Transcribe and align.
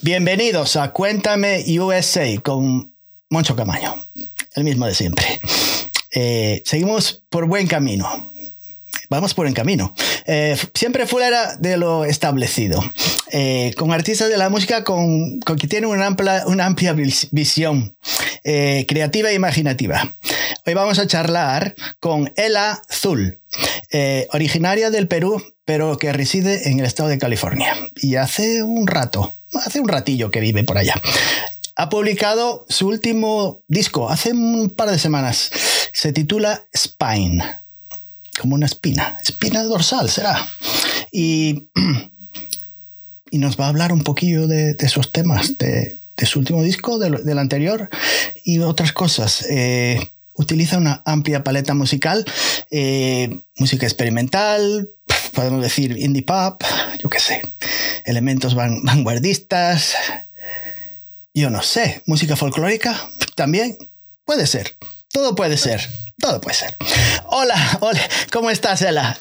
Bienvenidos 0.00 0.76
a 0.76 0.92
Cuéntame 0.92 1.64
USA 1.80 2.40
con 2.40 2.94
Moncho 3.30 3.56
Camaño, 3.56 3.96
el 4.54 4.62
mismo 4.62 4.86
de 4.86 4.94
siempre. 4.94 5.40
Eh, 6.12 6.62
seguimos 6.64 7.24
por 7.28 7.48
buen 7.48 7.66
camino. 7.66 8.30
Vamos 9.10 9.34
por 9.34 9.46
buen 9.46 9.54
camino. 9.54 9.92
Eh, 10.24 10.56
siempre 10.72 11.04
fuera 11.06 11.56
de 11.56 11.76
lo 11.76 12.04
establecido. 12.04 12.80
Eh, 13.32 13.74
con 13.76 13.90
artistas 13.90 14.28
de 14.28 14.36
la 14.36 14.48
música 14.48 14.84
con, 14.84 15.40
con 15.40 15.58
que 15.58 15.66
tienen 15.66 15.90
una 15.90 16.06
amplia, 16.06 16.44
una 16.46 16.66
amplia 16.66 16.94
visión 17.32 17.96
creativa 18.86 19.30
e 19.30 19.34
imaginativa. 19.34 20.14
Hoy 20.64 20.74
vamos 20.74 21.00
a 21.00 21.08
charlar 21.08 21.74
con 21.98 22.32
Ela 22.36 22.80
Zul, 22.90 23.40
originaria 24.32 24.90
del 24.90 25.08
Perú, 25.08 25.42
pero 25.64 25.98
que 25.98 26.12
reside 26.12 26.70
en 26.70 26.78
el 26.78 26.86
estado 26.86 27.08
de 27.08 27.18
California. 27.18 27.74
Y 27.96 28.14
hace 28.14 28.62
un 28.62 28.86
rato, 28.86 29.37
hace 29.54 29.80
un 29.80 29.88
ratillo 29.88 30.30
que 30.30 30.40
vive 30.40 30.64
por 30.64 30.78
allá. 30.78 30.94
Ha 31.76 31.88
publicado 31.88 32.66
su 32.68 32.88
último 32.88 33.62
disco 33.68 34.08
hace 34.08 34.32
un 34.32 34.70
par 34.70 34.90
de 34.90 34.98
semanas. 34.98 35.50
Se 35.92 36.12
titula 36.12 36.66
Spine, 36.76 37.44
como 38.40 38.54
una 38.54 38.66
espina, 38.66 39.16
espina 39.22 39.62
dorsal 39.62 40.10
será. 40.10 40.44
Y, 41.12 41.68
y 43.30 43.38
nos 43.38 43.58
va 43.58 43.66
a 43.66 43.68
hablar 43.68 43.92
un 43.92 44.02
poquillo 44.02 44.46
de, 44.46 44.76
esos 44.80 45.12
temas, 45.12 45.56
de, 45.58 45.98
su 46.24 46.40
último 46.40 46.62
disco, 46.62 46.98
del 46.98 47.38
anterior 47.38 47.88
y 48.44 48.58
otras 48.58 48.92
cosas. 48.92 49.46
Eh, 49.48 50.00
utiliza 50.34 50.78
una 50.78 51.02
amplia 51.04 51.44
paleta 51.44 51.74
musical, 51.74 52.24
eh, 52.70 53.38
música 53.56 53.86
experimental, 53.86 54.88
podemos 55.38 55.62
decir 55.62 55.96
indie 55.96 56.24
pop, 56.24 56.64
yo 56.98 57.08
qué 57.08 57.20
sé, 57.20 57.42
elementos 58.04 58.56
vanguardistas, 58.56 59.94
yo 61.32 61.48
no 61.48 61.62
sé, 61.62 62.02
música 62.06 62.34
folclórica 62.34 63.08
también 63.36 63.78
puede 64.24 64.48
ser, 64.48 64.76
todo 65.12 65.36
puede 65.36 65.56
ser, 65.56 65.80
todo 66.18 66.40
puede 66.40 66.56
ser. 66.56 66.76
Hola, 67.26 67.78
hola, 67.80 68.00
¿cómo 68.32 68.50
estás, 68.50 68.82
Ela? 68.82 69.16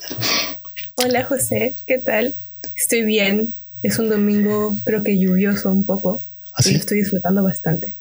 Hola, 0.95 1.23
José, 1.23 1.75
¿qué 1.85 1.99
tal? 1.99 2.33
Estoy 2.75 3.03
bien, 3.03 3.53
es 3.83 3.99
un 3.99 4.09
domingo 4.09 4.75
creo 4.85 5.03
que 5.03 5.19
lluvioso 5.19 5.71
un 5.71 5.85
poco 5.85 6.19
¿Así? 6.55 6.69
¿Ah, 6.69 6.71
y 6.71 6.73
lo 6.73 6.79
estoy 6.79 6.97
disfrutando 6.97 7.43
bastante. 7.43 7.93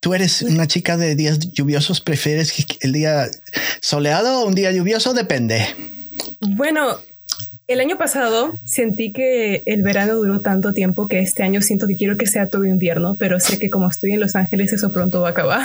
¿Tú 0.00 0.12
eres 0.12 0.42
una 0.42 0.66
chica 0.66 0.98
de 0.98 1.14
días 1.14 1.38
lluviosos? 1.38 2.02
¿Prefieres 2.02 2.52
el 2.80 2.92
día 2.92 3.30
soleado 3.80 4.42
o 4.42 4.46
un 4.46 4.54
día 4.54 4.72
lluvioso? 4.72 5.14
Depende. 5.14 5.74
Bueno, 6.40 6.98
el 7.70 7.80
año 7.80 7.96
pasado 7.96 8.52
sentí 8.64 9.12
que 9.12 9.62
el 9.64 9.82
verano 9.82 10.14
duró 10.14 10.40
tanto 10.40 10.74
tiempo 10.74 11.06
que 11.06 11.20
este 11.20 11.44
año 11.44 11.62
siento 11.62 11.86
que 11.86 11.96
quiero 11.96 12.16
que 12.16 12.26
sea 12.26 12.48
todo 12.48 12.64
invierno, 12.64 13.16
pero 13.16 13.38
sé 13.38 13.58
que 13.58 13.70
como 13.70 13.88
estoy 13.88 14.12
en 14.12 14.20
Los 14.20 14.34
Ángeles 14.34 14.72
eso 14.72 14.90
pronto 14.90 15.20
va 15.20 15.28
a 15.28 15.30
acabar. 15.30 15.60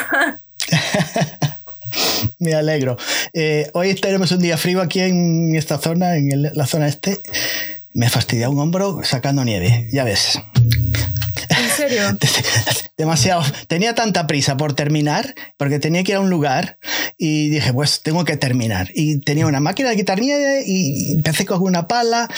Me 2.39 2.53
alegro. 2.53 2.97
Eh, 3.33 3.71
hoy 3.73 3.95
tenemos 3.95 4.31
un 4.31 4.39
día 4.39 4.57
frío 4.57 4.81
aquí 4.81 4.99
en 4.99 5.55
esta 5.55 5.79
zona, 5.79 6.15
en 6.17 6.43
la 6.43 6.65
zona 6.67 6.87
este. 6.87 7.21
Me 7.93 8.09
fastidia 8.09 8.49
un 8.49 8.59
hombro 8.59 9.01
sacando 9.03 9.43
nieve, 9.43 9.87
ya 9.91 10.03
ves. 10.03 10.39
¿En 11.85 11.89
serio? 11.89 12.17
Demasiado. 12.97 13.43
Tenía 13.67 13.93
tanta 13.93 14.27
prisa 14.27 14.57
por 14.57 14.73
terminar, 14.73 15.35
porque 15.57 15.79
tenía 15.79 16.03
que 16.03 16.13
ir 16.13 16.17
a 16.17 16.21
un 16.21 16.29
lugar 16.29 16.77
y 17.17 17.49
dije, 17.49 17.73
pues 17.73 18.01
tengo 18.01 18.25
que 18.25 18.37
terminar. 18.37 18.89
Y 18.93 19.19
tenía 19.19 19.45
una 19.45 19.59
máquina 19.59 19.89
de 19.89 19.95
quitar 19.95 20.19
nieve 20.19 20.63
y 20.65 21.11
empecé 21.11 21.45
con 21.45 21.61
una 21.61 21.87
pala. 21.87 22.29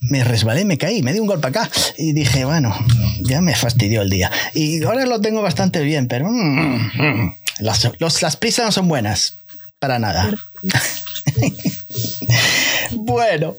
Me 0.00 0.24
resbalé, 0.24 0.64
me 0.64 0.78
caí, 0.78 1.02
me 1.02 1.12
di 1.12 1.18
un 1.18 1.26
golpe 1.26 1.48
acá 1.48 1.68
y 1.96 2.12
dije, 2.12 2.44
bueno, 2.44 2.74
ya 3.20 3.40
me 3.40 3.54
fastidió 3.54 4.02
el 4.02 4.10
día. 4.10 4.30
Y 4.54 4.82
ahora 4.84 5.04
lo 5.06 5.20
tengo 5.20 5.42
bastante 5.42 5.82
bien, 5.82 6.06
pero 6.06 6.30
mm, 6.30 6.90
mm, 6.94 7.36
las, 7.58 7.90
las 8.22 8.36
prisas 8.36 8.66
no 8.66 8.72
son 8.72 8.88
buenas, 8.88 9.34
para 9.80 9.98
nada. 9.98 10.30
bueno, 12.92 13.56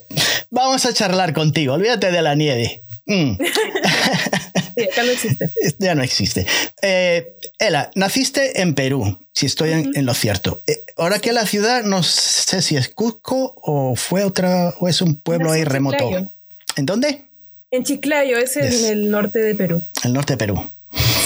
vamos 0.49 0.85
a 0.85 0.93
charlar 0.93 1.33
contigo, 1.33 1.73
olvídate 1.73 2.09
de 2.09 2.21
la 2.21 2.35
nieve. 2.35 2.81
Mm. 3.05 3.33
ya 4.95 5.03
no 5.03 5.11
existe. 5.11 5.49
Ya 5.79 5.95
no 5.95 6.03
existe. 6.03 6.45
Eh, 6.81 7.35
Ela, 7.57 7.91
naciste 7.95 8.61
en 8.61 8.73
Perú, 8.73 9.19
si 9.33 9.45
estoy 9.45 9.71
en, 9.71 10.05
lo 10.05 10.13
cierto. 10.13 10.61
Eh, 10.67 10.83
ahora 10.97 11.19
que 11.19 11.33
la 11.33 11.45
ciudad, 11.45 11.83
no 11.83 12.03
sé 12.03 12.61
si 12.61 12.75
es 12.75 12.89
Cusco 12.89 13.55
o 13.63 13.95
fue 13.95 14.23
otra, 14.23 14.73
o 14.79 14.87
es 14.87 15.01
un 15.01 15.19
pueblo 15.19 15.51
ahí 15.51 15.63
remoto. 15.63 16.31
¿En 16.75 16.85
dónde? 16.85 17.29
En 17.71 17.83
Chiclayo, 17.83 18.37
es 18.37 18.57
en 18.57 18.85
el 18.85 19.11
norte 19.11 19.39
de 19.39 19.55
Perú. 19.55 19.85
El 20.03 20.13
norte 20.13 20.33
de 20.33 20.37
Perú. 20.37 20.71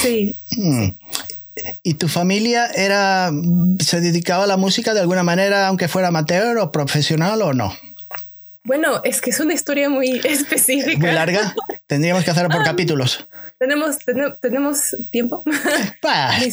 Sí. 0.02 0.36
Mm. 0.58 0.90
¿Y 1.84 1.94
tu 1.96 2.08
familia 2.08 2.68
era, 2.68 3.32
se 3.80 4.02
dedicaba 4.02 4.46
a 4.46 4.48
la 4.48 4.58
música 4.58 4.94
de 4.94 5.02
alguna 5.02 5.24
manera, 5.24 5.68
aunque 5.68 5.88
fuera 5.88 6.08
amateur 6.08 6.58
o 6.58 6.72
profesional 6.72 7.42
o 7.44 7.54
no? 7.54 7.74
Bueno, 8.64 9.02
es 9.04 9.20
que 9.20 9.30
es 9.32 9.40
una 9.40 9.54
historia 9.54 9.90
muy 9.90 10.10
específica. 10.24 10.98
Muy 10.98 11.12
larga. 11.12 11.54
Tendríamos 11.88 12.24
que 12.24 12.32
hacerlo 12.32 12.50
por 12.50 12.62
ah, 12.62 12.66
capítulos. 12.66 13.28
Tenemos, 13.60 13.98
tenemos 14.40 14.96
tiempo. 15.12 15.44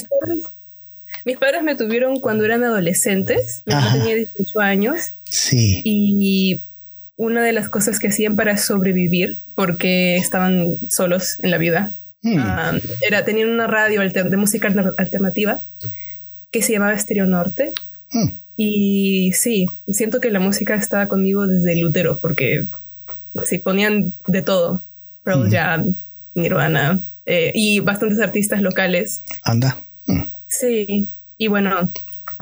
mis, 1.23 1.37
padres, 1.37 1.63
me 1.63 1.75
tuvieron 1.75 2.19
cuando 2.19 2.45
eran 2.45 2.63
adolescentes. 2.63 3.63
Mi 3.65 3.73
mamá 3.73 3.93
tenía 3.93 4.15
18 4.15 4.59
años. 4.59 5.13
Sí. 5.23 5.81
Y 5.83 6.61
una 7.15 7.43
de 7.43 7.53
las 7.53 7.69
cosas 7.69 7.99
que 7.99 8.07
hacían 8.07 8.35
para 8.35 8.57
sobrevivir, 8.57 9.37
porque 9.55 10.17
estaban 10.17 10.75
solos 10.89 11.37
en 11.43 11.51
la 11.51 11.57
vida, 11.57 11.91
hmm. 12.23 12.37
ah, 12.39 12.73
era 13.01 13.23
tenían 13.23 13.49
una 13.49 13.67
radio 13.67 14.01
de 14.01 14.37
música 14.37 14.73
alternativa 14.97 15.59
que 16.51 16.61
se 16.61 16.73
llamaba 16.73 16.93
Estéreo 16.93 17.25
Norte. 17.25 17.71
Hmm. 18.11 18.31
Y 18.57 19.31
sí, 19.33 19.65
siento 19.87 20.19
que 20.19 20.29
la 20.29 20.39
música 20.39 20.75
estaba 20.75 21.07
conmigo 21.07 21.47
desde 21.47 21.73
el 21.73 21.85
útero, 21.85 22.19
porque 22.19 22.65
sí, 23.45 23.57
ponían 23.57 24.13
de 24.27 24.41
todo. 24.41 24.83
Pearl 25.23 25.49
Jam, 25.51 25.93
Nirvana 26.33 26.99
eh, 27.25 27.51
y 27.53 27.79
bastantes 27.79 28.19
artistas 28.19 28.61
locales. 28.61 29.23
Anda. 29.43 29.77
Mm. 30.07 30.21
Sí, 30.47 31.07
y 31.37 31.47
bueno, 31.47 31.89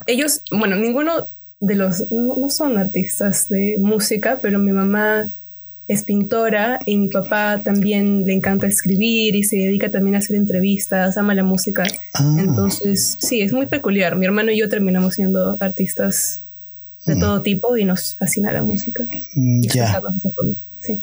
ellos, 0.07 0.41
bueno, 0.51 0.75
ninguno 0.75 1.27
de 1.59 1.75
los, 1.75 2.11
no, 2.11 2.49
son 2.49 2.77
artistas 2.77 3.49
de 3.49 3.75
música, 3.79 4.39
pero 4.41 4.59
mi 4.59 4.71
mamá 4.71 5.29
es 5.89 6.03
pintora 6.03 6.79
y 6.85 6.97
mi 6.99 7.07
papá 7.07 7.59
también 7.63 8.23
le 8.23 8.33
encanta 8.33 8.67
escribir 8.67 9.35
y 9.35 9.43
se 9.43 9.57
dedica 9.57 9.89
también 9.89 10.15
a 10.15 10.19
hacer 10.19 10.35
entrevistas, 10.35 11.17
ama 11.17 11.33
la 11.33 11.43
música. 11.43 11.83
Ah. 12.13 12.37
Entonces, 12.39 13.17
sí, 13.19 13.41
es 13.41 13.53
muy 13.53 13.65
peculiar. 13.65 14.15
Mi 14.15 14.27
hermano 14.27 14.51
y 14.51 14.59
yo 14.59 14.69
terminamos 14.69 15.15
siendo 15.15 15.57
artistas 15.59 16.41
de 17.07 17.15
mm. 17.15 17.19
todo 17.19 17.41
tipo 17.41 17.75
y 17.75 17.85
nos 17.85 18.15
fascina 18.15 18.51
la 18.51 18.61
música. 18.61 19.03
Mm, 19.33 19.61
ya. 19.63 19.99
Sí. 20.79 21.01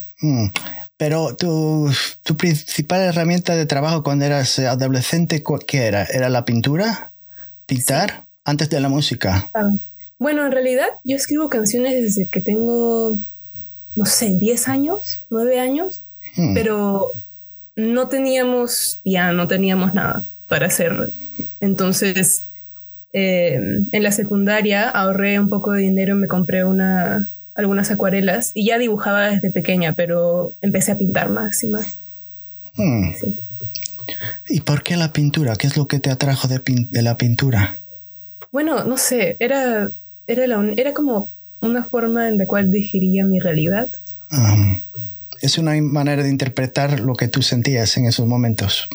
Pero 0.97 1.35
tu, 1.35 1.91
tu, 2.23 2.37
principal 2.37 3.01
herramienta 3.03 3.57
de 3.57 3.67
trabajo 3.67 4.05
cuando 4.05 4.25
eras 4.25 4.57
adolescente, 4.61 5.43
¿qué 5.67 5.79
era? 5.79 6.05
¿Era 6.05 6.29
la 6.29 6.45
pintura? 6.45 7.11
¿Pintar? 7.67 8.25
Antes 8.45 8.71
de 8.71 8.79
la 8.79 8.89
música. 8.89 9.51
Ah, 9.53 9.73
bueno, 10.21 10.47
en 10.47 10.53
realidad 10.53 10.87
yo 11.03 11.17
escribo 11.17 11.49
canciones 11.49 12.01
desde 12.01 12.27
que 12.27 12.41
tengo, 12.41 13.19
no 13.97 14.07
sé, 14.07 14.35
10 14.35 14.69
años, 14.69 15.21
9 15.31 15.59
años, 15.59 16.03
hmm. 16.37 16.55
pero 16.55 17.11
no 17.75 18.09
teníamos 18.09 19.01
ya 19.05 19.33
no 19.33 19.49
teníamos 19.49 19.95
nada 19.95 20.23
para 20.49 20.67
hacer. 20.67 21.11
Entonces, 21.61 22.43
eh, 23.13 23.81
en 23.91 24.03
la 24.03 24.13
secundaria 24.13 24.89
ahorré 24.89 25.41
un 25.41 25.49
poco 25.49 25.73
de 25.73 25.83
dinero 25.83 26.15
y 26.15 26.19
me 26.19 26.29
compré 26.29 26.65
una, 26.65 27.29
algunas 27.55 27.91
acuarelas 27.91 28.53
y 28.55 28.67
ya 28.67 28.79
dibujaba 28.79 29.31
desde 29.31 29.51
pequeña, 29.51 29.95
pero 29.95 30.55
empecé 30.61 30.93
a 30.93 30.99
pintar 30.99 31.31
más 31.31 31.65
y 31.65 31.69
más. 31.69 31.97
Hmm. 32.75 33.11
¿Y 34.49 34.61
por 34.61 34.83
qué 34.83 34.97
la 34.97 35.13
pintura? 35.13 35.57
¿Qué 35.57 35.67
es 35.67 35.77
lo 35.77 35.89
que 35.89 35.99
te 35.99 36.11
atrajo 36.11 36.47
de, 36.49 36.63
la 37.03 37.17
pintura? 37.17 37.77
Bueno, 38.53 38.85
no 38.85 38.97
sé, 38.97 39.37
era, 39.41 39.91
era, 40.27 40.45
era 40.77 40.93
como 40.93 41.31
una 41.67 41.85
forma 41.85 42.29
en 42.29 42.39
la 42.39 42.47
cual 42.47 42.71
digería 42.71 43.25
mi 43.25 43.39
realidad. 43.39 43.89
es 45.41 45.59
una 45.59 45.81
manera 45.83 46.23
de 46.23 46.31
interpretar 46.31 47.01
lo 47.01 47.15
que 47.15 47.29
tú 47.29 47.43
sentías 47.43 47.97
en 47.97 48.07
esos 48.07 48.27
momentos. 48.27 48.89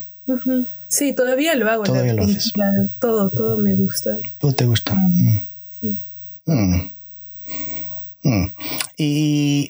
Sí, 0.87 1.13
todavía 1.13 1.55
lo 1.55 1.69
hago. 1.69 1.83
Todavía 1.83 2.13
lo 2.13 2.23
haces. 2.23 2.53
Todo, 2.99 3.29
todo 3.29 3.57
me 3.57 3.75
gusta. 3.75 4.17
Todo 4.39 4.53
te 4.53 4.65
gusta. 4.65 4.95
Sí. 5.79 5.97
Mm. 6.45 6.91
Mm. 8.23 8.51
Y, 8.97 9.69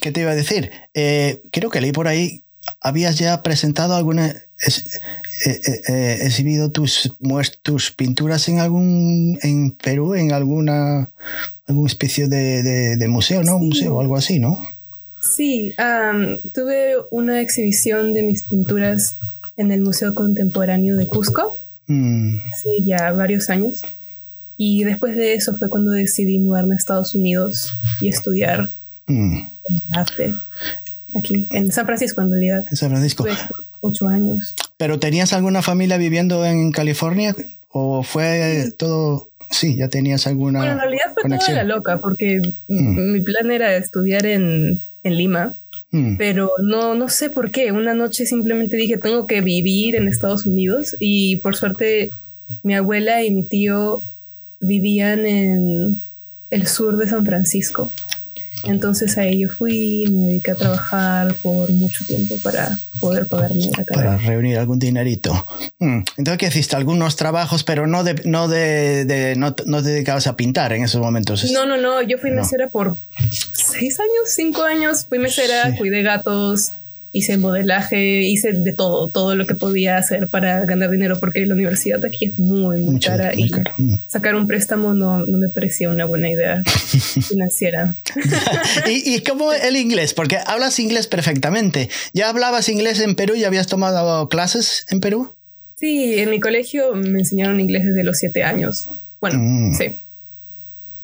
¿qué 0.00 0.12
te 0.12 0.20
iba 0.20 0.30
a 0.30 0.36
decir? 0.36 0.70
Eh, 0.94 1.42
creo 1.50 1.70
que 1.70 1.80
leí 1.80 1.92
por 1.92 2.08
ahí, 2.08 2.44
habías 2.80 3.18
ya 3.18 3.42
presentado 3.42 3.94
alguna, 3.94 4.34
eh, 5.44 5.82
eh, 5.88 6.18
exhibido 6.22 6.70
tus, 6.70 7.12
tus 7.62 7.92
pinturas 7.92 8.48
en 8.48 8.58
algún, 8.58 9.38
en 9.42 9.72
Perú, 9.72 10.14
en 10.14 10.32
alguna, 10.32 11.10
algún 11.66 11.86
especie 11.86 12.28
de, 12.28 13.06
museo, 13.08 13.42
¿no? 13.42 13.56
Un 13.56 13.68
museo 13.68 13.96
o 13.96 14.00
algo 14.00 14.16
así, 14.16 14.38
¿no? 14.38 14.64
Sí, 15.20 15.74
tuve 16.52 16.94
una 17.10 17.40
exhibición 17.40 18.14
de 18.14 18.22
mis 18.22 18.44
pinturas 18.44 19.16
en 19.56 19.72
el 19.72 19.80
Museo 19.80 20.14
Contemporáneo 20.14 20.96
de 20.96 21.06
Cusco 21.06 21.58
mm. 21.86 22.36
hace 22.52 22.82
ya 22.82 23.12
varios 23.12 23.50
años. 23.50 23.82
Y 24.56 24.84
después 24.84 25.14
de 25.16 25.34
eso 25.34 25.54
fue 25.56 25.68
cuando 25.68 25.90
decidí 25.90 26.38
mudarme 26.38 26.74
a 26.74 26.78
Estados 26.78 27.14
Unidos 27.14 27.76
y 28.00 28.08
estudiar 28.08 28.70
mm. 29.06 29.40
arte 29.92 30.34
aquí 31.14 31.46
en 31.50 31.70
San 31.72 31.86
Francisco, 31.86 32.20
en 32.20 32.30
realidad. 32.30 32.64
En 32.70 32.76
San 32.76 32.90
Francisco. 32.90 33.26
ocho 33.80 34.08
años. 34.08 34.54
¿Pero 34.76 34.98
tenías 34.98 35.32
alguna 35.32 35.62
familia 35.62 35.96
viviendo 35.96 36.44
en 36.44 36.70
California 36.72 37.34
o 37.70 38.02
fue 38.02 38.72
todo 38.76 39.30
Sí, 39.50 39.76
ya 39.76 39.88
tenías 39.88 40.26
alguna. 40.26 40.60
Bueno, 40.60 40.72
en 40.72 40.78
realidad 40.78 41.14
fue 41.14 41.38
toda 41.38 41.52
la 41.52 41.64
loca, 41.64 41.98
porque 41.98 42.40
mm. 42.68 43.12
mi 43.12 43.20
plan 43.20 43.50
era 43.50 43.76
estudiar 43.76 44.26
en, 44.26 44.80
en 45.02 45.16
Lima, 45.16 45.54
mm. 45.92 46.16
pero 46.16 46.50
no, 46.62 46.94
no 46.94 47.08
sé 47.08 47.30
por 47.30 47.50
qué. 47.50 47.72
Una 47.72 47.94
noche 47.94 48.26
simplemente 48.26 48.76
dije, 48.76 48.98
tengo 48.98 49.26
que 49.26 49.40
vivir 49.40 49.96
en 49.96 50.08
Estados 50.08 50.46
Unidos 50.46 50.96
y 50.98 51.36
por 51.36 51.56
suerte 51.56 52.10
mi 52.62 52.74
abuela 52.74 53.22
y 53.22 53.32
mi 53.32 53.42
tío 53.44 54.02
vivían 54.60 55.26
en 55.26 56.00
el 56.50 56.66
sur 56.66 56.96
de 56.96 57.08
San 57.08 57.24
Francisco. 57.24 57.90
Entonces 58.64 59.16
ahí 59.18 59.40
yo 59.40 59.48
fui, 59.48 60.06
me 60.10 60.26
dediqué 60.28 60.52
a 60.52 60.54
trabajar 60.54 61.34
por 61.42 61.70
mucho 61.70 62.04
tiempo 62.04 62.36
para 62.42 62.78
poder 63.00 63.26
pagarme 63.26 63.66
la 63.76 63.84
carrera. 63.84 64.16
Para 64.16 64.18
reunir 64.18 64.58
algún 64.58 64.78
dinerito. 64.78 65.46
Hmm. 65.78 66.00
Entonces, 66.16 66.38
¿qué 66.38 66.46
hiciste? 66.46 66.76
Algunos 66.76 67.16
trabajos, 67.16 67.64
pero 67.64 67.86
no 67.86 68.04
de, 68.04 68.20
no 68.24 68.48
de, 68.48 69.34
no, 69.36 69.54
no, 69.66 69.82
te 69.82 69.88
dedicabas 69.90 70.26
a 70.26 70.36
pintar 70.36 70.72
en 70.72 70.84
esos 70.84 71.00
momentos. 71.00 71.50
No, 71.52 71.66
no, 71.66 71.76
no. 71.76 72.02
Yo 72.02 72.18
fui 72.18 72.30
mesera 72.30 72.68
por 72.68 72.96
seis 73.30 74.00
años, 74.00 74.28
cinco 74.28 74.62
años. 74.62 75.06
Fui 75.08 75.18
mesera, 75.18 75.76
cuidé 75.76 76.02
gatos, 76.02 76.72
hice 77.16 77.36
modelaje, 77.36 78.22
hice 78.22 78.52
de 78.52 78.72
todo, 78.72 79.08
todo 79.08 79.34
lo 79.34 79.46
que 79.46 79.54
podía 79.54 79.96
hacer 79.96 80.28
para 80.28 80.64
ganar 80.64 80.90
dinero, 80.90 81.18
porque 81.18 81.44
la 81.46 81.54
universidad 81.54 82.04
aquí 82.04 82.26
es 82.26 82.38
muy, 82.38 82.80
muy 82.82 83.00
cara 83.00 83.34
y 83.34 83.50
mm. 83.50 83.98
sacar 84.06 84.34
un 84.34 84.46
préstamo 84.46 84.94
no, 84.94 85.24
no, 85.26 85.38
me 85.38 85.48
parecía 85.48 85.88
una 85.88 86.04
buena 86.04 86.30
idea 86.30 86.62
financiera. 87.28 87.94
¿Y, 88.86 89.14
¿Y 89.14 89.20
cómo 89.20 89.52
el 89.52 89.76
inglés? 89.76 90.14
Porque 90.14 90.38
hablas 90.46 90.78
inglés 90.78 91.06
perfectamente. 91.06 91.88
¿Ya 92.12 92.28
hablabas 92.28 92.68
inglés 92.68 93.00
en 93.00 93.14
Perú? 93.14 93.34
¿Ya 93.34 93.46
habías 93.46 93.66
tomado 93.66 94.28
clases 94.28 94.86
en 94.90 95.00
Perú? 95.00 95.34
Sí, 95.78 96.18
en 96.18 96.30
mi 96.30 96.40
colegio 96.40 96.94
me 96.94 97.18
enseñaron 97.18 97.60
inglés 97.60 97.84
desde 97.84 98.02
los 98.02 98.18
siete 98.18 98.42
años. 98.42 98.88
Bueno, 99.20 99.38
mm. 99.40 99.74
sí. 99.74 99.84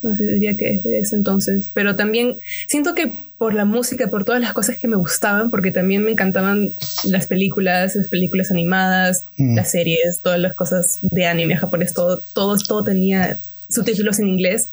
No 0.02 0.16
sé, 0.16 0.26
diría 0.26 0.56
que 0.56 0.80
desde 0.82 0.98
ese 0.98 1.16
entonces. 1.16 1.70
Pero 1.72 1.94
también 1.94 2.38
siento 2.66 2.94
que 2.94 3.12
por 3.42 3.54
la 3.54 3.64
música, 3.64 4.06
por 4.06 4.24
todas 4.24 4.40
las 4.40 4.52
cosas 4.52 4.78
que 4.78 4.86
me 4.86 4.94
gustaban, 4.94 5.50
porque 5.50 5.72
también 5.72 6.04
me 6.04 6.12
encantaban 6.12 6.70
las 7.02 7.26
películas, 7.26 7.96
las 7.96 8.06
películas 8.06 8.52
animadas, 8.52 9.24
mm. 9.36 9.56
las 9.56 9.72
series, 9.72 10.20
todas 10.20 10.38
las 10.38 10.54
cosas 10.54 11.00
de 11.02 11.26
anime 11.26 11.56
japonés, 11.56 11.92
todo, 11.92 12.22
todo, 12.34 12.56
todo 12.56 12.84
tenía 12.84 13.36
subtítulos 13.68 14.20
en 14.20 14.28
inglés 14.28 14.68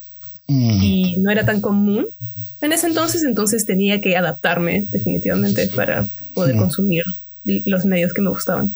mm. 0.45 0.83
y 0.83 1.15
no 1.17 1.31
era 1.31 1.45
tan 1.45 1.61
común 1.61 2.09
en 2.61 2.71
ese 2.71 2.85
entonces, 2.85 3.23
entonces 3.23 3.65
tenía 3.65 4.01
que 4.01 4.15
adaptarme 4.15 4.85
definitivamente 4.91 5.67
para 5.69 6.05
poder 6.35 6.55
mm. 6.55 6.59
consumir 6.59 7.05
los 7.43 7.85
medios 7.85 8.13
que 8.13 8.21
me 8.21 8.29
gustaban. 8.29 8.71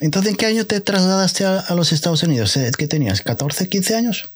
Entonces, 0.00 0.32
¿en 0.32 0.38
qué 0.38 0.46
año 0.46 0.66
te 0.66 0.80
trasladaste 0.80 1.44
a, 1.44 1.60
a 1.60 1.76
los 1.76 1.92
Estados 1.92 2.24
Unidos? 2.24 2.56
Eh, 2.56 2.72
¿Qué 2.76 2.88
tenías? 2.88 3.24
¿14, 3.24 3.68
15 3.68 3.94
años? 3.94 4.28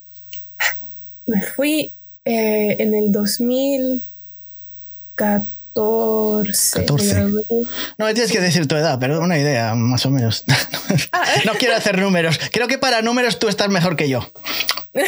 Me 1.27 1.43
fui 1.43 1.91
eh, 2.25 2.77
en 2.79 2.95
el 2.95 3.11
2000. 3.11 4.01
14. 5.15 5.55
14. 5.75 7.25
No 7.99 8.07
me 8.07 8.15
tienes 8.15 8.31
que 8.31 8.41
decir 8.41 8.67
tu 8.67 8.77
edad, 8.77 8.99
pero 9.01 9.21
una 9.21 9.39
idea, 9.39 9.75
más 9.75 10.07
o 10.07 10.11
menos. 10.11 10.45
Ah. 11.13 11.25
no 11.45 11.53
quiero 11.55 11.75
hacer 11.75 11.99
números. 11.99 12.39
Creo 12.53 12.69
que 12.69 12.79
para 12.79 13.03
números 13.03 13.39
tú 13.39 13.49
estás 13.49 13.69
mejor 13.69 13.97
que 13.97 14.09
yo. 14.09 14.29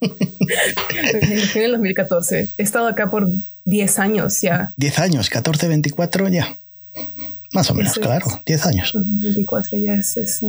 en 0.00 1.62
el 1.62 1.72
2014. 1.72 2.48
He 2.56 2.62
estado 2.62 2.86
acá 2.86 3.10
por 3.10 3.28
10 3.64 3.98
años 3.98 4.40
ya. 4.40 4.72
10 4.76 4.98
años, 4.98 5.30
14, 5.30 5.68
24 5.68 6.28
ya. 6.28 6.56
Más 7.52 7.70
o 7.70 7.74
menos, 7.74 7.94
claro, 7.94 8.26
10 8.46 8.66
años. 8.66 8.92
24 8.94 9.76
ya 9.78 9.94
es, 9.94 10.16
es, 10.16 10.40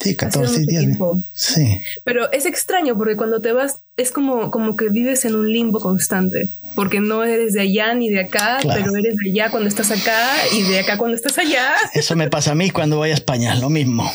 Sí, 0.00 0.14
14 0.14 0.60
días. 0.60 0.84
Sí. 1.32 1.80
Pero 2.04 2.30
es 2.30 2.46
extraño 2.46 2.96
porque 2.96 3.16
cuando 3.16 3.40
te 3.40 3.52
vas 3.52 3.80
es 3.96 4.12
como, 4.12 4.52
como 4.52 4.76
que 4.76 4.90
vives 4.90 5.24
en 5.24 5.34
un 5.34 5.50
limbo 5.50 5.80
constante, 5.80 6.48
porque 6.76 7.00
no 7.00 7.24
eres 7.24 7.54
de 7.54 7.62
allá 7.62 7.94
ni 7.94 8.08
de 8.08 8.20
acá, 8.20 8.60
pero 8.62 8.94
eres 8.96 9.16
de 9.16 9.30
allá 9.30 9.50
cuando 9.50 9.68
estás 9.68 9.90
acá 9.90 10.36
y 10.52 10.62
de 10.62 10.80
acá 10.80 10.98
cuando 10.98 11.16
estás 11.16 11.36
allá. 11.38 11.74
Eso 11.94 12.14
me 12.14 12.30
pasa 12.30 12.52
a 12.52 12.54
mí 12.54 12.70
cuando 12.70 12.96
voy 12.96 13.10
a 13.10 13.14
España, 13.14 13.56
lo 13.56 13.70
mismo. 13.70 14.08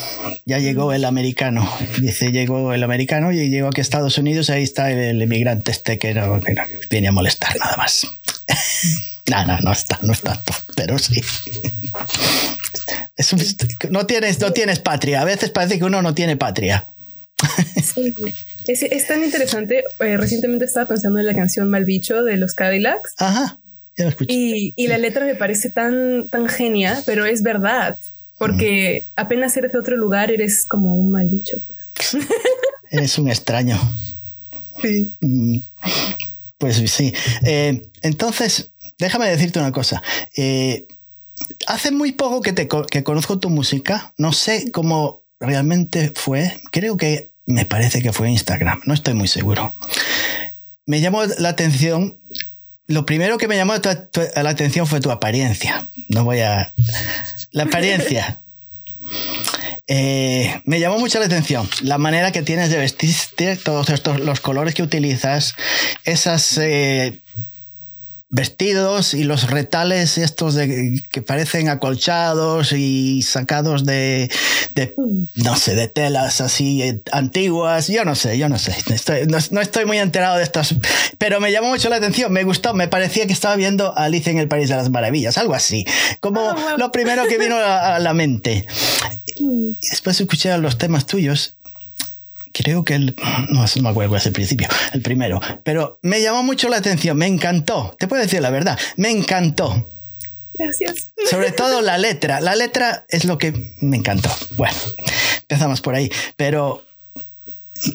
Ya 0.45 0.59
llegó 0.59 0.94
el 0.94 1.03
americano, 1.03 1.69
dice, 2.00 2.31
llegó 2.31 2.74
el 2.74 2.83
americano 2.83 3.33
y 3.33 3.50
llegó 3.50 3.68
aquí 3.68 3.81
a 3.81 3.83
Estados 3.83 4.18
Unidos, 4.18 4.50
ahí 4.50 4.63
está 4.63 4.89
el, 4.89 5.21
inmigrante 5.21 5.71
este 5.71 6.00
que 6.00 6.13
no, 6.13 6.39
que 6.39 6.53
no 6.53 6.63
viene 6.89 7.09
a 7.09 7.12
molestar 7.12 7.57
nada 7.59 7.75
más. 7.75 8.07
no, 9.29 9.45
no, 9.45 9.59
no 9.59 9.71
está, 9.74 10.00
no 10.01 10.13
es 10.13 10.21
tanto, 10.21 10.53
pero 10.75 10.97
sí 10.97 11.21
no, 13.90 14.06
tienes, 14.06 14.40
no 14.40 14.51
tienes 14.51 14.80
patria. 14.80 15.22
A 15.22 15.25
veces 15.25 15.50
parece 15.50 15.80
que 15.80 15.86
uno 15.86 16.01
no 16.01 16.13
tiene 16.13 16.38
patria. 16.38 16.88
Es, 18.68 19.07
tan 19.07 19.24
interesante. 19.24 19.84
Eh, 20.00 20.18
recientemente 20.18 20.66
estaba 20.66 20.88
pensando 20.88 21.19
en 21.19 21.25
la 21.25 21.34
canción 21.34 21.69
Malbicho 21.69 22.24
de 22.24 22.38
los 22.38 22.54
Cadillacs. 22.54 23.13
Ajá, 23.18 23.60
ya 23.98 24.06
lo 24.06 24.10
escuché. 24.12 24.34
Y, 24.34 24.88
la 24.88 24.98
letra 24.98 25.25
me 25.25 25.36
parece 25.36 25.69
tan, 25.69 26.28
tan 26.30 26.48
genia, 26.48 27.01
pero 27.06 27.25
es 27.25 27.42
verdad. 27.42 27.98
Porque 28.38 29.06
apenas 29.16 29.56
eres 29.57 29.72
de 29.72 29.80
otro 29.80 29.96
lugar, 29.96 30.31
eres 30.31 30.66
como 30.66 30.96
un 30.96 31.12
mal 31.12 31.28
bicho. 31.28 31.57
Pues. 31.68 32.24
eres 32.89 33.18
un 33.18 33.30
extraño. 33.30 33.80
Sí. 34.81 35.13
Mm, 35.22 35.60
pues 36.57 36.78
sí. 36.92 37.13
Eh, 37.46 37.84
entonces, 38.01 38.72
déjame 38.98 39.30
decirte 39.30 39.60
una 39.60 39.72
cosa. 39.72 40.01
Eh, 40.36 40.88
hace 41.68 41.91
muy 41.91 42.12
poco 42.12 42.41
que, 42.41 42.53
te, 42.53 42.68
que 42.68 43.03
conozco 43.03 43.39
tu 43.39 43.50
música. 43.50 44.13
No 44.18 44.33
sé 44.33 44.71
cómo 44.71 45.24
realmente 45.39 46.12
fue. 46.15 46.59
Creo 46.71 46.97
que 46.97 47.31
me 47.45 47.65
parece 47.65 48.01
que 48.01 48.13
fue 48.13 48.30
Instagram. 48.30 48.81
No 48.85 48.94
estoy 48.94 49.13
muy 49.13 49.27
seguro. 49.27 49.74
Me 50.85 51.01
llamó 51.01 51.24
la 51.25 51.50
atención. 51.50 52.19
Lo 52.88 53.06
primero 53.06 53.38
que 53.38 53.47
me 53.47 53.56
llamó 53.56 53.74
la 53.74 54.50
atención 54.50 54.88
fue 54.88 55.00
tu 55.00 55.12
apariencia. 55.12 55.88
No 56.09 56.24
voy 56.24 56.39
a. 56.41 56.74
La 57.51 57.63
apariencia. 57.63 58.39
Eh, 59.86 60.62
me 60.63 60.79
llamó 60.79 60.98
mucho 60.98 61.19
la 61.19 61.25
atención 61.25 61.69
la 61.81 61.98
manera 61.98 62.31
que 62.31 62.41
tienes 62.41 62.69
de 62.69 62.77
vestirte, 62.77 63.58
todos 63.58 63.89
estos, 63.89 64.22
los 64.22 64.39
colores 64.39 64.74
que 64.74 64.81
utilizas, 64.81 65.55
esas 66.05 66.58
eh, 66.58 67.19
vestidos 68.34 69.13
y 69.13 69.25
los 69.25 69.52
retales 69.52 70.18
estos 70.18 70.56
de, 70.56 71.00
que 71.12 71.22
parecen 71.22 71.70
acolchados 71.70 72.72
y 72.72 73.22
sacados 73.22 73.86
de, 73.86 74.28
no 75.36 75.56
sé, 75.56 75.75
de 75.75 75.88
telas 75.88 76.42
así 76.42 76.82
eh, 76.82 77.00
antiguas. 77.12 77.90
Yo 77.90 78.04
no 78.06 78.16
sé, 78.16 78.40
yo 78.40 78.50
no 78.50 78.58
sé. 78.58 78.75
no, 79.52 79.62
estoy 79.62 79.86
muy 79.86 80.00
enterado 80.00 80.38
de 80.38 80.44
estas, 80.44 80.74
pero 81.20 81.40
me 81.40 81.52
llamó 81.52 81.68
mucho 81.70 81.90
la 81.90 81.98
atención, 81.98 82.34
me 82.34 82.44
gustó, 82.44 82.74
me 82.74 82.88
parecía 82.88 83.28
que 83.28 83.34
estaba 83.34 83.56
viendo 83.56 83.96
Alicia 83.96 84.32
en 84.32 84.40
el 84.40 84.48
País 84.48 84.68
de 84.68 84.78
las 84.78 84.90
Maravillas, 84.90 85.38
algo 85.38 85.54
así, 85.54 85.86
como 86.20 86.42
ah, 86.42 86.75
lo 86.80 86.92
primero 86.92 87.28
que 87.28 87.38
vino 87.38 87.56
a, 87.56 87.96
a 87.96 88.00
la 88.00 88.13
mente. 88.13 88.66
Y 89.36 89.90
después 89.90 90.22
escuché 90.22 90.56
los 90.60 90.78
temas 90.78 91.06
tuyos 91.06 91.56
creo 92.53 92.86
que 92.86 92.95
el, 92.95 93.15
no, 93.50 93.65
me 93.81 93.89
acuerdo 93.89 94.15
es 94.15 94.25
el 94.25 94.31
principio, 94.31 94.67
el 94.93 95.01
primero, 95.01 95.41
pero 95.63 96.00
me 96.01 96.22
llamó 96.22 96.43
mucho 96.43 96.69
la 96.69 96.77
atención, 96.77 97.17
me 97.17 97.27
encantó, 97.27 97.95
te 98.00 98.07
puedo 98.07 98.22
decir 98.22 98.41
la 98.41 98.51
verdad, 98.51 98.79
me 98.95 99.10
encantó. 99.10 99.89
Gracias. 100.53 101.07
Sobre 101.29 101.51
todo 101.51 101.81
la 101.81 101.98
letra, 101.98 102.39
la 102.39 102.55
letra 102.55 103.05
es 103.10 103.25
lo 103.25 103.39
que 103.39 103.53
me 103.81 103.98
encantó. 103.98 104.29
Bueno, 104.55 104.77
empezamos 105.41 105.81
por 105.81 105.95
ahí, 105.95 106.12
pero 106.38 106.86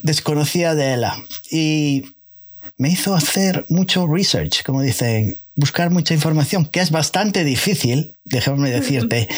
desconocía 0.02 0.74
de 0.74 0.94
ella 0.94 1.14
y 1.50 2.02
me 2.76 2.90
hizo 2.90 3.14
hacer 3.14 3.64
mucho 3.68 4.06
research, 4.06 4.64
como 4.64 4.82
dicen, 4.82 5.38
buscar 5.54 5.90
mucha 5.90 6.14
información, 6.14 6.66
que 6.66 6.80
es 6.80 6.90
bastante 6.90 7.44
difícil, 7.44 8.16
déjame 8.24 8.70
decirte, 8.70 9.28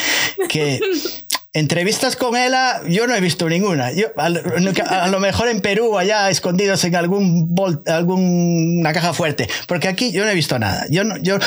que 0.49 0.81
Entrevistas 1.53 2.15
con 2.15 2.37
ella, 2.37 2.81
yo 2.89 3.09
no 3.09 3.15
he 3.15 3.21
visto 3.21 3.49
ninguna. 3.49 3.93
Yo, 3.93 4.07
a, 4.17 5.09
lo 5.09 5.21
mejor 5.21 5.49
en 5.49 5.61
Perú, 5.61 5.99
allá 5.99 6.31
escondidos 6.31 6.85
en 6.85 6.95
algún 6.95 7.53
alguna 7.87 8.93
caja 8.93 9.13
fuerte, 9.13 9.49
porque 9.67 9.89
aquí 9.89 10.13
yo 10.13 10.25
no 10.25 10.31
he 10.31 10.35
visto 10.35 10.59
nada. 10.61 10.87
Yo 10.91 11.03
no, 11.03 11.17
yo 11.17 11.39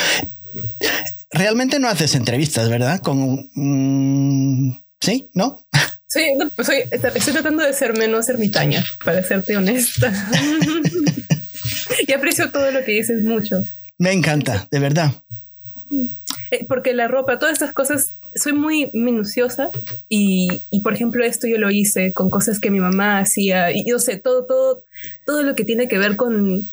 realmente 1.32 1.80
no 1.80 1.88
haces 1.88 2.16
entrevistas, 2.16 2.70
¿verdad? 2.70 3.00
Con 3.00 3.50
sí, 5.00 5.30
¿no? 5.34 5.60
Sí, 6.06 6.32
pues 6.56 6.70
estoy 6.70 7.34
tratando 7.34 7.64
de 7.64 7.74
ser 7.74 7.98
menos 7.98 8.30
ermitaña, 8.30 8.86
para 9.04 9.24
serte 9.24 9.58
honesta. 9.58 10.14
y 12.08 12.14
aprecio 12.14 12.52
todo 12.52 12.70
lo 12.70 12.84
que 12.84 12.92
dices 12.92 13.24
mucho. 13.24 13.64
Me 13.98 14.12
encanta, 14.12 14.68
de 14.70 14.78
verdad. 14.78 15.12
Eh, 16.52 16.66
porque 16.68 16.94
la 16.94 17.08
ropa, 17.08 17.40
todas 17.40 17.54
estas 17.54 17.74
cosas, 17.74 18.12
soy 18.36 18.54
muy 18.54 18.90
minuciosa 18.94 19.70
y, 20.10 20.62
y, 20.72 20.82
por 20.82 20.94
ejemplo 20.94 21.24
esto 21.24 21.48
yo 21.48 21.58
lo 21.58 21.70
hice 21.72 22.14
con 22.14 22.30
cosas 22.30 22.60
que 22.60 22.72
mi 22.72 22.80
mamá 22.80 23.20
hacía 23.20 23.72
y 23.72 23.86
yo 23.88 24.00
sé, 24.00 24.18
todo, 24.18 24.46
todo, 24.46 24.84
todo 25.26 25.44
lo 25.44 25.56
que 25.56 25.66
tiene 25.66 25.88
que 25.88 25.98
ver 25.98 26.16
con, 26.16 26.68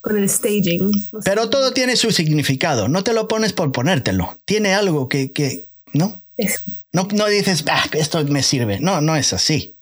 con 0.00 0.16
el 0.18 0.28
staging. 0.28 0.90
No 1.12 1.20
Pero 1.24 1.44
sé. 1.44 1.48
todo 1.50 1.72
tiene 1.72 1.96
su 1.96 2.10
significado, 2.10 2.88
no 2.88 3.02
te 3.04 3.12
lo 3.12 3.28
pones 3.28 3.52
por 3.52 3.72
ponértelo, 3.72 4.36
tiene 4.44 4.74
algo 4.74 5.08
que, 5.08 5.32
que 5.32 5.66
¿no? 5.92 6.22
Es, 6.36 6.62
No, 6.92 7.06
no 7.12 7.26
dices, 7.26 7.64
ah, 7.70 7.84
esto 7.92 8.24
me 8.24 8.42
sirve. 8.42 8.80
No, 8.80 9.00
no 9.00 9.14
es 9.16 9.32
así. 9.32 9.76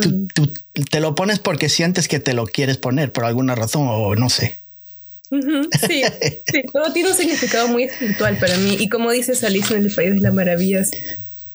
Tú, 0.00 0.08
Mm. 0.10 0.28
tú 0.34 0.52
te 0.90 1.00
lo 1.00 1.14
pones 1.14 1.38
porque 1.38 1.68
sientes 1.68 2.08
que 2.08 2.20
te 2.20 2.32
lo 2.32 2.46
quieres 2.46 2.76
poner 2.78 3.12
por 3.12 3.24
alguna 3.24 3.54
razón 3.54 3.86
o 3.88 4.14
no 4.14 4.30
sé. 4.30 4.60
Sí, 5.30 6.02
sí, 6.46 6.62
todo 6.72 6.92
tiene 6.92 7.10
un 7.10 7.16
significado 7.16 7.68
muy 7.68 7.84
espiritual 7.84 8.36
para 8.38 8.56
mí. 8.56 8.76
Y 8.78 8.88
como 8.88 9.10
dices 9.10 9.44
Alice 9.44 9.74
en 9.74 9.84
el 9.84 9.92
País 9.92 10.14
de 10.14 10.20
las 10.20 10.34
Maravillas, 10.34 10.90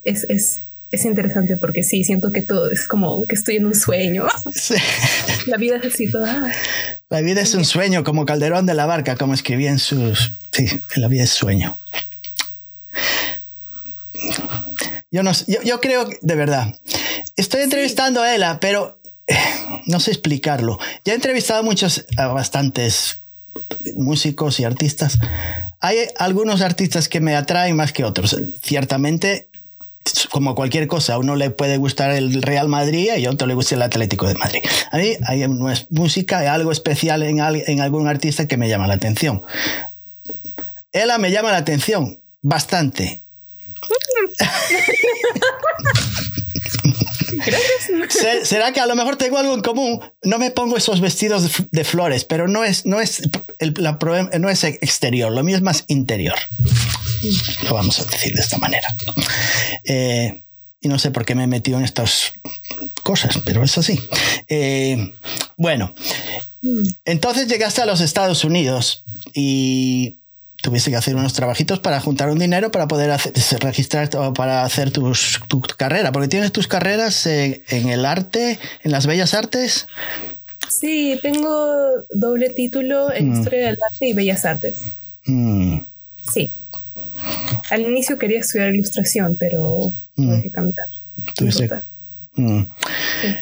es, 0.04 0.26
es, 0.30 0.62
es 0.92 1.06
interesante 1.06 1.58
porque 1.58 1.84
sí, 1.84 2.04
siento 2.04 2.32
que 2.32 2.42
todo 2.42 2.70
es 2.70 2.88
como 2.88 3.26
que 3.26 3.36
estoy 3.36 3.56
en 3.58 3.66
un 3.66 3.76
sueño. 3.76 4.28
Sí. 4.54 4.76
La 5.48 5.58
vida 5.58 5.78
es 5.78 5.94
así 5.94 6.10
toda. 6.10 6.52
La 7.10 7.22
vida 7.22 7.42
es 7.42 7.54
un 7.54 7.66
sueño, 7.66 8.04
como 8.04 8.26
Calderón 8.26 8.66
de 8.66 8.74
la 8.74 8.86
Barca, 8.86 9.16
como 9.16 9.34
escribía 9.34 9.70
en 9.70 9.80
sus... 9.80 10.32
Sí, 10.52 10.82
la 10.96 11.08
vida 11.08 11.24
es 11.24 11.30
sueño. 11.30 11.78
Yo, 15.12 15.22
no, 15.22 15.32
yo, 15.48 15.62
yo 15.64 15.80
creo, 15.80 16.10
que, 16.10 16.18
de 16.22 16.36
verdad, 16.36 16.80
estoy 17.36 17.62
entrevistando 17.62 18.22
a 18.22 18.34
Ela, 18.34 18.60
pero 18.60 18.98
eh, 19.28 19.36
no 19.86 20.00
sé 20.00 20.12
explicarlo. 20.12 20.80
Ya 21.06 21.14
he 21.14 21.16
entrevistado 21.16 21.60
a 21.60 21.64
muchos, 21.64 22.06
a 22.18 22.28
bastantes 22.28 23.20
músicos 23.96 24.60
y 24.60 24.64
artistas. 24.64 25.20
Hay 25.80 25.98
algunos 26.18 26.62
artistas 26.62 27.10
que 27.10 27.20
me 27.20 27.36
atraen 27.36 27.76
más 27.76 27.92
que 27.94 28.04
otros. 28.04 28.38
Ciertamente, 28.62 29.48
como 30.32 30.56
cualquier 30.56 30.88
cosa, 30.88 31.16
a 31.16 31.18
uno 31.18 31.36
le 31.36 31.50
puede 31.50 31.78
gustar 31.78 32.12
el 32.12 32.42
Real 32.42 32.68
Madrid 32.68 33.10
y 33.18 33.26
a 33.26 33.30
otro 33.30 33.48
le 33.48 33.54
gusta 33.54 33.76
el 33.76 33.82
Atlético 33.82 34.28
de 34.28 34.36
Madrid. 34.36 34.62
A 34.92 34.98
mí 34.98 35.16
hay 35.26 35.46
música, 35.90 36.40
hay 36.40 36.48
algo 36.48 36.72
especial 36.72 37.24
en, 37.24 37.40
en 37.40 37.82
algún 37.82 38.08
artista 38.08 38.48
que 38.48 38.58
me 38.58 38.70
llama 38.70 38.88
la 38.88 38.96
atención. 38.96 39.42
Ella 40.92 41.18
me 41.18 41.32
llama 41.32 41.52
la 41.52 41.58
atención 41.58 42.20
bastante. 42.42 43.24
¿Será 48.44 48.72
que 48.72 48.80
a 48.80 48.86
lo 48.86 48.96
mejor 48.96 49.16
tengo 49.16 49.38
algo 49.38 49.54
en 49.54 49.62
común? 49.62 50.02
No 50.24 50.38
me 50.38 50.52
pongo 50.52 50.78
esos 50.78 51.02
vestidos 51.02 51.50
de 51.72 51.84
flores, 51.84 52.26
pero 52.26 52.48
no 52.48 52.64
es, 52.64 52.86
no 52.86 53.02
es, 53.02 53.22
el, 53.60 53.74
no 54.40 54.50
es 54.50 54.64
exterior, 54.64 55.32
lo 55.32 55.44
mío 55.44 55.56
es 55.56 55.62
más 55.62 55.86
interior. 55.88 56.36
Lo 57.64 57.74
vamos 57.74 58.00
a 58.00 58.06
decir 58.06 58.34
de 58.34 58.42
esta 58.42 58.58
manera. 58.58 58.94
Eh, 59.86 60.44
y 60.82 60.88
no 60.90 61.00
sé 61.00 61.12
por 61.12 61.26
qué 61.26 61.36
me 61.36 61.46
he 61.46 61.48
metido 61.48 61.78
en 61.78 61.86
estas 61.86 62.34
cosas, 63.04 63.40
pero 63.46 63.64
es 63.64 63.78
así. 63.78 64.02
Eh, 64.50 65.14
bueno, 65.56 65.96
entonces 67.06 67.48
llegaste 67.48 67.82
a 67.82 67.86
los 67.86 68.02
Estados 68.02 68.44
Unidos 68.44 69.04
y 69.34 70.20
tuviste 70.64 70.90
que 70.90 70.96
hacer 70.98 71.14
unos 71.16 71.34
trabajitos 71.34 71.80
para 71.80 72.00
juntar 72.00 72.30
un 72.30 72.40
dinero 72.40 72.72
para 72.72 72.88
poder 72.88 73.12
hacer, 73.12 73.34
registrar 73.60 74.10
o 74.16 74.34
para 74.34 74.64
hacer 74.64 74.92
tus, 74.92 75.42
tu 75.50 75.60
carrera, 75.62 76.14
porque 76.14 76.30
tienes 76.30 76.54
tus 76.54 76.68
carreras 76.70 77.26
en, 77.28 77.62
en 77.68 77.90
el 77.90 78.06
arte, 78.06 78.58
en 78.84 78.92
las 78.92 79.06
bellas 79.06 79.34
artes. 79.34 79.88
Sí, 80.70 81.20
tengo 81.22 81.86
doble 82.12 82.50
título 82.50 83.14
en 83.14 83.30
Mm. 83.30 83.38
Historia 83.40 83.66
del 83.68 83.78
Arte 83.92 84.08
y 84.08 84.14
Bellas 84.14 84.46
Artes. 84.46 84.78
Mm, 85.26 85.80
Sí. 86.34 86.50
Al 87.70 87.82
inicio 87.82 88.18
quería 88.18 88.40
estudiar 88.40 88.74
ilustración, 88.74 89.36
pero 89.38 89.92
Mm. 90.16 90.26
tuve 90.30 90.42
que 90.44 90.50
cambiar. 90.50 90.88
Tuviste- 91.36 91.82
mm. 92.36 92.62
Sí. 93.22 93.36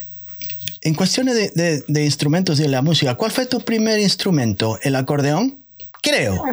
En 0.82 0.96
cuestiones 0.96 1.36
de, 1.36 1.50
de- 1.54 1.84
de 1.88 2.04
instrumentos 2.04 2.60
y 2.60 2.64
de 2.64 2.70
la 2.70 2.82
música, 2.82 3.14
¿cuál 3.14 3.30
fue 3.32 3.46
tu 3.46 3.60
primer 3.62 4.00
instrumento? 4.00 4.80
¿El 4.82 4.96
acordeón? 4.96 5.60
Creo. 6.02 6.44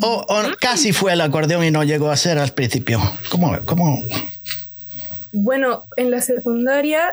O, 0.00 0.24
o 0.28 0.42
casi 0.60 0.92
fue 0.92 1.12
el 1.12 1.20
acordeón 1.20 1.64
y 1.64 1.70
no 1.70 1.82
llegó 1.84 2.10
a 2.10 2.16
ser 2.16 2.38
al 2.38 2.52
principio. 2.52 3.00
¿Cómo? 3.30 3.56
cómo? 3.64 4.02
Bueno, 5.32 5.84
en 5.96 6.10
la 6.10 6.20
secundaria 6.20 7.12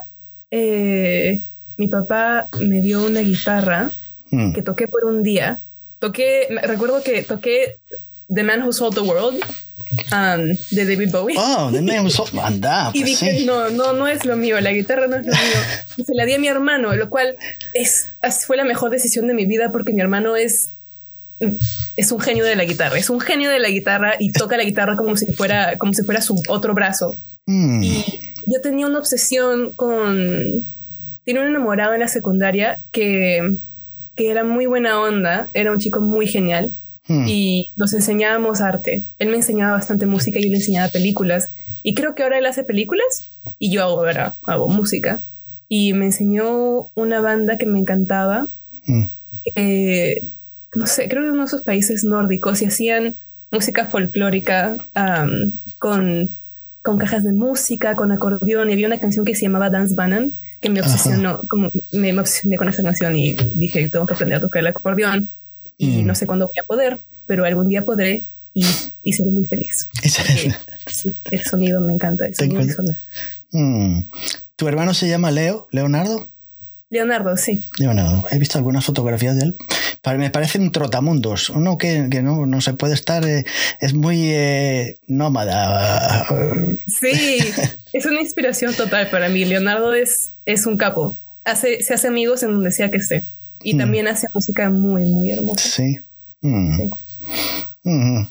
eh, 0.52 1.42
mi 1.78 1.88
papá 1.88 2.48
me 2.60 2.82
dio 2.82 3.06
una 3.06 3.22
guitarra 3.22 3.92
Mm. 4.32 4.54
que 4.54 4.64
toqué 4.64 4.88
por 4.88 5.06
un 5.06 5.22
día. 5.22 5.60
Toqué, 6.00 6.48
recuerdo 6.64 7.04
que 7.04 7.22
toqué 7.22 7.78
The 8.34 8.44
Man 8.44 8.64
Who 8.64 8.74
Sold 8.74 8.96
the 8.96 9.02
World 9.02 9.40
um, 10.12 10.58
de 10.72 10.84
David 10.86 11.12
Bowie. 11.12 11.36
Oh, 11.38 11.70
de 11.72 12.02
usó. 12.02 12.26
Anda, 12.42 12.90
Y 12.94 13.02
pues 13.02 13.20
dije, 13.20 13.40
sí. 13.40 13.46
no, 13.46 13.70
no, 13.70 13.94
no 13.94 14.08
es 14.08 14.26
lo 14.26 14.36
mío, 14.36 14.60
la 14.62 14.72
guitarra 14.72 15.08
no 15.08 15.18
es 15.18 15.26
lo 15.28 15.32
mío. 15.32 15.62
Y 15.98 16.04
se 16.04 16.16
la 16.16 16.26
di 16.26 16.34
a 16.34 16.40
mi 16.40 16.48
hermano, 16.48 16.96
lo 16.96 17.10
cual 17.10 17.36
es- 17.74 18.08
fue 18.48 18.58
la 18.58 18.64
mejor 18.66 18.90
decisión 18.90 19.28
de 19.28 19.36
mi 19.36 19.46
vida 19.46 19.70
porque 19.72 19.94
mi 19.94 20.02
hermano 20.02 20.36
es, 20.36 20.70
es 21.96 22.12
un 22.12 22.20
genio 22.20 22.46
de 22.46 22.56
la 22.56 22.66
guitarra, 22.66 22.98
es 22.98 23.10
un 23.10 23.20
genio 23.20 23.50
de 23.50 23.60
la 23.60 23.70
guitarra 23.70 24.14
y 24.20 24.32
toca 24.32 24.58
la 24.58 24.64
guitarra 24.64 24.96
como 24.96 25.18
si 25.18 25.26
fuera, 25.28 25.78
como 25.78 25.94
si 25.94 26.04
fuera 26.04 26.22
su 26.22 26.42
otro 26.48 26.74
brazo. 26.74 27.16
Mm. 27.46 27.84
Y 27.84 28.06
yo 28.48 28.62
tenía 28.62 28.88
una 28.88 29.00
obsesión 29.00 29.72
con... 29.72 30.64
Tiene 31.24 31.42
un 31.42 31.48
enamorado 31.48 31.94
en 31.94 32.02
la 32.02 32.08
secundaria 32.08 32.80
que, 32.92 33.56
que 34.16 34.30
era 34.30 34.44
muy 34.44 34.68
buena 34.68 35.00
onda, 35.00 35.48
era 35.54 35.72
un 35.72 35.80
chico 35.80 36.00
muy 36.00 36.28
genial 36.28 36.72
Mm. 37.08 37.28
y 37.28 37.72
nos 37.76 37.94
enseñábamos 37.94 38.62
arte. 38.62 39.04
Él 39.20 39.30
me 39.30 39.36
enseñaba 39.36 39.74
bastante 39.74 40.06
música 40.06 40.40
y 40.40 40.44
yo 40.44 40.50
le 40.50 40.58
enseñaba 40.58 40.90
películas. 40.90 41.50
Y 41.84 41.94
creo 41.94 42.16
que 42.16 42.24
ahora 42.24 42.40
él 42.40 42.46
hace 42.46 42.64
películas 42.64 43.30
y 43.60 43.70
yo 43.70 43.84
hago, 43.84 44.00
ahora 44.00 44.34
hago 44.46 44.68
música. 44.70 45.20
Y 45.70 45.94
me 45.94 46.06
enseñó 46.06 46.90
una 46.96 47.22
banda 47.22 47.58
que 47.58 47.66
me 47.66 47.80
encantaba. 47.80 48.48
Mm. 48.86 49.06
eh, 49.56 50.24
no 50.74 50.88
sé, 50.88 51.08
creo 51.10 51.24
que 51.24 51.30
uno 51.30 51.42
de 51.42 51.46
esos 51.48 51.62
países 51.62 52.04
nórdicos 52.04 52.62
y 52.62 52.66
hacían 52.66 53.16
música 53.52 53.86
folclórica 53.86 54.76
am, 54.94 55.52
con, 55.80 56.30
con 56.82 56.98
cajas 56.98 57.24
de 57.24 57.32
música, 57.34 57.96
con 57.96 58.12
acordeón. 58.12 58.70
Y 58.70 58.74
había 58.74 58.88
una 58.88 59.00
canción 59.00 59.24
que 59.26 59.36
se 59.36 59.44
llamaba 59.44 59.70
Dance 59.70 59.96
Bannon 59.96 60.32
que 60.62 60.70
me 60.70 60.80
Ajá. 60.80 60.92
obsesionó, 60.92 61.40
como 61.48 61.72
me, 61.92 62.14
me 62.14 62.20
obsesioné 62.20 62.58
con 62.58 62.68
esa 62.70 62.82
canción 62.84 63.16
y 63.16 63.34
dije, 63.56 63.88
tengo 63.90 64.06
que 64.06 64.14
aprender 64.14 64.38
a 64.38 64.42
tocar 64.42 64.62
el 64.62 64.68
acordeón 64.68 65.30
y 65.78 66.04
Mm. 66.04 66.08
no 66.08 66.16
sé 66.16 66.26
cuándo 66.26 66.48
voy 66.48 66.58
a 66.60 66.64
poder, 66.64 67.00
pero 67.28 67.44
algún 67.46 67.68
día 67.68 67.84
podré 67.84 68.24
y, 68.54 68.66
y 69.04 69.14
seré 69.14 69.30
muy 69.32 69.46
feliz. 69.46 69.90
Sí, 70.90 71.14
el 71.32 71.42
sonido 71.44 71.82
me 71.82 71.94
encanta, 71.94 72.26
el 72.26 72.34
sonido 72.36 72.64
sonido. 72.74 72.96
Mm. 73.52 74.00
¿Tu 74.56 74.68
hermano 74.68 74.94
se 74.94 75.08
llama 75.10 75.32
Leo? 75.32 75.68
¿Leonardo? 75.72 76.30
Leonardo, 76.90 77.36
sí. 77.36 77.64
Leonardo. 77.78 78.24
He 78.32 78.40
visto 78.40 78.58
algunas 78.58 78.86
fotografías 78.86 79.36
de 79.36 79.44
él. 79.44 79.56
Me 80.18 80.30
parece 80.30 80.60
un 80.60 80.72
trotamundos. 80.72 81.50
Uno 81.50 81.78
que, 81.78 82.08
que 82.12 82.22
no, 82.22 82.46
no 82.46 82.62
se 82.62 82.74
puede 82.74 82.94
estar. 82.94 83.26
eh, 83.28 83.44
es 83.80 83.94
muy 83.94 84.30
eh, 84.32 84.98
nómada. 85.08 86.26
Sí, 86.88 87.40
es 87.94 88.06
una 88.06 88.22
inspiración 88.22 88.74
total 88.76 89.10
para 89.10 89.30
mí. 89.30 89.46
Leonardo 89.46 89.94
es, 89.94 90.30
es 90.46 90.66
un 90.66 90.78
capo. 90.78 91.18
Hace, 91.44 91.82
se 91.84 91.94
hace 91.94 92.08
amigos 92.08 92.44
en 92.44 92.52
donde 92.54 92.72
sea 92.72 92.90
que 92.92 92.98
esté. 92.98 93.24
Y 93.64 93.74
Mm. 93.74 93.78
también 93.80 94.08
hace 94.08 94.28
música 94.34 94.70
muy, 94.70 95.06
muy 95.06 95.32
hermosa. 95.32 95.68
Sí. 95.68 96.00
Mm. 96.42 96.76
Sí. 96.78 96.90
Mm. 97.84 98.28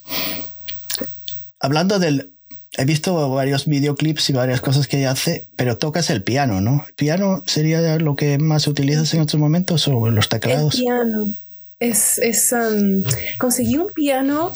Hablando 1.61 1.99
del. 1.99 2.31
He 2.77 2.85
visto 2.85 3.31
varios 3.31 3.67
videoclips 3.67 4.31
y 4.31 4.33
varias 4.33 4.61
cosas 4.61 4.89
que 4.89 4.99
ella 4.99 5.13
hace, 5.13 5.47
pero 5.55 5.79
tocas 5.79 6.11
el 6.11 6.25
piano, 6.25 6.61
¿no? 6.61 6.85
¿El 6.89 6.95
piano 6.95 7.45
sería 7.47 7.99
lo 7.99 8.17
que 8.17 8.37
más 8.39 8.67
utilizas 8.67 9.15
en 9.15 9.21
otros 9.21 9.41
momentos 9.41 9.87
o 9.87 10.11
los 10.11 10.25
El 10.25 10.29
teclados? 10.29 10.75
piano. 10.81 11.33
Es, 11.81 12.19
es, 12.19 12.53
um, 12.53 13.03
conseguí 13.39 13.77
un 13.77 13.89
piano 13.93 14.53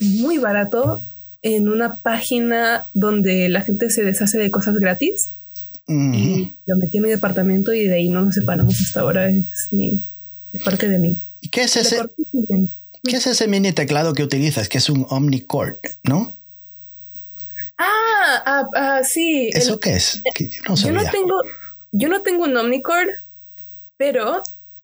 muy 0.00 0.38
barato 0.38 1.00
en 1.42 1.68
una 1.68 1.96
página 1.96 2.84
donde 2.94 3.48
la 3.48 3.60
gente 3.62 3.90
se 3.90 4.02
deshace 4.04 4.38
de 4.38 4.50
cosas 4.50 4.76
gratis. 4.76 5.28
Mm. 5.88 6.14
y 6.14 6.56
lo 6.66 6.76
metí 6.76 6.98
en 6.98 7.02
mi 7.02 7.08
departamento 7.10 7.72
y 7.72 7.88
de 7.88 7.96
ahí 7.96 8.08
no 8.08 8.22
nos 8.22 8.34
separamos 8.36 8.80
hasta 8.80 9.00
ahora. 9.00 9.28
Es, 9.28 9.66
mi, 9.72 10.00
es 10.52 10.62
parte 10.62 10.88
de 10.88 10.96
mí. 10.98 11.16
¿Y 11.40 11.48
qué 11.48 11.64
es, 11.64 11.76
ese, 11.76 12.00
qué 13.02 13.16
es 13.16 13.26
ese 13.26 13.48
mini 13.48 13.72
teclado 13.72 14.14
que 14.14 14.22
utilizas? 14.22 14.68
Que 14.68 14.78
es 14.78 14.88
un 14.88 15.04
Omnichord, 15.10 15.74
¿no? 16.04 16.36
Ah, 17.78 18.42
ah, 18.46 18.68
ah, 18.74 19.00
sí. 19.04 19.50
el- 19.52 19.58
¿Eso 19.60 19.80
qué 19.80 19.96
es? 19.96 20.22
Que 20.34 20.48
yo 20.48 20.60
no 20.68 20.76
yo 20.76 20.92
no 20.92 21.00
sabía. 21.00 21.10
tengo, 21.10 21.42
yo 21.90 22.08
no 22.08 22.22
tengo 22.22 22.44
un 22.44 22.56
Omnicord, 22.56 23.08
pero 23.96 24.40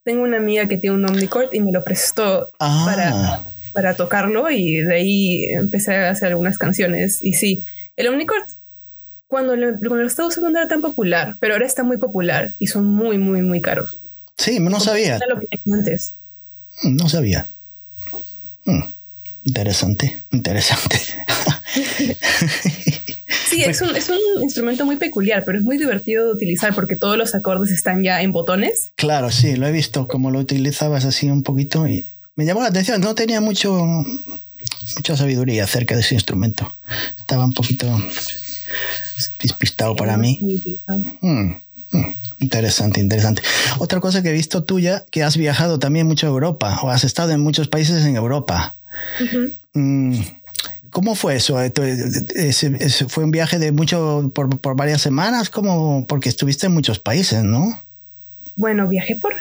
tengo 0.08 0.22
una 0.22 0.38
amiga 0.38 0.66
que 0.68 0.78
tiene 0.78 0.96
un 0.96 1.04
Omnicord 1.04 1.52
y 1.52 1.60
me 1.60 1.70
lo 1.70 1.84
prestó 1.84 2.50
Ah, 2.58 2.84
para, 2.86 3.40
para 3.74 3.94
tocarlo 3.94 4.50
y 4.50 4.76
de 4.80 4.94
ahí 4.94 5.44
empecé 5.50 5.94
a 5.96 6.08
hacer 6.08 6.28
algunas 6.28 6.56
canciones. 6.56 7.18
Y 7.22 7.34
sí, 7.34 7.62
el 7.94 8.08
Omnicord 8.08 8.44
cuando 9.26 9.54
lo, 9.54 9.72
cuando 9.78 9.96
lo 9.96 10.06
estaba 10.06 10.28
usando 10.28 10.48
no 10.48 10.58
era 10.58 10.66
tan 10.66 10.80
popular, 10.80 11.36
pero 11.40 11.52
ahora 11.52 11.66
está 11.66 11.82
muy 11.82 11.98
popular 11.98 12.52
y 12.58 12.68
son 12.68 12.86
muy, 12.86 13.18
muy, 13.18 13.42
muy 13.42 13.60
caros. 13.60 13.98
sí, 14.38 14.58
no 14.60 14.80
sabía. 14.80 15.18
Lo 15.28 15.38
que 15.40 15.60
antes. 15.70 16.14
Mm, 16.84 16.96
No 16.96 17.08
sabía. 17.10 17.44
Hmm, 18.64 18.84
interesante, 19.44 20.16
interesante. 20.30 20.98
Sí, 23.28 23.62
es 23.62 23.80
un, 23.82 23.94
es 23.94 24.08
un 24.08 24.42
instrumento 24.42 24.87
muy 24.87 24.97
peculiar, 24.97 25.44
pero 25.44 25.58
es 25.58 25.64
muy 25.64 25.76
divertido 25.76 26.26
de 26.26 26.32
utilizar 26.32 26.75
porque 26.75 26.97
todos 26.97 27.16
los 27.18 27.35
acordes 27.35 27.70
están 27.70 28.02
ya 28.02 28.23
en 28.23 28.32
botones. 28.32 28.90
Claro, 28.97 29.30
sí, 29.30 29.56
lo 29.56 29.66
he 29.66 29.73
visto 29.73 30.08
como 30.08 30.30
lo 30.30 30.38
utilizabas 30.38 31.04
así 31.04 31.30
un 31.30 31.42
poquito 31.42 31.87
y 31.87 32.06
me 32.37 32.44
llamó 32.44 32.62
la 32.62 32.68
atención. 32.68 33.00
No 33.00 33.14
tenía 33.14 33.40
mucho, 33.40 33.75
mucha 34.97 35.16
sabiduría 35.16 35.64
acerca 35.64 35.94
de 35.94 36.00
ese 36.00 36.14
instrumento. 36.14 36.73
Estaba 37.18 37.44
un 37.44 37.52
poquito 37.52 37.87
despistado 39.42 39.97
para 39.97 40.16
mí. 40.16 40.38
Hmm, 41.20 41.52
hmm, 41.92 42.04
interesante, 42.40 43.00
interesante. 43.00 43.42
Otra 43.78 44.00
cosa 44.00 44.23
que 44.23 44.30
he 44.30 44.32
visto 44.32 44.64
tuya, 44.64 45.04
que 45.11 45.23
has 45.23 45.37
viajado 45.37 45.78
también 45.78 46.06
mucho 46.06 46.26
a 46.26 46.30
Europa 46.30 46.80
o 46.82 46.90
has 46.90 47.04
estado 47.04 47.32
en 47.32 47.40
muchos 47.40 47.68
países 47.68 48.04
en 48.04 48.16
Europa. 48.16 48.75
Mm, 49.75 50.20
¿Cómo 50.90 51.14
fue 51.14 51.37
eso? 51.37 51.61
¿Ese, 51.61 53.07
fue 53.09 53.25
un 53.25 53.30
viaje 53.30 53.59
de 53.59 53.73
mucho 53.73 54.30
por, 54.35 54.59
por, 54.59 54.76
varias 54.76 55.02
semanas? 55.02 55.50
¿Cómo? 55.50 56.07
Porque 56.07 56.28
estuviste 56.28 56.66
en 56.66 56.73
muchos 56.73 56.99
países, 56.99 57.42
¿no? 57.45 57.83
Bueno, 58.57 58.88
viajé 58.88 59.16
por. 59.16 59.35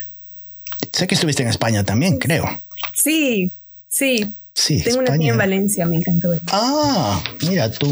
Sé 0.92 1.08
que 1.08 1.16
estuviste 1.16 1.44
en 1.44 1.50
España 1.50 1.84
también, 1.84 2.18
creo. 2.18 2.46
Sí, 2.94 3.52
sí. 3.88 4.34
Sí. 4.54 4.82
Tengo 4.84 5.00
una 5.00 5.18
tía 5.18 5.32
en 5.32 5.38
Valencia, 5.38 5.86
me 5.86 5.96
encantó. 5.96 6.30
Ah, 6.52 7.24
mira 7.48 7.72
tú. 7.72 7.92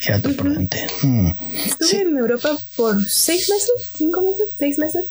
Mira 0.00 0.18
tú 0.20 0.34
por 0.34 0.48
delante. 0.48 0.86
Mm. 1.02 1.28
Estuve 1.66 2.00
en 2.02 2.16
Europa 2.16 2.56
por 2.76 3.04
seis 3.04 3.48
meses, 3.50 3.70
cinco 3.96 4.22
meses, 4.22 4.48
seis 4.56 4.78
meses. 4.78 5.04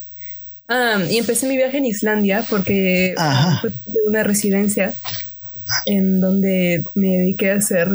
y 1.09 1.17
empecé 1.17 1.47
mi 1.47 1.57
viaje 1.57 1.77
en 1.77 1.85
Islandia 1.85 2.45
porque 2.49 3.13
fue 3.61 3.71
una 4.07 4.23
residencia 4.23 4.93
en 5.85 6.19
donde 6.19 6.83
me 6.95 7.17
dediqué 7.17 7.51
a 7.51 7.55
hacer 7.55 7.89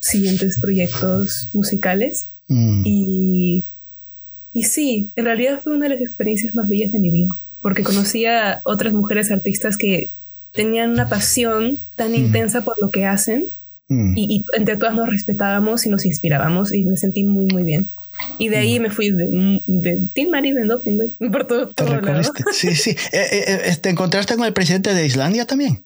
siguientes 0.00 0.58
proyectos 0.60 1.48
musicales. 1.52 2.26
Mm. 2.48 2.82
Y, 2.84 3.64
y 4.52 4.62
sí, 4.64 5.10
en 5.16 5.24
realidad 5.24 5.60
fue 5.62 5.74
una 5.74 5.88
de 5.88 5.94
las 5.94 6.00
experiencias 6.00 6.54
más 6.54 6.68
bellas 6.68 6.92
de 6.92 6.98
mi 6.98 7.10
vida, 7.10 7.34
porque 7.62 7.82
conocí 7.82 8.26
a 8.26 8.60
otras 8.64 8.92
mujeres 8.92 9.30
artistas 9.30 9.76
que 9.76 10.08
tenían 10.52 10.90
una 10.90 11.08
pasión 11.08 11.78
tan 11.94 12.12
mm. 12.12 12.16
intensa 12.16 12.62
por 12.62 12.80
lo 12.80 12.90
que 12.90 13.04
hacen 13.04 13.44
mm. 13.88 14.16
y, 14.16 14.44
entre 14.54 14.76
todas 14.76 14.94
nos 14.94 15.08
respetábamos 15.08 15.86
y 15.86 15.90
nos 15.90 16.06
inspirábamos 16.06 16.72
y 16.72 16.84
me 16.84 16.96
sentí 16.96 17.24
muy, 17.24 17.46
muy 17.46 17.62
bien. 17.62 17.88
Y 18.38 18.48
de 18.48 18.56
ahí 18.56 18.80
me 18.80 18.90
fui 18.90 19.10
de, 19.10 19.60
de 19.66 20.00
Team 20.14 20.30
Mari 20.30 20.52
de 20.52 20.64
Doping, 20.64 20.98
por 21.30 21.46
todo, 21.46 21.68
todo 21.68 22.00
lado. 22.00 22.32
Sí, 22.52 22.74
sí. 22.74 22.90
Eh, 23.12 23.28
eh, 23.30 23.60
eh, 23.66 23.76
¿Te 23.80 23.90
encontraste 23.90 24.36
con 24.36 24.46
el 24.46 24.52
presidente 24.52 24.94
de 24.94 25.06
Islandia 25.06 25.46
también? 25.46 25.85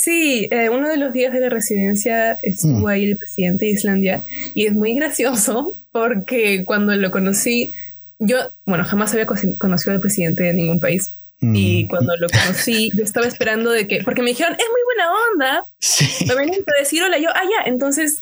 Sí, 0.00 0.46
eh, 0.52 0.68
uno 0.68 0.88
de 0.88 0.96
los 0.96 1.12
días 1.12 1.32
de 1.32 1.40
la 1.40 1.48
residencia 1.48 2.38
estuvo 2.42 2.86
mm. 2.86 2.86
ahí 2.86 3.04
el 3.10 3.16
presidente 3.16 3.64
de 3.64 3.72
Islandia 3.72 4.22
y 4.54 4.66
es 4.66 4.72
muy 4.72 4.94
gracioso 4.94 5.76
porque 5.90 6.62
cuando 6.64 6.94
lo 6.94 7.10
conocí, 7.10 7.72
yo, 8.20 8.36
bueno, 8.64 8.84
jamás 8.84 9.12
había 9.12 9.26
conocido 9.26 9.92
al 9.92 10.00
presidente 10.00 10.44
de 10.44 10.52
ningún 10.52 10.78
país. 10.78 11.14
Y 11.40 11.84
mm. 11.84 11.88
cuando 11.88 12.16
lo 12.16 12.28
conocí, 12.28 12.92
yo 12.94 13.02
estaba 13.02 13.26
esperando 13.26 13.72
de 13.72 13.88
que, 13.88 14.04
porque 14.04 14.22
me 14.22 14.30
dijeron, 14.30 14.52
es 14.52 14.66
muy 14.70 14.82
buena 14.84 15.10
onda. 15.32 15.66
Sí. 15.80 16.26
Me 16.26 16.36
venían 16.36 16.60
a 16.60 16.78
decir 16.78 17.02
hola, 17.02 17.18
yo, 17.18 17.30
ah, 17.34 17.42
ya, 17.42 17.68
entonces, 17.68 18.20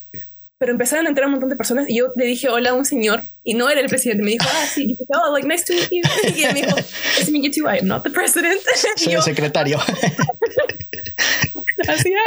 pero 0.56 0.72
empezaron 0.72 1.04
a 1.04 1.10
entrar 1.10 1.26
un 1.26 1.32
montón 1.32 1.50
de 1.50 1.56
personas 1.56 1.90
y 1.90 1.98
yo 1.98 2.10
le 2.16 2.24
dije 2.24 2.48
hola 2.48 2.70
a 2.70 2.72
un 2.72 2.86
señor 2.86 3.22
y 3.44 3.52
no 3.52 3.68
era 3.68 3.82
el 3.82 3.88
presidente. 3.88 4.22
Me 4.22 4.30
dijo, 4.30 4.46
ah, 4.48 4.66
sí, 4.66 4.84
y 4.84 4.86
dije, 4.88 5.04
oh, 5.08 5.34
like, 5.34 5.46
nice 5.46 5.64
to 5.66 5.74
meet 5.74 5.90
you. 5.90 6.00
Y 6.34 6.42
él 6.42 6.54
me 6.54 6.62
dijo, 6.62 6.74
nice 6.74 7.26
to 7.26 7.32
meet 7.32 7.44
you 7.44 7.50
too, 7.50 7.70
I 7.70 7.80
am 7.80 7.86
not 7.86 8.02
the 8.02 8.10
president. 8.10 8.62
Soy 8.96 9.12
el 9.12 9.22
secretario. 9.22 9.78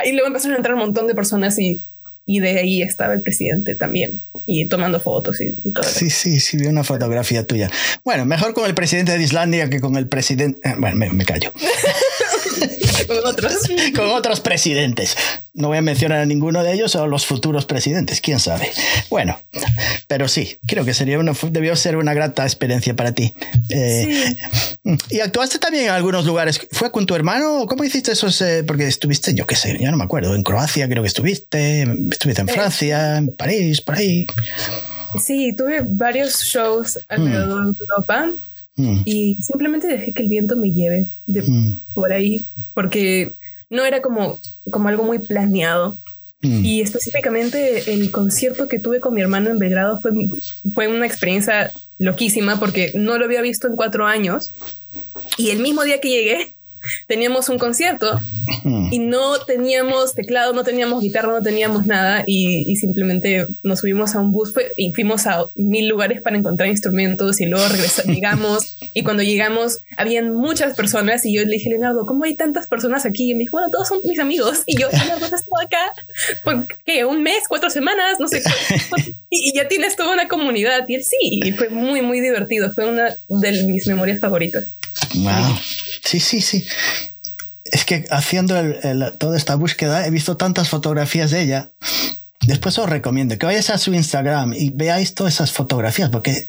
Y 0.05 0.11
luego 0.13 0.27
empezaron 0.27 0.55
a 0.55 0.57
entrar 0.57 0.75
un 0.75 0.81
montón 0.81 1.07
de 1.07 1.15
personas 1.15 1.57
y, 1.59 1.81
y 2.25 2.39
de 2.39 2.59
ahí 2.59 2.81
estaba 2.81 3.13
el 3.13 3.21
presidente 3.21 3.75
también 3.75 4.19
y 4.45 4.65
tomando 4.67 4.99
fotos 4.99 5.41
y, 5.41 5.51
todo. 5.71 5.83
Sí, 5.83 6.09
sí, 6.09 6.39
sí, 6.39 6.57
vi 6.57 6.67
una 6.67 6.83
fotografía 6.83 7.45
tuya. 7.45 7.69
Bueno, 8.03 8.25
mejor 8.25 8.53
con 8.53 8.65
el 8.65 8.75
presidente 8.75 9.17
de 9.17 9.23
Islandia 9.23 9.69
que 9.69 9.79
con 9.79 9.95
el 9.95 10.07
presidente. 10.07 10.59
Eh, 10.67 10.75
bueno, 10.77 10.95
me, 10.95 11.09
me 11.09 11.25
callo. 11.25 11.51
con 13.07 13.17
otros. 13.25 13.53
con 13.95 14.09
otros 14.09 14.39
presidentes. 14.39 15.15
No 15.53 15.69
voy 15.69 15.77
a 15.77 15.81
mencionar 15.81 16.19
a 16.19 16.25
ninguno 16.25 16.63
de 16.63 16.73
ellos 16.73 16.95
o 16.95 17.07
los 17.07 17.25
futuros 17.25 17.65
presidentes, 17.65 18.21
quién 18.21 18.39
sabe. 18.39 18.71
Bueno, 19.09 19.39
pero 20.07 20.27
sí, 20.27 20.57
creo 20.67 20.85
que 20.85 20.93
sería 20.93 21.19
una, 21.19 21.33
debió 21.49 21.75
ser 21.75 21.97
una 21.97 22.13
grata 22.13 22.43
experiencia 22.43 22.95
para 22.95 23.13
ti. 23.13 23.33
Eh, 23.69 24.35
y 25.09 25.19
actuaste 25.19 25.59
también 25.59 25.85
en 25.85 25.91
algunos 25.91 26.25
lugares. 26.25 26.59
¿Fue 26.71 26.91
con 26.91 27.05
tu 27.05 27.15
hermano? 27.15 27.65
¿Cómo 27.67 27.83
hiciste 27.83 28.11
eso? 28.11 28.27
Eh, 28.45 28.63
porque 28.63 28.87
estuviste, 28.87 29.33
yo 29.33 29.45
qué 29.45 29.55
sé, 29.55 29.77
ya 29.79 29.91
no 29.91 29.97
me 29.97 30.03
acuerdo. 30.03 30.35
En 30.35 30.43
Croacia 30.43 30.87
creo 30.87 31.03
que 31.03 31.07
estuviste, 31.07 31.83
estuviste 32.11 32.41
en 32.41 32.47
Francia, 32.47 33.17
en 33.17 33.35
París, 33.35 33.81
por 33.81 33.95
ahí. 33.95 34.27
Sí, 35.23 35.55
tuve 35.57 35.81
varios 35.85 36.39
shows 36.41 36.99
alrededor 37.07 37.73
de 37.73 37.79
Europa. 37.83 38.29
Mm. 38.79 39.01
Y 39.03 39.37
simplemente 39.41 39.87
dejé 39.87 40.13
que 40.13 40.23
el 40.23 40.29
viento 40.29 40.55
me 40.55 40.71
lleve 40.71 41.05
de 41.27 41.41
mm. 41.41 41.79
por 41.93 42.13
ahí, 42.13 42.45
porque 42.73 43.33
no 43.69 43.83
era 43.83 44.01
como, 44.01 44.39
como 44.71 44.87
algo 44.87 45.03
muy 45.03 45.19
planeado. 45.19 45.97
Mm. 46.41 46.63
Y 46.63 46.81
específicamente 46.81 47.93
el 47.93 48.09
concierto 48.09 48.69
que 48.69 48.79
tuve 48.79 49.01
con 49.01 49.13
mi 49.13 49.21
hermano 49.21 49.49
en 49.49 49.59
Belgrado 49.59 49.99
fue, 49.99 50.11
fue 50.73 50.87
una 50.87 51.05
experiencia 51.05 51.73
loquísima 51.97 52.57
porque 52.57 52.91
no 52.95 53.17
lo 53.17 53.25
había 53.25 53.41
visto 53.41 53.67
en 53.67 53.75
cuatro 53.75 54.07
años. 54.07 54.51
Y 55.37 55.49
el 55.49 55.59
mismo 55.59 55.83
día 55.83 55.99
que 55.99 56.09
llegué, 56.09 56.53
teníamos 57.07 57.49
un 57.49 57.57
concierto 57.57 58.19
y 58.91 58.99
no 58.99 59.39
teníamos 59.45 60.15
teclado, 60.15 60.53
no 60.53 60.63
teníamos 60.63 61.01
guitarra, 61.01 61.29
no 61.29 61.41
teníamos 61.41 61.85
nada 61.85 62.23
y, 62.25 62.75
simplemente 62.79 63.45
nos 63.61 63.79
subimos 63.79 64.15
a 64.15 64.19
un 64.19 64.31
bus 64.31 64.53
y 64.77 64.93
fuimos 64.93 65.27
a 65.27 65.45
mil 65.55 65.87
lugares 65.87 66.21
para 66.21 66.37
encontrar 66.37 66.69
instrumentos 66.69 67.41
y 67.41 67.45
luego 67.45 67.67
regresamos, 67.67 68.15
llegamos 68.15 68.77
y 68.93 69.03
cuando 69.03 69.23
llegamos 69.23 69.79
habían 69.97 70.33
muchas 70.33 70.75
personas 70.75 71.25
y 71.25 71.33
yo 71.33 71.43
le 71.43 71.53
dije, 71.53 71.69
Leonardo, 71.69 72.05
¿cómo 72.05 72.23
hay 72.23 72.35
tantas 72.35 72.67
personas 72.67 73.05
aquí? 73.05 73.31
Y 73.31 73.33
me 73.33 73.41
dijo, 73.41 73.57
bueno, 73.57 73.69
todos 73.71 73.87
son 73.87 73.99
mis 74.03 74.19
amigos. 74.19 74.63
Y 74.65 74.77
yo, 74.77 74.87
Leonardo, 74.91 75.25
has 75.25 75.33
estado 75.33 75.61
acá 75.61 75.93
por 76.43 76.65
qué, 76.85 77.05
un 77.05 77.23
mes, 77.23 77.43
cuatro 77.47 77.69
semanas, 77.69 78.19
no 78.19 78.27
sé, 78.27 78.41
y, 79.29 79.53
ya 79.53 79.67
tienes 79.67 79.95
toda 79.95 80.13
una 80.13 80.27
comunidad 80.27 80.85
y 80.87 80.95
él 80.95 81.03
sí, 81.03 81.17
y 81.43 81.51
fue 81.51 81.69
muy, 81.69 82.01
muy 82.01 82.19
divertido, 82.19 82.71
fue 82.71 82.89
una 82.89 83.15
de 83.27 83.63
mis 83.63 83.87
memorias 83.87 84.19
favoritas. 84.19 84.67
Wow. 85.15 85.57
Sí, 86.03 86.19
sí, 86.19 86.41
sí. 86.41 86.65
Es 87.65 87.85
que 87.85 88.05
haciendo 88.09 88.55
toda 89.17 89.37
esta 89.37 89.55
búsqueda 89.55 90.05
he 90.05 90.09
visto 90.09 90.37
tantas 90.37 90.69
fotografías 90.69 91.31
de 91.31 91.41
ella. 91.41 91.71
Después 92.47 92.77
os 92.79 92.89
recomiendo 92.89 93.37
que 93.37 93.45
vayáis 93.45 93.69
a 93.69 93.77
su 93.77 93.93
Instagram 93.93 94.53
y 94.53 94.71
veáis 94.71 95.13
todas 95.13 95.35
esas 95.35 95.51
fotografías 95.51 96.09
porque 96.09 96.47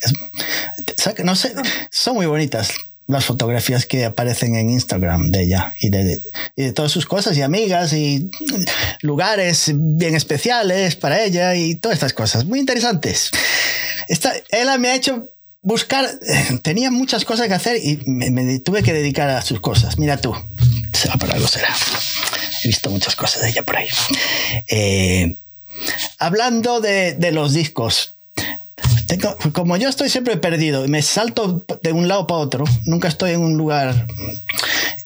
no 1.25 1.37
sé, 1.37 1.55
son 1.91 2.15
muy 2.15 2.27
bonitas 2.27 2.71
las 3.11 3.25
fotografías 3.25 3.87
que 3.87 4.05
aparecen 4.05 4.55
en 4.55 4.71
Instagram 4.71 5.31
de 5.31 5.43
ella 5.43 5.75
y 5.81 5.91
de, 5.91 6.21
todas 6.73 6.93
sus 6.93 7.07
cosas 7.07 7.37
y 7.37 7.43
amigas 7.43 7.93
y 7.93 8.31
lugares 9.03 9.73
bien 9.75 10.15
especiales 10.15 10.97
para 10.97 11.23
ella 11.23 11.55
y 11.57 11.75
todas 11.75 11.97
estas 11.97 12.13
cosas 12.13 12.45
muy 12.45 12.61
interesantes. 12.61 13.31
Esta, 14.09 14.33
ella 14.51 14.79
me 14.79 14.89
ha 14.89 14.95
hecho 14.95 15.29
buscar, 15.63 16.07
eh, 16.27 16.59
tenía 16.63 16.91
muchas 16.91 17.25
cosas 17.25 17.49
que 17.49 17.55
hacer 17.55 17.77
y 17.83 18.01
me, 18.07 18.59
tuve 18.61 18.83
que 18.83 18.93
dedicar 18.93 19.29
a 19.31 19.43
sus 19.43 19.61
cosas. 19.61 19.99
Mira 19.99 20.17
tú, 20.17 20.35
será 20.93 21.17
para 21.17 21.35
algo 21.35 21.47
será. 21.47 21.75
He 22.63 22.69
visto 22.69 22.91
muchas 22.91 23.17
cosas 23.17 23.43
de 23.43 23.51
ella 23.51 23.63
por 23.63 23.77
ahí. 23.77 23.89
Eh, 24.69 25.37
hablando 26.19 26.81
de, 26.81 27.15
de, 27.15 27.33
los 27.33 27.55
discos, 27.55 28.15
como 29.53 29.77
yo 29.77 29.89
estoy 29.89 30.09
siempre 30.09 30.37
perdido, 30.37 30.87
me 30.89 31.03
salto 31.03 31.65
de 31.83 31.93
un 31.93 32.09
lado 32.09 32.27
para 32.27 32.41
otro, 32.41 32.65
nunca 32.85 33.09
estoy 33.09 33.33
en 33.33 33.41
un 33.41 33.57
lugar. 33.57 34.07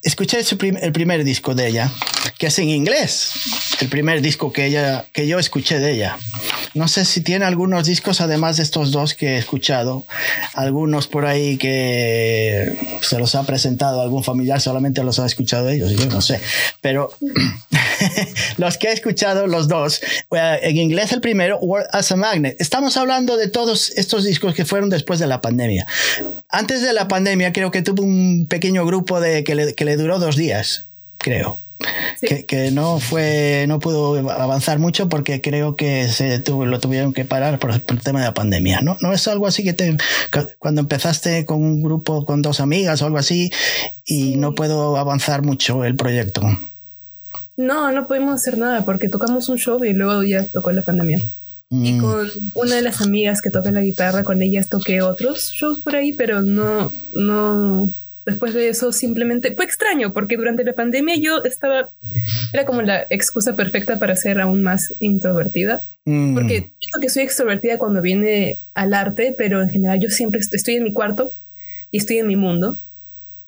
Escuché 0.02 0.38
el 0.40 0.92
primer 0.92 1.24
disco 1.24 1.54
de 1.54 1.68
ella, 1.68 1.90
que 2.38 2.48
es 2.48 2.58
en 2.58 2.68
inglés, 2.68 3.32
el 3.80 3.88
primer 3.88 4.20
disco 4.20 4.52
que, 4.52 4.66
ella, 4.66 5.06
que 5.12 5.26
yo 5.26 5.38
escuché 5.38 5.78
de 5.78 5.92
ella. 5.92 6.18
No 6.74 6.88
sé 6.88 7.04
si 7.04 7.20
tiene 7.20 7.44
algunos 7.44 7.86
discos, 7.86 8.20
además 8.20 8.56
de 8.56 8.64
estos 8.64 8.90
dos 8.90 9.14
que 9.14 9.34
he 9.34 9.38
escuchado, 9.38 10.04
algunos 10.54 11.06
por 11.06 11.24
ahí 11.24 11.56
que 11.56 12.76
se 13.00 13.18
los 13.18 13.36
ha 13.36 13.44
presentado 13.44 14.02
algún 14.02 14.24
familiar, 14.24 14.60
solamente 14.60 15.04
los 15.04 15.20
ha 15.20 15.26
escuchado 15.26 15.68
ellos, 15.68 15.92
yo 15.92 16.04
no 16.06 16.20
sé. 16.20 16.40
Pero 16.80 17.10
los 18.56 18.76
que 18.76 18.88
he 18.88 18.92
escuchado, 18.92 19.46
los 19.46 19.68
dos, 19.68 20.02
eh, 20.32 20.58
en 20.62 20.76
inglés 20.76 21.12
el 21.12 21.20
primero, 21.20 21.58
World 21.58 21.88
as 21.92 22.10
a 22.10 22.16
Magnet. 22.16 22.60
Estamos 22.60 22.96
hablando 22.96 23.36
de 23.36 23.48
todos 23.48 23.93
estos 23.96 24.24
discos 24.24 24.54
que 24.54 24.64
fueron 24.64 24.90
después 24.90 25.18
de 25.18 25.26
la 25.26 25.40
pandemia. 25.40 25.86
Antes 26.48 26.82
de 26.82 26.92
la 26.92 27.08
pandemia 27.08 27.52
creo 27.52 27.70
que 27.70 27.82
tuvo 27.82 28.02
un 28.02 28.46
pequeño 28.48 28.84
grupo 28.86 29.20
de, 29.20 29.44
que, 29.44 29.54
le, 29.54 29.74
que 29.74 29.84
le 29.84 29.96
duró 29.96 30.18
dos 30.18 30.36
días, 30.36 30.86
creo. 31.18 31.60
Que, 32.46 32.70
no 32.70 32.98
fue, 32.98 33.66
no 33.68 33.78
pudo 33.78 34.30
avanzar 34.30 34.78
mucho 34.78 35.08
porque 35.08 35.40
creo 35.40 35.76
que 35.76 36.08
se 36.08 36.38
lo 36.38 36.80
tuvieron 36.80 37.12
que 37.12 37.24
parar 37.24 37.58
por, 37.58 37.72
el 37.72 37.82
tema 37.82 38.20
de 38.20 38.26
la 38.26 38.34
pandemia. 38.34 38.80
¿no? 38.80 38.96
no 39.00 39.12
es 39.12 39.28
algo 39.28 39.46
así 39.46 39.62
que 39.62 39.74
te, 39.74 39.96
cuando 40.58 40.80
empezaste 40.80 41.44
con 41.44 41.62
un 41.62 41.82
grupo 41.82 42.24
con 42.24 42.40
dos 42.40 42.60
amigas 42.60 43.02
o 43.02 43.06
algo 43.06 43.18
así 43.18 43.52
y 44.06 44.36
no 44.36 44.54
puedo 44.54 44.96
avanzar 44.96 45.42
mucho 45.42 45.84
el 45.84 45.96
proyecto. 45.96 46.42
No, 47.56 47.92
no 47.92 48.06
pudimos 48.06 48.34
hacer 48.34 48.58
nada 48.58 48.84
porque 48.84 49.08
tocamos 49.08 49.48
un 49.48 49.58
show 49.58 49.84
y 49.84 49.92
luego 49.92 50.22
ya 50.22 50.44
tocó 50.44 50.72
la 50.72 50.82
pandemia. 50.82 51.20
Y 51.70 51.94
Mm. 51.94 52.00
con 52.00 52.30
una 52.54 52.76
de 52.76 52.82
las 52.82 53.00
amigas 53.00 53.40
que 53.42 53.50
toca 53.50 53.70
la 53.70 53.80
guitarra, 53.80 54.22
con 54.22 54.42
ellas 54.42 54.68
toqué 54.68 55.02
otros 55.02 55.50
shows 55.52 55.80
por 55.80 55.96
ahí, 55.96 56.12
pero 56.12 56.42
no, 56.42 56.92
no. 57.14 57.90
Después 58.26 58.54
de 58.54 58.68
eso 58.70 58.90
simplemente 58.92 59.54
fue 59.54 59.64
extraño 59.66 60.12
porque 60.14 60.36
durante 60.38 60.64
la 60.64 60.72
pandemia 60.72 61.16
yo 61.16 61.42
estaba, 61.44 61.90
era 62.54 62.64
como 62.64 62.80
la 62.82 63.04
excusa 63.10 63.54
perfecta 63.54 63.98
para 63.98 64.16
ser 64.16 64.40
aún 64.40 64.62
más 64.62 64.94
introvertida. 64.98 65.82
Mm. 66.06 66.34
Porque 66.34 66.70
siento 66.80 67.00
que 67.00 67.08
soy 67.10 67.22
extrovertida 67.24 67.76
cuando 67.78 68.00
viene 68.00 68.58
al 68.74 68.94
arte, 68.94 69.34
pero 69.36 69.60
en 69.62 69.68
general 69.70 70.00
yo 70.00 70.08
siempre 70.10 70.40
est- 70.40 70.54
estoy 70.54 70.76
en 70.76 70.84
mi 70.84 70.92
cuarto 70.92 71.32
y 71.90 71.98
estoy 71.98 72.18
en 72.18 72.26
mi 72.26 72.36
mundo. 72.36 72.78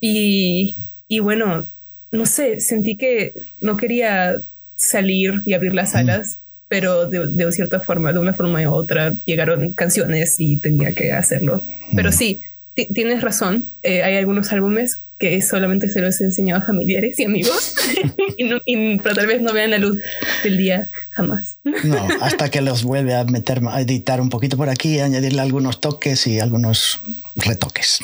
Y, 0.00 0.76
y 1.09 1.20
bueno, 1.20 1.66
no 2.12 2.26
sé, 2.26 2.61
sentí 2.61 2.96
que 2.96 3.33
no 3.61 3.76
quería 3.76 4.37
salir 4.76 5.40
y 5.46 5.55
abrir 5.55 5.74
las 5.74 5.94
alas, 5.94 6.38
pero 6.68 7.07
de, 7.07 7.29
de 7.29 7.52
cierta 7.52 7.81
forma, 7.81 8.12
de 8.12 8.18
una 8.18 8.33
forma 8.35 8.61
u 8.62 8.72
otra, 8.72 9.12
llegaron 9.24 9.72
canciones 9.72 10.37
y 10.38 10.57
tenía 10.57 10.92
que 10.92 11.12
hacerlo. 11.12 11.62
Pero 11.94 12.11
sí, 12.12 12.40
ti- 12.74 12.88
tienes 12.92 13.22
razón, 13.22 13.64
eh, 13.83 14.02
hay 14.02 14.16
algunos 14.16 14.52
álbumes 14.52 14.98
que 15.18 15.40
solamente 15.40 15.88
se 15.88 16.00
los 16.02 16.20
he 16.20 16.24
enseñado 16.24 16.61
a 16.61 16.66
familiares 16.66 17.18
y 17.18 17.24
amigos, 17.24 17.74
y 18.37 18.44
no- 18.44 18.61
y- 18.66 18.98
pero 18.98 19.14
tal 19.14 19.26
vez 19.26 19.40
no 19.40 19.52
vean 19.55 19.70
la 19.70 19.79
luz 19.79 19.98
del 20.44 20.59
día 20.59 20.88
jamás. 21.11 21.57
No, 21.64 22.07
hasta 22.20 22.50
que 22.50 22.61
los 22.61 22.83
vuelve 22.83 23.14
a 23.14 23.24
meter, 23.24 23.62
a 23.70 23.81
editar 23.81 24.20
un 24.20 24.29
poquito 24.29 24.57
por 24.59 24.68
aquí, 24.68 25.00
añadirle 25.00 25.40
algunos 25.40 25.81
toques 25.81 26.26
y 26.26 26.38
algunos 26.40 27.00
retoques. 27.37 27.98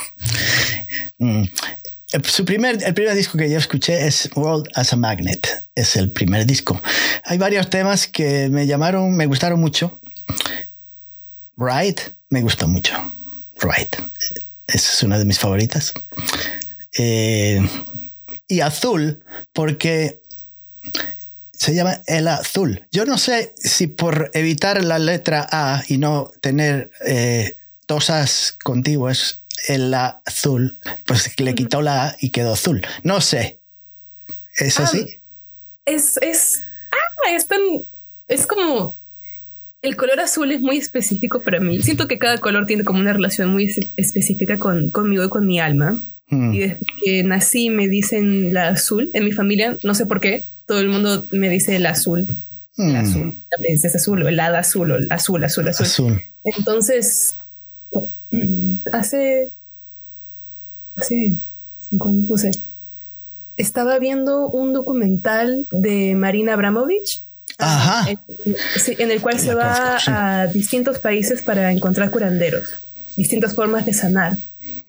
Mm. 1.19 1.43
Eh, 2.13 2.19
Su 2.23 2.45
primer, 2.45 2.81
el 2.83 2.93
primer 2.93 3.15
disco 3.15 3.37
que 3.37 3.49
yo 3.49 3.57
escuché 3.57 4.07
es 4.07 4.29
World 4.35 4.69
as 4.75 4.93
a 4.93 4.95
Magnet. 4.95 5.47
Es 5.75 5.95
el 5.95 6.11
primer 6.11 6.45
disco. 6.45 6.81
Hay 7.23 7.37
varios 7.37 7.69
temas 7.69 8.07
que 8.07 8.49
me 8.49 8.65
llamaron, 8.67 9.15
me 9.17 9.25
gustaron 9.25 9.59
mucho. 9.59 9.99
Right, 11.57 11.99
me 12.29 12.41
gustó 12.41 12.67
mucho. 12.67 12.93
Right. 13.61 13.95
Esa 14.67 14.93
es 14.93 15.03
una 15.03 15.17
de 15.19 15.25
mis 15.25 15.39
favoritas. 15.39 15.93
Eh, 16.97 17.61
y 18.47 18.61
Azul, 18.61 19.23
porque 19.51 20.21
se 21.51 21.73
llama 21.73 22.01
El 22.05 22.27
Azul. 22.27 22.85
Yo 22.91 23.05
no 23.05 23.17
sé 23.17 23.53
si 23.57 23.87
por 23.87 24.31
evitar 24.33 24.83
la 24.83 24.99
letra 24.99 25.47
A 25.51 25.83
y 25.87 25.97
no 25.97 26.31
tener 26.41 26.91
eh, 27.05 27.55
contiguas, 28.63 29.39
el 29.67 29.93
azul, 29.93 30.77
pues 31.05 31.39
le 31.39 31.55
quitó 31.55 31.81
la 31.81 32.07
A 32.09 32.15
y 32.19 32.29
quedó 32.29 32.53
azul. 32.53 32.85
No 33.03 33.21
sé. 33.21 33.59
¿Es 34.57 34.79
Ah, 34.79 34.83
así? 34.83 35.05
Es, 35.85 36.17
es, 36.21 36.61
ah, 36.91 37.31
es 37.31 37.47
tan, 37.47 37.59
es 38.27 38.45
como, 38.47 38.97
el 39.81 39.95
color 39.97 40.19
azul 40.19 40.51
es 40.51 40.61
muy 40.61 40.77
específico 40.77 41.41
para 41.41 41.59
mí. 41.59 41.81
Siento 41.81 42.07
que 42.07 42.17
cada 42.19 42.37
color 42.37 42.65
tiene 42.65 42.83
como 42.83 42.99
una 42.99 43.13
relación 43.13 43.51
muy 43.51 43.65
es- 43.65 43.79
específica 43.97 44.57
con, 44.57 44.89
conmigo 44.89 45.23
y 45.25 45.29
con 45.29 45.45
mi 45.45 45.59
alma. 45.59 45.97
Mm. 46.29 46.53
Y 46.53 46.59
desde 46.59 46.79
que 47.03 47.23
nací 47.23 47.69
me 47.69 47.87
dicen 47.89 48.53
la 48.53 48.69
azul. 48.69 49.09
En 49.13 49.25
mi 49.25 49.31
familia, 49.33 49.77
no 49.83 49.93
sé 49.95 50.05
por 50.05 50.21
qué, 50.21 50.43
todo 50.67 50.79
el 50.79 50.87
mundo 50.89 51.25
me 51.31 51.49
dice 51.49 51.75
el 51.75 51.85
azul. 51.85 52.25
El 52.77 52.93
Mm. 52.93 52.95
azul, 52.95 53.33
la 53.51 53.57
princesa 53.59 53.97
azul 53.97 54.23
o 54.23 54.27
el 54.27 54.39
hada 54.39 54.59
azul 54.59 54.91
o 54.91 54.95
el 54.95 55.11
azul, 55.11 55.43
azul, 55.43 55.67
azul. 55.67 55.85
Azul. 55.85 56.21
Entonces, 56.43 57.35
hace, 58.91 59.49
hace 60.95 61.33
cinco 61.89 62.09
años, 62.09 62.29
no 62.29 62.37
sé, 62.37 62.51
estaba 63.57 63.99
viendo 63.99 64.49
un 64.49 64.73
documental 64.73 65.65
de 65.71 66.15
Marina 66.15 66.53
Abramovich. 66.53 67.21
Ajá. 67.59 68.09
En, 68.09 68.19
en 68.97 69.11
el 69.11 69.21
cual 69.21 69.39
se 69.39 69.53
va 69.53 69.77
conozco, 69.77 69.99
sí. 69.99 70.11
a 70.11 70.47
distintos 70.47 70.99
países 70.99 71.43
para 71.43 71.71
encontrar 71.71 72.09
curanderos, 72.09 72.69
distintas 73.15 73.53
formas 73.53 73.85
de 73.85 73.93
sanar. 73.93 74.37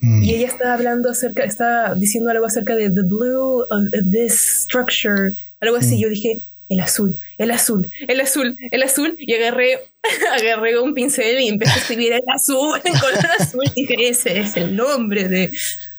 Mm. 0.00 0.22
Y 0.22 0.34
ella 0.34 0.46
está 0.48 0.72
hablando 0.72 1.10
acerca, 1.10 1.44
está 1.44 1.94
diciendo 1.94 2.30
algo 2.30 2.46
acerca 2.46 2.74
de 2.74 2.90
the 2.90 3.02
blue 3.02 3.62
of 3.70 3.90
this 4.10 4.62
structure, 4.62 5.34
algo 5.60 5.76
así. 5.76 5.98
Yo 5.98 6.08
dije, 6.08 6.40
el 6.68 6.80
azul, 6.80 7.14
el 7.38 7.50
azul, 7.50 7.88
el 8.08 8.20
azul, 8.20 8.56
el 8.70 8.82
azul. 8.82 9.14
Y 9.18 9.34
agarré, 9.34 9.78
agarré 10.40 10.78
un 10.78 10.94
pincel 10.94 11.40
y 11.40 11.48
empecé 11.48 11.72
a 11.72 11.76
escribir 11.76 12.12
el 12.12 12.22
azul, 12.34 12.80
el 12.84 12.92
color 13.00 13.26
azul. 13.38 13.64
Y 13.74 13.82
dije, 13.86 14.08
ese 14.08 14.40
es 14.40 14.56
el 14.56 14.74
nombre 14.76 15.28
de 15.28 15.50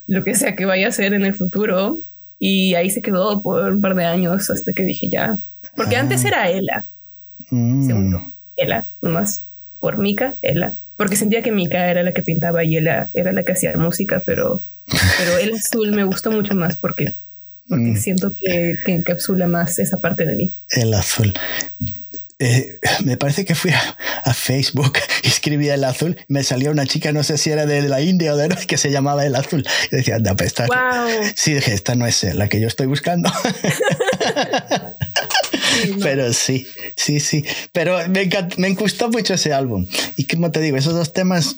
lo 0.07 0.23
que 0.23 0.35
sea 0.35 0.55
que 0.55 0.65
vaya 0.65 0.87
a 0.87 0.91
ser 0.91 1.13
en 1.13 1.25
el 1.25 1.33
futuro. 1.35 1.97
Y 2.39 2.73
ahí 2.75 2.89
se 2.89 3.01
quedó 3.01 3.41
por 3.41 3.71
un 3.71 3.81
par 3.81 3.95
de 3.95 4.05
años 4.05 4.49
hasta 4.49 4.73
que 4.73 4.83
dije 4.83 5.07
ya. 5.09 5.37
Porque 5.75 5.95
Ah. 5.95 6.01
antes 6.01 6.23
era 6.25 6.49
Ela, 6.49 6.85
Mm. 7.49 7.87
segundo. 7.87 8.21
Ela, 8.55 8.85
nomás. 9.01 9.43
Por 9.79 9.97
Mika, 9.97 10.33
Ela. 10.41 10.73
Porque 10.97 11.15
sentía 11.15 11.41
que 11.43 11.51
Mika 11.51 11.89
era 11.91 12.01
la 12.03 12.13
que 12.13 12.23
pintaba 12.23 12.63
y 12.63 12.77
Ela 12.77 13.09
era 13.13 13.31
la 13.33 13.43
que 13.43 13.51
hacía 13.51 13.75
música, 13.77 14.21
pero, 14.25 14.61
pero 15.17 15.37
el 15.37 15.53
azul 15.53 15.91
me 15.91 16.03
gustó 16.05 16.31
mucho 16.31 16.55
más 16.55 16.75
porque, 16.77 17.13
porque 17.67 17.83
Mm. 17.91 18.01
siento 18.01 18.33
que, 18.35 18.77
que 18.85 18.91
encapsula 18.93 19.47
más 19.47 19.79
esa 19.79 19.97
parte 19.99 20.25
de 20.25 20.35
mí. 20.35 20.51
El 20.69 20.93
azul. 20.93 21.33
Eh, 22.37 22.79
me 23.05 23.15
parece 23.15 23.45
que 23.45 23.55
fui 23.55 23.71
a, 23.71 23.97
a 24.25 24.33
Facebook 24.33 24.97
y 25.23 25.27
escribí 25.29 25.69
el 25.69 25.83
azul. 25.85 26.17
Me 26.27 26.43
salió 26.43 26.69
una 26.71 26.85
chica, 26.85 27.13
no 27.13 27.23
sé 27.23 27.37
si 27.37 27.49
era 27.49 27.65
de 27.65 27.81
la 27.83 28.01
India 28.01 28.33
o 28.33 28.37
de 28.37 28.49
no, 28.49 28.55
que 28.67 28.77
se 28.77 28.91
llamaba 28.91 29.25
el 29.25 29.35
azul. 29.35 29.65
Y 29.89 29.95
decía, 29.95 30.17
anda, 30.17 30.35
pues 30.35 30.47
esta. 30.47 30.65
¡Wow! 30.67 31.07
Sí, 31.35 31.53
dije, 31.53 31.73
esta 31.73 31.95
no 31.95 32.05
es 32.05 32.23
la 32.35 32.49
que 32.49 32.59
yo 32.59 32.67
estoy 32.67 32.87
buscando. 32.87 33.31
Sí, 35.81 35.91
no. 35.91 36.03
Pero 36.03 36.31
sí, 36.33 36.67
sí, 36.95 37.19
sí. 37.19 37.43
Pero 37.71 37.97
me, 38.09 38.29
encant- 38.29 38.57
me 38.57 38.73
gustó 38.75 39.09
mucho 39.09 39.33
ese 39.33 39.53
álbum. 39.53 39.87
Y 40.15 40.25
como 40.25 40.51
te 40.51 40.59
digo, 40.61 40.77
esos 40.77 40.93
dos 40.93 41.13
temas 41.13 41.55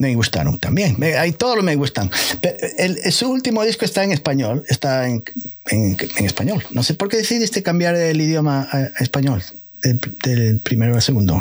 me 0.00 0.14
gustaron 0.16 0.58
también. 0.58 0.96
Me, 0.98 1.14
hay 1.16 1.32
todos 1.32 1.54
los 1.56 1.64
me 1.64 1.76
gustan. 1.76 2.10
Pero 2.40 2.56
el- 2.78 3.12
su 3.12 3.30
último 3.30 3.62
disco 3.64 3.84
está 3.84 4.02
en 4.02 4.12
español. 4.12 4.64
Está 4.68 5.06
en, 5.08 5.22
en- 5.70 5.96
en 6.16 6.24
español. 6.24 6.64
No 6.70 6.82
sé 6.82 6.94
por 6.94 7.08
qué 7.08 7.18
decidiste 7.18 7.62
cambiar 7.62 7.94
el 7.94 8.20
idioma 8.20 8.66
a, 8.72 8.76
a 8.78 8.86
español. 9.00 9.42
Del, 9.82 9.98
del 10.24 10.58
primero 10.58 10.94
al 10.94 11.02
segundo. 11.02 11.34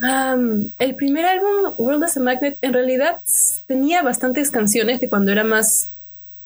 Um, 0.00 0.68
el 0.78 0.94
primer 0.96 1.24
álbum, 1.24 1.74
World 1.78 2.02
as 2.04 2.16
a 2.16 2.20
Magnet, 2.20 2.56
en 2.60 2.72
realidad 2.72 3.16
tenía 3.68 4.02
bastantes 4.02 4.50
canciones 4.50 5.00
de 5.00 5.08
cuando 5.08 5.30
era 5.30 5.44
más 5.44 5.90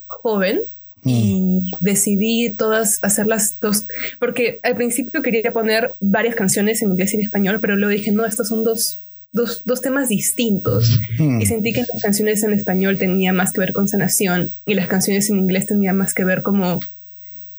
joven 0.07 0.61
y 1.05 1.71
decidí 1.81 2.51
todas 2.51 2.99
hacerlas 3.03 3.55
dos, 3.61 3.87
porque 4.19 4.59
al 4.63 4.75
principio 4.77 5.23
quería 5.23 5.53
poner 5.53 5.93
varias 6.01 6.35
canciones 6.35 6.83
en 6.83 6.91
inglés 6.91 7.15
y 7.15 7.17
en 7.17 7.23
español, 7.23 7.59
pero 7.61 7.77
luego 7.77 7.91
dije, 7.93 8.11
no, 8.13 8.27
estos 8.27 8.49
son 8.49 8.63
dos, 8.65 8.99
dos, 9.37 9.63
dos 9.65 9.81
temas 9.81 10.09
distintos. 10.09 11.01
Mm. 11.19 11.41
Y 11.41 11.47
sentí 11.47 11.73
que 11.73 11.85
las 11.93 12.03
canciones 12.03 12.43
en 12.43 12.53
español 12.53 12.99
tenía 12.99 13.33
más 13.33 13.53
que 13.53 13.61
ver 13.61 13.73
con 13.73 13.87
sanación 13.87 14.51
y 14.65 14.75
las 14.75 14.89
canciones 14.89 15.31
en 15.31 15.39
inglés 15.39 15.67
tenían 15.67 15.97
más 15.97 16.15
que 16.15 16.25
ver 16.25 16.43
como 16.43 16.81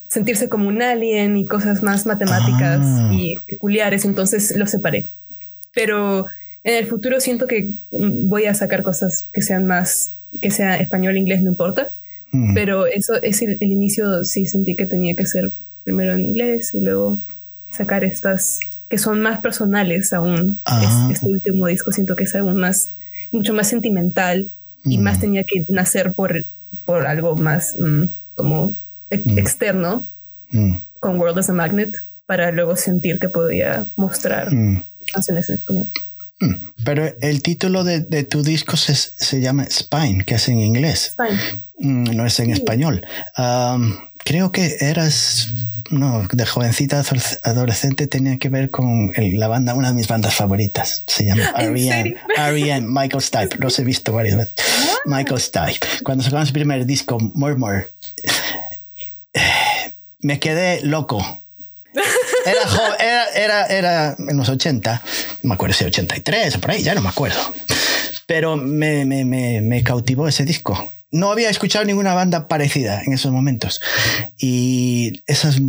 sentirse 0.10 0.50
como 0.50 0.68
un 0.68 0.82
alien 0.82 1.38
y 1.38 1.46
cosas 1.46 1.84
más 1.84 2.06
matemáticas 2.06 2.80
Ah. 2.82 3.12
y 3.14 3.38
peculiares, 3.48 4.04
entonces 4.06 4.56
los 4.58 4.72
separé. 4.72 5.06
Pero 5.74 6.26
en 6.64 6.76
el 6.76 6.88
futuro 6.88 7.20
siento 7.20 7.46
que 7.48 7.70
voy 7.92 8.46
a 8.46 8.54
sacar 8.54 8.84
cosas 8.84 9.26
que 9.32 9.42
sean 9.42 9.66
más, 9.66 10.12
que 10.42 10.50
sea 10.52 10.78
español, 10.78 11.18
inglés, 11.18 11.42
no 11.42 11.52
importa. 11.52 11.88
Mm. 12.32 12.54
Pero 12.54 12.88
eso 12.88 13.22
es 13.22 13.42
el, 13.42 13.58
el 13.60 13.72
inicio, 13.72 14.24
sí 14.24 14.46
sentí 14.46 14.76
que 14.76 14.86
tenía 14.86 15.14
que 15.14 15.26
ser 15.26 15.52
primero 15.84 16.14
en 16.14 16.22
inglés 16.22 16.74
y 16.74 16.82
luego 16.82 17.20
sacar 17.72 18.04
estas 18.04 18.60
que 18.90 18.98
son 18.98 19.22
más 19.22 19.40
personales 19.42 20.14
aún. 20.14 20.60
Ah. 20.66 21.10
Es- 21.10 21.16
este 21.18 21.28
último 21.28 21.68
disco 21.68 21.92
siento 21.92 22.16
que 22.16 22.24
es 22.26 22.36
aún 22.36 22.58
más, 22.58 22.90
mucho 23.32 23.54
más 23.54 23.68
sentimental 23.70 24.48
y 24.86 24.98
Mm. 24.98 25.02
más 25.02 25.20
tenía 25.20 25.44
que 25.44 25.66
nacer 25.70 26.14
por, 26.14 26.46
por 26.86 27.06
algo 27.08 27.36
más 27.36 27.76
mm, 27.80 28.04
como 28.36 28.74
Mm. 29.12 29.38
externo 29.38 30.04
Mm. 30.52 30.76
con 31.00 31.20
World 31.20 31.40
as 31.40 31.50
a 31.50 31.54
Magnet 31.54 31.96
para 32.26 32.52
luego 32.52 32.76
sentir 32.76 33.20
que 33.20 33.30
podía 33.30 33.86
mostrar 33.96 34.54
Mm. 34.54 34.84
canciones 35.14 35.50
en 35.50 35.56
español. 35.56 35.88
Mm. 36.40 36.54
Pero 36.86 37.14
el 37.22 37.42
título 37.42 37.84
de, 37.84 38.02
de 38.02 38.24
tu 38.24 38.44
disco 38.44 38.78
se, 38.78 38.96
se 38.96 39.42
llama 39.42 39.66
Spine, 39.70 40.24
que 40.24 40.36
es 40.36 40.48
en 40.50 40.60
inglés. 40.60 41.16
Mm, 41.80 42.04
no 42.16 42.26
es 42.26 42.40
en 42.40 42.52
español. 42.52 43.06
Am, 43.36 43.98
creo 44.24 44.52
que 44.52 44.78
eras, 44.82 45.48
no, 45.90 46.28
de 46.32 46.46
jovencita 46.46 47.02
adolesc- 47.02 47.40
adolescente 47.44 48.08
tenía 48.08 48.38
que 48.38 48.50
ver 48.50 48.70
con 48.70 49.12
el- 49.16 49.40
la 49.40 49.48
banda, 49.48 49.74
una 49.74 49.90
de 49.90 49.94
mis 49.94 50.08
bandas 50.08 50.34
favoritas. 50.36 51.04
Se 51.08 51.26
llama 51.26 51.52
¿En 51.58 51.76
R.E.M. 51.78 52.16
R.E.M. 52.38 52.88
Michael 52.90 53.22
Stipe. 53.24 53.58
Los 53.60 53.78
he 53.80 53.84
visto 53.84 54.12
varias 54.14 54.38
veces. 54.38 54.54
Michael 55.06 55.40
Stipe. 55.40 55.88
Cuando 56.04 56.24
sacaron 56.24 56.46
su 56.46 56.54
primer 56.54 56.86
disco, 56.86 57.18
Murmur, 57.34 57.90
me 60.20 60.40
quedé 60.40 60.82
loco. 60.84 61.42
Era, 62.46 62.62
era, 63.00 63.26
era, 63.36 63.66
era 63.66 64.16
en 64.18 64.38
los 64.38 64.48
80, 64.50 65.02
no 65.44 65.50
me 65.50 65.56
acuerdo 65.56 65.74
si 65.76 65.84
83 65.86 66.56
o 66.56 66.60
por 66.62 66.72
ahí, 66.72 66.84
ya 66.84 66.94
no 66.96 67.02
me 67.02 67.10
acuerdo. 67.10 67.40
Pero 68.26 68.56
me, 68.56 69.04
me, 69.06 69.26
me, 69.26 69.62
me 69.62 69.84
cautivó 69.84 70.28
ese 70.28 70.46
disco. 70.46 70.92
No 71.12 71.32
había 71.32 71.50
escuchado 71.50 71.86
ninguna 71.86 72.14
banda 72.14 72.48
parecida 72.48 73.02
en 73.06 73.14
esos 73.14 73.32
momentos. 73.32 73.82
Y 74.38 75.22
esas 75.26 75.60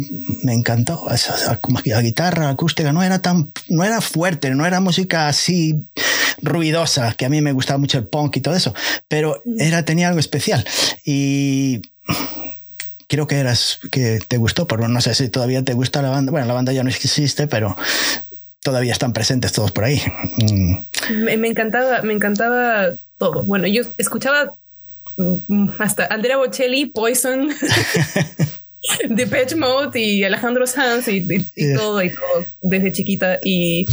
me 0.43 0.53
encantó. 0.53 1.09
Esa, 1.11 1.61
guitarra 2.03 2.51
acústica 2.51 2.93
no 2.93 3.03
era 3.03 3.21
tan, 3.23 3.53
no 3.69 3.85
era 3.85 4.01
fuerte, 4.01 4.51
no 4.51 4.67
era 4.67 4.81
música 4.81 5.29
así 5.29 5.85
ruidosa, 6.41 7.15
que 7.15 7.27
a 7.27 7.29
mí 7.29 7.41
me 7.41 7.53
gustaba 7.53 7.79
mucho 7.79 7.99
el 7.99 8.07
punk 8.07 8.37
y 8.37 8.41
todo 8.41 8.55
eso, 8.55 8.73
pero 9.09 9.43
era, 9.59 9.85
tenía 9.85 10.09
algo 10.09 10.21
especial. 10.21 10.65
Y 11.05 11.83
creo 13.09 13.27
que 13.27 13.37
eras 13.37 13.81
que 13.91 14.21
te 14.27 14.37
gustó, 14.37 14.67
pero 14.67 14.89
no 14.89 15.01
sé 15.01 15.15
si 15.15 15.29
todavía 15.29 15.63
te 15.63 15.75
gusta 15.75 16.03
la 16.03 16.11
banda. 16.11 16.31
Bueno, 16.31 16.47
la 16.47 16.55
banda 16.55 16.73
ya 16.73 16.83
no 16.83 16.91
existe, 16.91 17.47
pero 17.47 17.77
todavía 18.63 18.93
están 18.93 19.13
presentes 19.13 19.53
todos 19.53 19.73
por 19.73 19.85
ahí. 19.85 20.03
Mm. 20.37 20.77
Me, 21.25 21.37
me, 21.37 21.49
encantaba, 21.49 22.03
me 22.03 22.13
encantaba 22.13 22.91
todo. 23.19 23.43
Bueno, 23.45 23.67
yo 23.67 23.83
escuchaba 23.97 24.55
hasta 25.79 26.07
Andrea 26.07 26.37
Bocelli, 26.37 26.87
Poison, 26.87 27.49
Depeche 29.09 29.57
Mode 29.57 30.01
y 30.01 30.25
Alejandro 30.25 30.67
Sanz 30.67 31.09
y, 31.09 31.21
todo 31.77 32.03
y 32.03 32.11
todo 32.11 32.45
desde 32.63 32.93
chiquita. 32.93 33.39
Y 33.43 33.87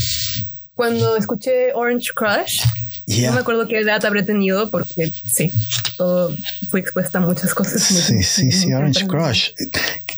cuando 0.76 1.16
escuché 1.16 1.74
Orange 1.74 2.12
Crush, 2.14 2.62
no 3.08 3.34
me 3.34 3.40
acuerdo 3.40 3.68
qué 3.68 3.80
edad 3.80 4.04
habré 4.06 4.24
tenido 4.24 4.70
porque 4.70 5.12
sí, 5.30 5.52
todo 5.98 6.34
fui 6.70 6.82
expuesta 6.82 7.20
a 7.20 7.22
muchas 7.22 7.54
cosas. 7.54 7.82
Sí, 7.84 8.24
sí, 8.24 8.52
sí, 8.52 8.74
Orange 8.74 9.06
Crush. 9.08 9.52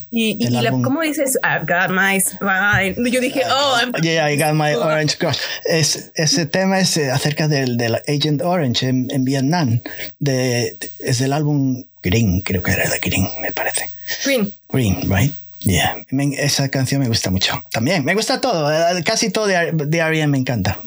Y, 0.10 0.38
y, 0.40 0.50
la, 0.50 0.72
¿cómo 0.72 1.02
dices? 1.02 1.38
I've 1.44 1.66
got 1.66 1.90
my 1.90 2.18
spine. 2.22 3.12
Yo 3.12 3.20
dije, 3.20 3.42
oh, 3.46 3.78
I'm... 3.78 3.92
yeah, 4.02 4.32
I 4.32 4.38
got 4.38 4.54
my 4.54 4.74
orange 4.82 5.18
crush. 5.18 5.38
Es, 5.66 6.12
ese 6.16 6.46
tema 6.46 6.80
es 6.80 6.98
acerca 6.98 7.50
del, 7.50 7.76
del 7.76 7.96
Agent 8.08 8.42
Orange 8.42 8.88
en, 8.88 9.10
en 9.12 9.26
Vietnam. 9.26 9.82
De, 10.20 10.78
es 11.00 11.20
del 11.20 11.34
álbum 11.34 11.84
Green, 12.02 12.40
creo 12.42 12.64
que 12.64 12.72
era 12.72 12.90
de 12.90 13.00
Green, 13.00 13.28
me 13.42 13.52
parece. 13.52 13.90
Green. 14.24 14.54
Green, 14.70 15.02
right? 15.10 15.34
Yeah. 15.60 15.98
esa 16.38 16.70
canción 16.70 17.02
me 17.02 17.10
gusta 17.10 17.30
mucho. 17.30 17.62
También, 17.72 18.06
me 18.06 18.16
gusta 18.16 18.40
todo. 18.40 18.72
Eh, 18.72 19.04
casi 19.04 19.30
todo 19.30 19.48
de, 19.48 19.72
de 19.74 19.98
R.E.M. 19.98 20.28
me 20.28 20.38
encanta. 20.38 20.80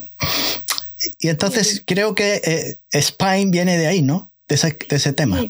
Y 1.18 1.28
entonces 1.28 1.82
creo 1.86 2.14
que 2.14 2.40
eh, 2.44 3.00
Spine 3.00 3.50
viene 3.50 3.78
de 3.78 3.86
ahí, 3.86 4.02
¿no? 4.02 4.30
De 4.48 4.56
ese, 4.56 4.76
de 4.88 4.96
ese 4.96 5.12
tema. 5.12 5.44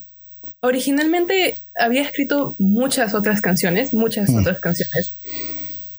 Originalmente 0.61 1.55
había 1.79 2.03
escrito 2.03 2.55
muchas 2.59 3.15
otras 3.15 3.41
canciones, 3.41 3.95
muchas 3.95 4.31
mm. 4.31 4.37
otras 4.37 4.61
canciones 4.61 5.13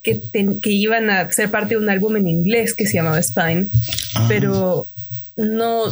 que, 0.04 0.20
que, 0.62 0.70
iban 0.72 1.10
a 1.10 1.32
ser 1.32 1.50
parte 1.50 1.76
de 1.76 1.82
un 1.82 1.90
álbum 1.90 2.16
en 2.18 2.28
inglés 2.28 2.74
que 2.74 2.88
se 2.88 2.94
llamaba 2.94 3.22
Spine, 3.22 3.68
ah. 4.16 4.26
pero 4.28 4.88
no, 5.36 5.84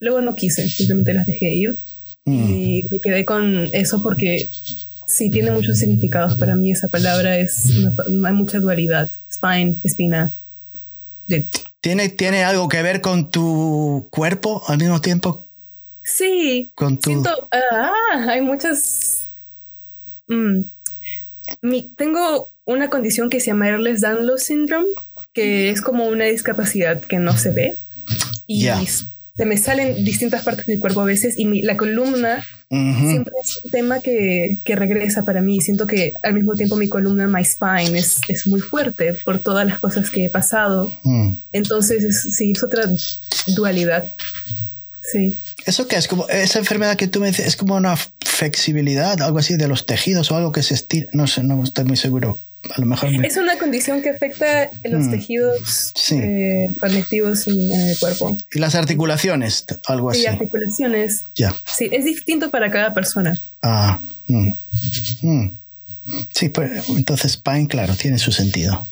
luego 0.00 0.20
no 0.20 0.34
quise, 0.34 0.68
simplemente 0.68 1.14
las 1.14 1.26
dejé 1.26 1.54
ir 1.54 1.76
mm. 2.24 2.50
y 2.50 2.86
me 2.90 2.98
quedé 2.98 3.24
con 3.24 3.68
eso 3.72 4.02
porque 4.02 4.48
sí 5.06 5.30
tiene 5.30 5.50
muchos 5.50 5.78
significados 5.78 6.36
para 6.36 6.56
mí. 6.56 6.70
Esa 6.70 6.88
palabra 6.88 7.38
es, 7.38 7.64
hay 8.06 8.32
mucha 8.32 8.58
dualidad, 8.58 9.10
spine, 9.30 9.76
espina. 9.82 10.30
¿Tiene, 11.82 12.08
¿Tiene 12.08 12.44
algo 12.44 12.68
que 12.68 12.80
ver 12.80 13.00
con 13.00 13.28
tu 13.32 14.06
cuerpo 14.10 14.62
al 14.68 14.78
mismo 14.78 15.00
tiempo? 15.00 15.48
Sí. 16.04 16.70
Con 16.76 16.98
tu... 16.98 17.10
Siento, 17.10 17.48
ah, 17.50 17.92
hay 18.28 18.40
muchas... 18.40 19.24
Mm, 20.28 20.60
mi, 21.60 21.82
tengo 21.96 22.52
una 22.64 22.88
condición 22.88 23.30
que 23.30 23.40
se 23.40 23.46
llama 23.48 23.68
Ehlers 23.68 24.00
Danlos 24.00 24.44
Syndrome, 24.44 24.86
que 25.32 25.70
es 25.70 25.82
como 25.82 26.06
una 26.06 26.26
discapacidad 26.26 27.00
que 27.00 27.18
no 27.18 27.36
se 27.36 27.50
ve. 27.50 27.76
Y 28.46 28.68
se 29.36 29.46
me 29.46 29.56
salen 29.56 30.04
distintas 30.04 30.42
partes 30.42 30.66
del 30.66 30.78
cuerpo 30.78 31.00
a 31.00 31.04
veces 31.04 31.38
y 31.38 31.62
la 31.62 31.76
columna 31.76 32.44
siempre 32.68 33.34
es 33.42 33.60
un 33.64 33.70
tema 33.70 34.00
que, 34.00 34.58
que, 34.64 34.76
regresa 34.76 35.24
para 35.24 35.42
mí. 35.42 35.60
Siento 35.60 35.86
que 35.86 36.14
al 36.22 36.34
mismo 36.34 36.54
tiempo 36.54 36.76
mi 36.76 36.88
columna, 36.88 37.26
my 37.28 37.44
spine, 37.44 37.98
es, 37.98 38.20
es 38.28 38.46
muy 38.46 38.60
fuerte 38.60 39.14
por 39.24 39.38
todas 39.38 39.66
las 39.66 39.78
cosas 39.78 40.10
que 40.10 40.26
he 40.26 40.30
pasado. 40.30 40.94
Mm. 41.02 41.34
Entonces, 41.52 42.22
sí, 42.34 42.52
es 42.52 42.62
otra 42.62 42.84
dualidad. 43.48 44.10
Sí. 45.02 45.36
¿Eso 45.66 45.86
qué 45.86 45.96
es? 45.96 46.08
Como 46.08 46.26
esa 46.28 46.58
enfermedad 46.58 46.96
que 46.96 47.08
tú 47.08 47.20
me 47.20 47.28
dices, 47.28 47.46
es 47.46 47.56
como 47.56 47.76
una 47.76 47.96
flexibilidad, 48.20 49.20
algo 49.20 49.38
así 49.38 49.56
de 49.56 49.68
los 49.68 49.84
tejidos 49.84 50.30
o 50.30 50.36
algo 50.36 50.52
que 50.52 50.62
se 50.62 50.74
estira. 50.74 51.08
No 51.12 51.26
sé, 51.26 51.42
no 51.42 51.62
estoy 51.62 51.84
muy 51.84 51.96
seguro 51.96 52.38
a 52.70 52.80
lo 52.80 52.86
mejor 52.86 53.10
Es 53.24 53.36
una 53.36 53.58
condición 53.58 54.02
que 54.02 54.10
afecta 54.10 54.70
los 54.84 55.04
mm. 55.04 55.10
tejidos 55.10 55.92
eh, 56.12 56.68
conectivos 56.80 57.48
en, 57.48 57.72
el 57.72 57.98
cuerpo. 57.98 58.36
Y 58.52 58.58
las 58.58 58.74
articulaciones, 58.74 59.66
algo 59.86 60.10
así. 60.10 60.22
Y 60.22 60.26
articulaciones. 60.26 61.24
Ya. 61.34 61.54
Sí, 61.66 61.88
es 61.90 62.04
distinto 62.04 62.50
para 62.50 62.70
cada 62.70 62.94
persona. 62.94 63.38
Ah. 63.62 63.98
Mm. 64.26 64.52
Mm. 65.22 65.58
Sí, 66.34 66.48
pues 66.48 66.88
entonces 66.90 67.36
Pine, 67.36 67.68
claro, 67.68 67.94
tiene 67.94 68.18
su 68.18 68.32
sentido. 68.32 68.86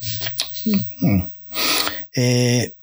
Eh, 2.13 2.73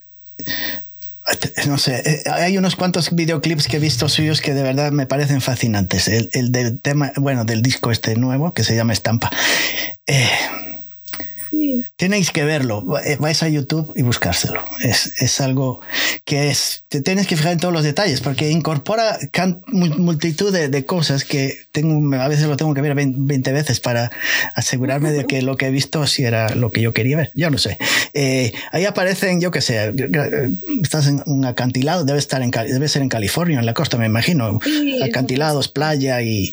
no 1.67 1.79
sé, 1.79 2.03
eh, 2.05 2.23
hay 2.31 2.57
unos 2.57 2.77
cuantos 2.77 3.15
videoclips 3.15 3.69
que 3.69 3.77
he 3.77 3.81
visto 3.81 4.09
suyos 4.09 4.41
que 4.41 4.55
de 4.55 4.63
verdad 4.63 4.93
me 4.93 5.07
parecen 5.07 5.41
fascinantes. 5.41 6.09
El, 6.09 6.31
el 6.33 6.53
del 6.53 6.79
tema, 6.79 7.13
bueno, 7.17 7.45
del 7.45 7.63
disco 7.63 7.91
este 7.91 8.17
nuevo 8.17 8.55
que 8.55 8.65
se 8.65 8.75
llama 8.75 8.93
Estampa. 8.93 9.31
Eh, 10.07 10.29
Tenéis 11.97 12.31
que 12.31 12.45
verlo. 12.45 12.85
Eh, 13.05 13.17
vais 13.19 13.43
a 13.43 13.49
YouTube 13.49 13.93
y 13.97 14.03
buscárselo. 14.03 14.65
Es, 14.83 15.21
es, 15.21 15.41
algo 15.41 15.81
que 16.25 16.51
es. 16.51 16.85
Te 16.89 17.01
tienes 17.01 17.27
que 17.27 17.37
fijar 17.37 17.53
en 17.53 17.59
todos 17.59 17.75
los 17.75 17.85
detalles 17.85 18.21
porque 18.21 18.51
incorpora 18.51 19.19
multitud 19.69 20.53
de, 20.53 20.69
de, 20.69 20.85
cosas 20.85 21.25
que 21.25 21.57
tengo, 21.73 22.17
a 22.17 22.29
veces 22.29 22.47
lo 22.47 22.57
tengo 22.57 22.75
que 22.75 22.81
ver 22.81 22.95
20 22.95 23.53
veces 23.53 23.81
para 23.81 24.11
asegurarme 24.55 25.13
de 25.13 25.27
que 25.27 25.43
lo 25.43 25.57
que 25.57 25.67
he 25.67 25.71
visto 25.71 26.07
sí 26.07 26.25
era 26.25 26.55
lo 26.55 26.71
que 26.71 26.81
yo 26.81 26.93
quería 26.93 27.17
ver. 27.17 27.31
Yo 27.35 27.51
no 27.51 27.59
sé. 27.59 27.79
Eh, 28.15 28.53
ahí 28.73 28.85
aparecen, 28.85 29.41
yo 29.41 29.51
qué 29.51 29.61
sé, 29.61 29.93
estás 30.83 31.07
en 31.07 31.23
un 31.27 31.45
acantilado, 31.45 32.05
debe, 32.05 32.19
estar 32.19 32.43
en, 32.43 32.51
debe 32.51 32.89
ser 32.89 33.03
en 33.03 33.09
California, 33.09 33.59
en 33.59 33.67
la 33.67 33.75
costa, 33.75 33.97
me 33.97 34.07
imagino. 34.07 34.59
Acantilados, 35.03 35.69
playa 35.69 36.23
y 36.23 36.51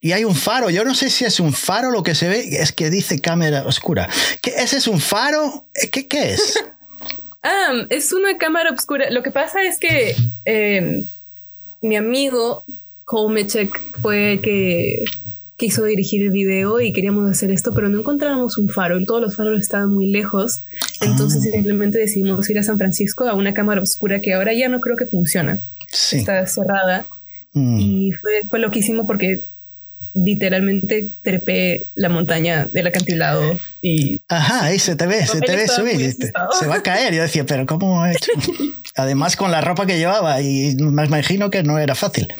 y 0.00 0.12
hay 0.12 0.24
un 0.24 0.34
faro. 0.34 0.70
Yo 0.70 0.84
no 0.84 0.94
sé 0.94 1.10
si 1.10 1.24
es 1.24 1.40
un 1.40 1.52
faro 1.52 1.90
lo 1.90 2.02
que 2.02 2.14
se 2.14 2.28
ve, 2.28 2.48
es 2.60 2.72
que 2.72 2.90
dice 2.90 3.20
cámara 3.20 3.64
oscura. 3.66 4.08
¿Qué, 4.42 4.50
¿Ese 4.56 4.76
es 4.76 4.86
un 4.86 5.00
faro? 5.00 5.66
¿Qué, 5.90 6.06
qué 6.06 6.32
es? 6.32 6.58
ah, 7.42 7.72
es 7.90 8.12
una 8.12 8.38
cámara 8.38 8.70
oscura. 8.70 9.10
Lo 9.10 9.22
que 9.22 9.30
pasa 9.30 9.62
es 9.62 9.78
que 9.78 10.14
em, 10.44 11.04
mi 11.80 11.96
amigo 11.96 12.64
Cole 13.04 13.46
fue 14.00 14.40
que 14.42 15.04
quiso 15.56 15.84
dirigir 15.84 16.22
el 16.22 16.30
video 16.30 16.80
y 16.80 16.92
queríamos 16.92 17.30
hacer 17.30 17.50
esto, 17.50 17.72
pero 17.72 17.88
no 17.88 18.00
encontrábamos 18.00 18.58
un 18.58 18.68
faro. 18.68 19.02
Todos 19.04 19.22
los 19.22 19.36
faros 19.36 19.60
estaban 19.60 19.90
muy 19.90 20.06
lejos. 20.06 20.62
Entonces 21.00 21.44
ah. 21.48 21.52
simplemente 21.52 21.98
decidimos 21.98 22.48
ir 22.50 22.58
a 22.58 22.62
San 22.62 22.76
Francisco 22.76 23.26
a 23.26 23.34
una 23.34 23.54
cámara 23.54 23.80
oscura 23.80 24.20
que 24.20 24.34
ahora 24.34 24.52
ya 24.52 24.68
no 24.68 24.80
creo 24.80 24.96
que 24.96 25.06
funciona. 25.06 25.58
Está 26.12 26.46
cerrada. 26.46 27.06
Mm. 27.54 27.78
Y 27.80 28.12
fue, 28.12 28.42
fue 28.50 28.58
lo 28.58 28.70
que 28.70 28.80
hicimos 28.80 29.06
porque 29.06 29.40
literalmente 30.16 31.06
trepé 31.22 31.86
la 31.94 32.08
montaña 32.08 32.66
del 32.72 32.86
acantilado 32.86 33.58
y... 33.82 34.22
Ajá, 34.28 34.64
ahí 34.64 34.78
se 34.78 34.96
te 34.96 35.06
ve, 35.06 35.26
se 35.26 35.40
te 35.40 35.54
ve 35.54 35.68
subir. 35.68 36.16
Se 36.58 36.66
va 36.66 36.76
a 36.76 36.82
caer. 36.82 37.14
Yo 37.14 37.22
decía, 37.22 37.44
pero 37.44 37.66
¿cómo 37.66 38.02
ha 38.02 38.12
hecho? 38.12 38.32
Además 38.96 39.36
con 39.36 39.50
la 39.50 39.60
ropa 39.60 39.86
que 39.86 39.98
llevaba 39.98 40.40
y 40.40 40.74
me 40.76 41.04
imagino 41.04 41.50
que 41.50 41.62
no 41.62 41.78
era 41.78 41.94
fácil. 41.94 42.32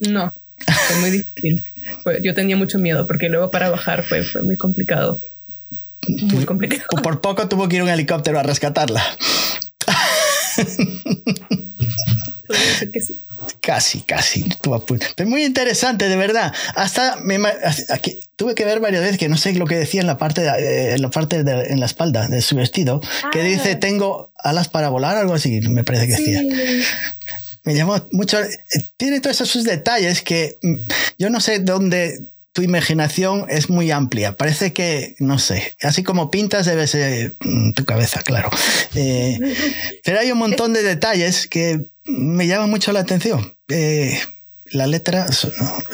No, 0.00 0.32
fue 0.58 0.96
muy 0.98 1.10
difícil. 1.10 1.62
Yo 2.22 2.34
tenía 2.34 2.56
mucho 2.56 2.78
miedo 2.78 3.06
porque 3.06 3.30
luego 3.30 3.50
para 3.50 3.70
bajar 3.70 4.02
fue, 4.02 4.22
fue 4.22 4.42
muy 4.42 4.56
complicado. 4.56 5.20
Muy 6.06 6.44
complicado. 6.44 7.02
Por 7.02 7.20
poco 7.20 7.48
tuvo 7.48 7.68
que 7.68 7.76
ir 7.76 7.82
un 7.82 7.88
helicóptero 7.88 8.38
a 8.38 8.42
rescatarla. 8.42 9.02
que 12.92 13.00
sí. 13.00 13.16
Casi, 13.60 14.02
casi. 14.02 14.48
Pero 15.16 15.28
muy 15.28 15.44
interesante, 15.44 16.08
de 16.08 16.16
verdad. 16.16 16.52
Hasta 16.74 17.16
me, 17.16 17.38
aquí, 17.90 18.20
tuve 18.36 18.54
que 18.54 18.64
ver 18.64 18.80
varias 18.80 19.02
veces 19.02 19.18
que 19.18 19.28
no 19.28 19.36
sé 19.36 19.52
lo 19.54 19.66
que 19.66 19.76
decía 19.76 20.00
en 20.00 20.06
la 20.06 20.18
parte, 20.18 20.42
eh, 20.46 20.94
en 20.94 21.02
la 21.02 21.10
parte 21.10 21.44
de, 21.44 21.64
en 21.68 21.80
la 21.80 21.86
espalda 21.86 22.28
de 22.28 22.42
su 22.42 22.56
vestido, 22.56 23.00
que 23.32 23.40
ah. 23.40 23.44
dice 23.44 23.76
tengo 23.76 24.32
alas 24.38 24.68
para 24.68 24.88
volar, 24.88 25.16
algo 25.16 25.34
así, 25.34 25.60
me 25.62 25.84
parece 25.84 26.06
que 26.06 26.16
decía. 26.16 26.42
Me 27.64 27.74
llamó 27.74 28.04
mucho. 28.10 28.40
Eh, 28.40 28.48
tiene 28.96 29.20
todos 29.20 29.40
esos 29.40 29.64
detalles 29.64 30.22
que 30.22 30.56
mm, 30.62 30.74
yo 31.18 31.30
no 31.30 31.40
sé 31.40 31.60
dónde 31.60 32.32
tu 32.52 32.62
imaginación 32.62 33.46
es 33.48 33.70
muy 33.70 33.90
amplia. 33.90 34.36
Parece 34.36 34.72
que, 34.72 35.14
no 35.18 35.38
sé, 35.38 35.74
así 35.82 36.02
como 36.02 36.30
pintas 36.30 36.66
debe 36.66 36.86
ser 36.86 37.34
mm, 37.40 37.72
tu 37.72 37.84
cabeza, 37.84 38.22
claro. 38.22 38.50
Eh, 38.94 39.38
pero 40.04 40.20
hay 40.20 40.30
un 40.32 40.38
montón 40.38 40.72
de 40.74 40.82
detalles 40.82 41.46
que 41.46 41.86
me 42.04 42.46
llama 42.46 42.66
mucho 42.66 42.92
la 42.92 43.00
atención. 43.00 43.54
Eh, 43.68 44.18
la 44.72 44.86
letra, 44.86 45.26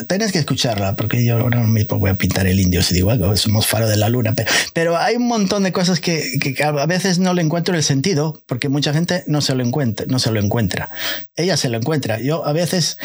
tienes 0.07 0.31
que 0.31 0.39
escucharla, 0.39 0.95
porque 0.95 1.25
yo 1.25 1.37
ahora 1.37 1.61
mismo 1.63 1.99
voy 1.99 2.11
a 2.11 2.13
pintar 2.13 2.47
el 2.47 2.59
indio 2.59 2.81
si 2.81 2.93
digo 2.93 3.11
algo, 3.11 3.35
somos 3.35 3.67
faro 3.67 3.89
de 3.89 3.97
la 3.97 4.07
luna, 4.07 4.33
pero, 4.73 4.97
hay 4.97 5.17
un 5.17 5.27
montón 5.27 5.63
de 5.63 5.73
cosas 5.73 5.99
que, 5.99 6.39
que, 6.39 6.63
a 6.63 6.85
veces 6.85 7.19
no 7.19 7.33
le 7.33 7.41
encuentro 7.41 7.75
el 7.75 7.83
sentido, 7.83 8.41
porque 8.47 8.69
mucha 8.69 8.93
gente 8.93 9.23
no 9.27 9.41
se 9.41 9.53
lo 9.53 9.63
encuentra, 9.63 10.05
no 10.07 10.17
se 10.19 10.31
lo 10.31 10.39
encuentra. 10.39 10.89
Ella 11.35 11.57
se 11.57 11.69
lo 11.69 11.77
encuentra. 11.77 12.19
Yo 12.19 12.45
a 12.45 12.53
veces 12.53 12.97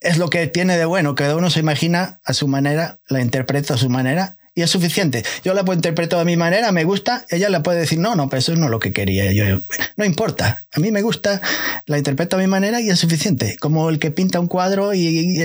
es 0.00 0.18
lo 0.18 0.30
que 0.30 0.46
tiene 0.48 0.76
de 0.76 0.84
bueno, 0.84 1.14
cada 1.14 1.36
uno 1.36 1.50
se 1.50 1.60
imagina 1.60 2.20
a 2.24 2.34
su 2.34 2.48
manera, 2.48 2.98
la 3.08 3.20
interpreta 3.20 3.74
a 3.74 3.78
su 3.78 3.88
manera 3.88 4.36
y 4.54 4.62
es 4.62 4.70
suficiente. 4.70 5.22
Yo 5.44 5.54
la 5.54 5.64
puedo 5.64 5.76
interpretar 5.76 6.20
a 6.20 6.24
mi 6.24 6.36
manera, 6.36 6.72
me 6.72 6.84
gusta, 6.84 7.24
ella 7.30 7.48
la 7.48 7.62
puede 7.62 7.80
decir, 7.80 7.98
no, 7.98 8.14
no, 8.14 8.28
pero 8.28 8.40
eso 8.40 8.54
no 8.56 8.66
es 8.66 8.70
lo 8.70 8.78
que 8.78 8.92
quería. 8.92 9.32
Yo, 9.32 9.60
no 9.96 10.04
importa, 10.04 10.64
a 10.72 10.80
mí 10.80 10.90
me 10.90 11.02
gusta, 11.02 11.40
la 11.86 11.98
interpreto 11.98 12.36
a 12.36 12.38
mi 12.38 12.46
manera 12.46 12.80
y 12.80 12.90
es 12.90 12.98
suficiente. 12.98 13.56
Como 13.58 13.88
el 13.90 13.98
que 13.98 14.10
pinta 14.10 14.40
un 14.40 14.48
cuadro 14.48 14.94
y, 14.94 15.38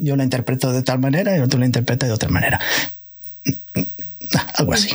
yo 0.00 0.16
la 0.16 0.24
interpreto 0.24 0.72
de 0.72 0.82
tal 0.82 1.00
manera 1.00 1.36
y 1.36 1.40
otro 1.40 1.58
la 1.58 1.66
interpreta 1.66 2.06
de 2.06 2.12
otra 2.12 2.28
manera. 2.28 2.60
Algo 4.54 4.72
así. 4.72 4.90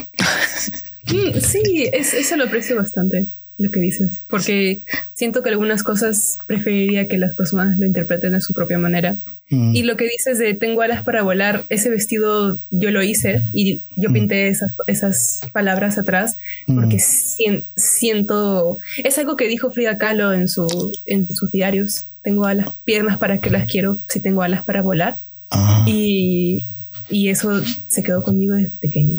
Mm, 1.05 1.39
sí, 1.39 1.89
eso 1.91 2.37
lo 2.37 2.45
aprecio 2.45 2.75
bastante 2.75 3.25
lo 3.57 3.69
que 3.71 3.79
dices, 3.79 4.23
porque 4.27 4.81
siento 5.13 5.43
que 5.43 5.49
algunas 5.49 5.83
cosas 5.83 6.39
preferiría 6.47 7.07
que 7.07 7.17
las 7.17 7.35
personas 7.35 7.77
lo 7.77 7.85
interpreten 7.85 8.33
de 8.33 8.41
su 8.41 8.53
propia 8.53 8.77
manera. 8.77 9.15
Mm. 9.49 9.75
Y 9.75 9.83
lo 9.83 9.95
que 9.95 10.07
dices 10.07 10.39
de 10.39 10.53
tengo 10.55 10.81
alas 10.81 11.03
para 11.03 11.21
volar, 11.21 11.63
ese 11.69 11.89
vestido 11.89 12.57
yo 12.71 12.91
lo 12.91 13.03
hice 13.03 13.41
y 13.53 13.81
yo 13.95 14.09
mm. 14.09 14.13
pinté 14.13 14.47
esas, 14.47 14.71
esas 14.87 15.41
palabras 15.51 15.97
atrás 15.97 16.37
porque 16.65 16.97
mm. 16.97 17.61
siento, 17.75 18.79
es 19.03 19.17
algo 19.19 19.35
que 19.35 19.47
dijo 19.47 19.69
Frida 19.69 19.97
Kahlo 19.97 20.33
en, 20.33 20.47
su, 20.47 20.91
en 21.05 21.27
sus 21.27 21.51
diarios, 21.51 22.07
tengo 22.23 22.45
alas, 22.45 22.69
piernas 22.83 23.19
para 23.19 23.37
que 23.37 23.51
las 23.51 23.69
quiero, 23.69 23.99
si 24.09 24.19
tengo 24.19 24.41
alas 24.41 24.63
para 24.63 24.81
volar. 24.81 25.15
Ah. 25.51 25.85
Y, 25.85 26.65
y 27.09 27.29
eso 27.29 27.61
se 27.87 28.01
quedó 28.01 28.23
conmigo 28.23 28.55
desde 28.55 28.71
pequeño. 28.79 29.17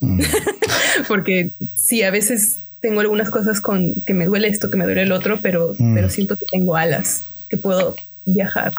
porque 1.08 1.50
sí, 1.76 2.02
a 2.02 2.10
veces 2.10 2.56
tengo 2.80 3.00
algunas 3.00 3.30
cosas 3.30 3.60
con 3.60 3.94
que 4.02 4.14
me 4.14 4.26
duele 4.26 4.48
esto, 4.48 4.70
que 4.70 4.76
me 4.76 4.84
duele 4.84 5.02
el 5.02 5.12
otro, 5.12 5.38
pero, 5.40 5.74
mm. 5.78 5.94
pero 5.94 6.10
siento 6.10 6.36
que 6.36 6.46
tengo 6.46 6.76
alas, 6.76 7.22
que 7.48 7.56
puedo 7.56 7.94
viajar. 8.24 8.72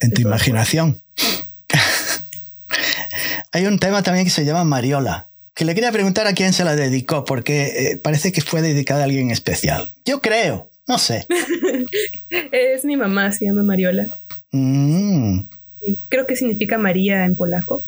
En 0.00 0.12
tu 0.12 0.22
imaginación. 0.22 1.00
Hay 3.52 3.66
un 3.66 3.78
tema 3.78 4.02
también 4.02 4.24
que 4.24 4.30
se 4.30 4.44
llama 4.44 4.64
Mariola, 4.64 5.28
que 5.54 5.64
le 5.64 5.74
quería 5.74 5.92
preguntar 5.92 6.26
a 6.26 6.32
quién 6.32 6.52
se 6.52 6.64
la 6.64 6.74
dedicó, 6.74 7.24
porque 7.24 7.92
eh, 7.92 8.00
parece 8.02 8.32
que 8.32 8.40
fue 8.40 8.62
dedicada 8.62 9.02
a 9.02 9.04
alguien 9.04 9.30
especial. 9.30 9.92
Yo 10.04 10.20
creo, 10.20 10.70
no 10.88 10.98
sé. 10.98 11.26
es 12.52 12.84
mi 12.84 12.96
mamá, 12.96 13.30
se 13.32 13.44
llama 13.44 13.62
Mariola. 13.62 14.06
Mm. 14.52 15.40
Creo 16.08 16.26
que 16.26 16.36
significa 16.36 16.78
María 16.78 17.24
en 17.24 17.36
polaco. 17.36 17.82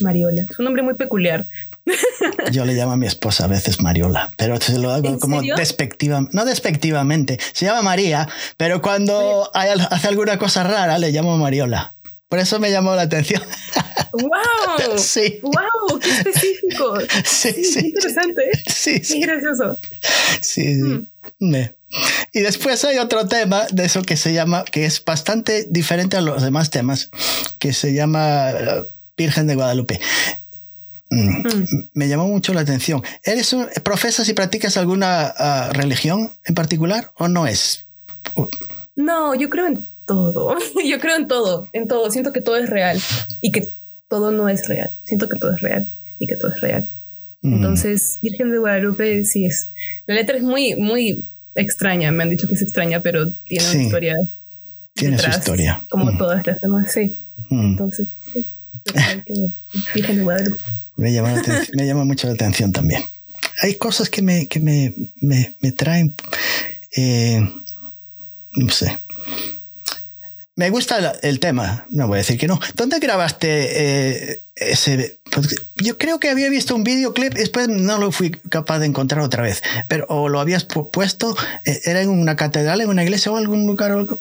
Mariola. 0.00 0.46
Es 0.48 0.58
un 0.58 0.64
nombre 0.64 0.82
muy 0.82 0.94
peculiar. 0.94 1.44
Yo 2.52 2.64
le 2.64 2.74
llamo 2.74 2.92
a 2.92 2.96
mi 2.96 3.06
esposa 3.06 3.44
a 3.44 3.48
veces 3.48 3.80
Mariola, 3.80 4.30
pero 4.36 4.60
se 4.60 4.78
lo 4.78 4.90
hago 4.90 5.18
como 5.18 5.42
despectiva, 5.42 6.26
no 6.32 6.44
despectivamente. 6.44 7.38
Se 7.52 7.66
llama 7.66 7.82
María, 7.82 8.28
pero 8.56 8.80
cuando 8.82 9.50
hace 9.54 10.08
alguna 10.08 10.38
cosa 10.38 10.62
rara 10.62 10.98
le 10.98 11.10
llamo 11.10 11.36
Mariola. 11.38 11.94
Por 12.28 12.38
eso 12.38 12.58
me 12.58 12.70
llamó 12.70 12.94
la 12.94 13.02
atención. 13.02 13.42
¡Wow! 14.12 14.96
Sí. 14.96 15.38
¡Wow! 15.42 15.98
¡Qué 16.00 16.10
específico! 16.10 16.98
Sí, 17.24 17.52
sí. 17.64 17.80
Qué 17.80 17.86
interesante. 17.88 18.42
Sí, 18.66 19.04
sí. 19.04 19.20
Qué 19.20 19.26
gracioso. 19.26 19.78
Sí, 20.40 20.80
sí. 20.80 21.06
Mm. 21.40 21.54
Y 22.32 22.40
después 22.40 22.84
hay 22.86 22.98
otro 22.98 23.28
tema 23.28 23.66
de 23.70 23.84
eso 23.84 24.00
que 24.02 24.16
se 24.16 24.32
llama, 24.32 24.64
que 24.64 24.86
es 24.86 25.04
bastante 25.04 25.66
diferente 25.68 26.16
a 26.16 26.22
los 26.22 26.42
demás 26.42 26.70
temas, 26.70 27.10
que 27.58 27.74
se 27.74 27.92
llama 27.92 28.50
eh, 28.50 28.84
Virgen 29.16 29.46
de 29.46 29.54
Guadalupe. 29.54 30.00
Mm. 31.12 31.46
Mm. 31.46 31.88
Me 31.92 32.08
llamó 32.08 32.26
mucho 32.26 32.54
la 32.54 32.62
atención. 32.62 33.02
¿Eres 33.22 33.52
un, 33.52 33.66
profesas 33.82 34.28
y 34.28 34.34
practicas 34.34 34.78
alguna 34.78 35.26
ah, 35.26 35.70
religión 35.72 36.30
en 36.44 36.54
particular 36.54 37.12
o 37.16 37.28
no 37.28 37.46
es? 37.46 37.84
No, 38.96 39.34
yo 39.34 39.50
creo 39.50 39.66
en 39.66 39.86
todo. 40.06 40.56
yo 40.84 40.98
creo 41.00 41.16
en 41.16 41.28
todo, 41.28 41.68
en 41.72 41.86
todo. 41.86 42.10
Siento 42.10 42.32
que 42.32 42.40
todo 42.40 42.56
es 42.56 42.70
real 42.70 42.98
y 43.42 43.52
que 43.52 43.68
todo 44.08 44.30
no 44.30 44.48
es 44.48 44.66
real. 44.68 44.90
Siento 45.04 45.28
que 45.28 45.38
todo 45.38 45.52
es 45.52 45.60
real 45.60 45.86
y 46.18 46.26
que 46.26 46.36
todo 46.36 46.50
es 46.50 46.60
real. 46.62 46.86
Mm. 47.42 47.54
Entonces, 47.54 48.18
Virgen 48.22 48.50
de 48.50 48.58
Guadalupe 48.58 49.24
sí 49.26 49.44
es. 49.44 49.68
La 50.06 50.14
letra 50.14 50.38
es 50.38 50.42
muy, 50.42 50.76
muy 50.76 51.22
extraña. 51.54 52.10
Me 52.10 52.22
han 52.22 52.30
dicho 52.30 52.48
que 52.48 52.54
es 52.54 52.62
extraña, 52.62 53.00
pero 53.00 53.30
tiene 53.44 53.70
una 53.70 53.82
historia. 53.82 54.16
Tiene 54.94 55.18
su 55.18 55.28
historia. 55.28 55.82
Como 55.90 56.16
todas 56.16 56.46
las 56.46 56.60
demás, 56.62 56.90
sí. 56.92 57.14
Entonces, 57.50 58.08
sí. 58.32 58.46
Virgen 59.94 60.16
de 60.16 60.22
Guadalupe 60.22 60.56
me 60.96 61.12
llama, 61.12 61.42
me 61.74 61.86
llama 61.86 62.04
mucho 62.04 62.26
la 62.26 62.34
atención 62.34 62.72
también. 62.72 63.02
Hay 63.62 63.76
cosas 63.76 64.08
que 64.08 64.22
me, 64.22 64.48
que 64.48 64.60
me, 64.60 64.94
me, 65.16 65.54
me 65.60 65.72
traen, 65.72 66.14
eh, 66.96 67.48
no 68.54 68.70
sé. 68.70 68.98
Me 70.54 70.68
gusta 70.68 71.18
el 71.22 71.40
tema, 71.40 71.86
no 71.88 72.08
voy 72.08 72.16
a 72.16 72.18
decir 72.18 72.38
que 72.38 72.46
no. 72.46 72.60
¿Dónde 72.74 72.98
grabaste 72.98 74.32
eh, 74.32 74.40
ese? 74.54 75.18
Yo 75.76 75.96
creo 75.96 76.20
que 76.20 76.28
había 76.28 76.50
visto 76.50 76.74
un 76.74 76.84
videoclip, 76.84 77.32
después 77.32 77.68
no 77.68 77.98
lo 77.98 78.12
fui 78.12 78.30
capaz 78.30 78.78
de 78.80 78.86
encontrar 78.86 79.22
otra 79.22 79.42
vez, 79.42 79.62
pero 79.88 80.04
o 80.08 80.28
lo 80.28 80.40
habías 80.40 80.64
puesto, 80.64 81.34
eh, 81.64 81.80
era 81.84 82.02
en 82.02 82.10
una 82.10 82.36
catedral, 82.36 82.82
en 82.82 82.90
una 82.90 83.02
iglesia 83.02 83.32
o 83.32 83.36
algún 83.36 83.66
lugar. 83.66 83.92
O 83.92 83.98
algo. 84.00 84.20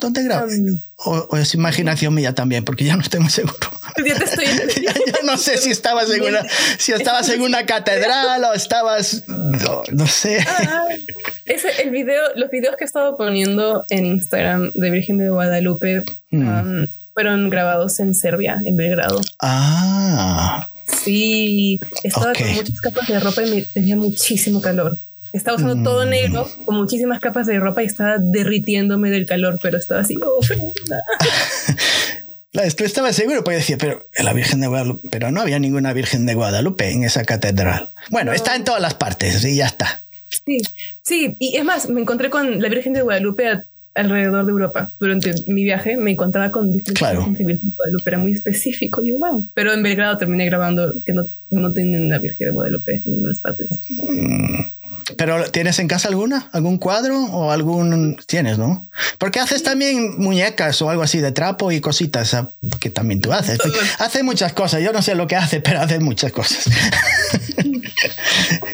¿Dónde 0.00 0.22
grabas? 0.22 0.52
O, 0.96 1.36
es 1.36 1.54
imaginación 1.54 2.14
mía 2.14 2.34
también, 2.34 2.64
porque 2.64 2.84
ya 2.84 2.96
no 2.96 3.02
estoy 3.02 3.20
muy 3.20 3.30
seguro. 3.30 3.56
Ya 4.04 4.14
te 4.16 4.24
estoy 4.24 4.44
ya, 4.84 4.92
no 5.24 5.36
sé 5.36 5.56
si 5.58 5.70
estabas 5.70 6.10
en 6.10 6.22
una, 6.22 6.42
si 6.78 6.92
estabas 6.92 7.28
en 7.28 7.42
una 7.42 7.66
catedral 7.66 8.44
o 8.44 8.52
estabas, 8.52 9.24
no, 9.28 10.06
sé. 10.06 10.44
Ah, 10.46 10.86
ese, 11.46 11.82
el 11.82 11.90
video, 11.90 12.22
los 12.36 12.50
videos 12.50 12.76
que 12.76 12.84
he 12.84 12.86
estado 12.86 13.16
poniendo 13.16 13.84
en 13.90 14.06
Instagram 14.06 14.72
de 14.74 14.90
Virgen 14.90 15.18
de 15.18 15.30
Guadalupe 15.30 16.02
mm. 16.30 16.48
um, 16.48 16.86
fueron 17.12 17.50
grabados 17.50 18.00
en 18.00 18.14
Serbia, 18.14 18.60
en 18.64 18.76
Belgrado. 18.76 19.20
Ah. 19.40 20.68
Sí, 20.86 21.80
estaba 22.02 22.32
con 22.34 22.54
muchas 22.54 22.80
capas 22.80 23.08
de 23.08 23.20
ropa 23.20 23.42
y 23.42 23.50
me 23.50 23.62
tenía 23.62 23.96
muchísimo 23.96 24.60
calor. 24.60 24.98
Estaba 25.34 25.56
usando 25.56 25.82
todo 25.82 26.06
mm. 26.06 26.10
negro, 26.10 26.48
con 26.64 26.76
muchísimas 26.76 27.18
capas 27.18 27.46
de 27.48 27.58
ropa 27.58 27.82
y 27.82 27.86
estaba 27.86 28.18
derritiéndome 28.18 29.10
del 29.10 29.26
calor, 29.26 29.58
pero 29.60 29.78
estaba 29.78 30.02
así, 30.02 30.16
oh, 30.24 30.38
Tú 32.76 32.84
estabas 32.84 33.16
seguro, 33.16 33.42
porque 33.42 33.58
decía, 33.58 33.76
pero 33.78 34.06
la 34.16 34.32
Virgen 34.32 34.60
de 34.60 34.68
Guadalupe, 34.68 35.08
pero 35.10 35.32
no 35.32 35.40
había 35.40 35.58
ninguna 35.58 35.92
Virgen 35.92 36.24
de 36.24 36.34
Guadalupe 36.34 36.88
en 36.90 37.02
esa 37.02 37.24
catedral. 37.24 37.88
Bueno, 38.10 38.32
está 38.32 38.54
en 38.54 38.62
todas 38.62 38.80
las 38.80 38.94
partes 38.94 39.44
y 39.44 39.56
ya 39.56 39.66
está. 39.66 40.00
Sí, 40.46 40.58
sí, 41.02 41.36
y 41.40 41.56
es 41.56 41.64
más, 41.64 41.88
me 41.88 42.00
encontré 42.00 42.30
con 42.30 42.62
la 42.62 42.68
Virgen 42.68 42.92
de 42.92 43.02
Guadalupe 43.02 43.64
alrededor 43.94 44.44
de 44.44 44.52
Europa. 44.52 44.90
Durante 45.00 45.34
mi 45.46 45.64
viaje 45.64 45.96
me 45.96 46.12
encontraba 46.12 46.50
con 46.50 46.70
diferentes 46.70 46.98
claro. 46.98 47.26
Virgen 47.26 47.46
de 47.46 47.58
Guadalupe, 47.76 48.10
era 48.10 48.18
muy 48.18 48.32
específico. 48.32 49.04
Y 49.04 49.12
wow. 49.12 49.44
Pero 49.54 49.72
en 49.72 49.82
Belgrado 49.82 50.16
terminé 50.16 50.46
grabando 50.46 50.92
que 51.04 51.12
no, 51.12 51.26
no 51.50 51.72
tienen 51.72 52.08
la 52.08 52.18
Virgen 52.18 52.48
de 52.48 52.52
Guadalupe 52.52 52.94
en 52.94 53.02
ninguna 53.04 53.34
partes. 53.40 53.68
Mm. 53.88 54.60
¿Pero 55.16 55.50
tienes 55.50 55.78
en 55.78 55.88
casa 55.88 56.08
alguna? 56.08 56.48
¿Algún 56.52 56.78
cuadro 56.78 57.24
o 57.24 57.50
algún... 57.50 58.16
Tienes, 58.26 58.58
¿no? 58.58 58.88
Porque 59.18 59.38
haces 59.38 59.62
también 59.62 60.18
muñecas 60.18 60.80
o 60.82 60.90
algo 60.90 61.02
así 61.02 61.18
de 61.18 61.32
trapo 61.32 61.72
y 61.72 61.80
cositas 61.80 62.34
ah, 62.34 62.50
que 62.80 62.90
también 62.90 63.20
tú 63.20 63.32
haces. 63.32 63.58
Hace 63.98 64.22
muchas 64.22 64.52
cosas. 64.52 64.82
Yo 64.82 64.92
no 64.92 65.02
sé 65.02 65.14
lo 65.14 65.26
que 65.26 65.36
hace, 65.36 65.60
pero 65.60 65.80
hace 65.80 66.00
muchas 66.00 66.32
cosas. 66.32 66.64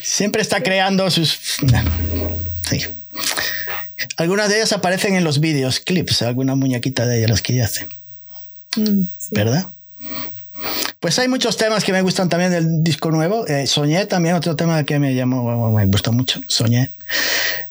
Siempre 0.03 0.43
está 0.43 0.63
creando 0.63 1.11
sus... 1.11 1.39
Sí. 2.69 2.85
Algunas 4.17 4.49
de 4.49 4.57
ellas 4.57 4.73
aparecen 4.73 5.15
en 5.15 5.25
los 5.25 5.41
vídeos, 5.41 5.81
clips, 5.81 6.23
alguna 6.23 6.55
muñequita 6.55 7.07
de 7.07 7.25
ellas 7.25 7.43
que 7.43 7.55
ella 7.55 7.65
hace. 7.65 7.87
Mm, 8.77 9.03
¿Verdad? 9.33 9.67
Pues 11.01 11.19
hay 11.19 11.29
muchos 11.29 11.57
temas 11.57 11.83
que 11.83 11.93
me 11.93 12.03
gustan 12.03 12.29
también 12.29 12.51
del 12.51 12.85
disco 12.85 13.11
nuevo. 13.11 13.47
Eh, 13.47 13.67
Soñé 13.67 14.07
también, 14.07 14.35
otro 14.35 14.55
tema 14.55 14.85
que 14.85 14.99
me 14.99 15.15
llamó, 15.15 15.73
me 15.73 15.87
gusta 15.87 16.11
mucho. 16.11 16.41
Soñé. 16.47 16.93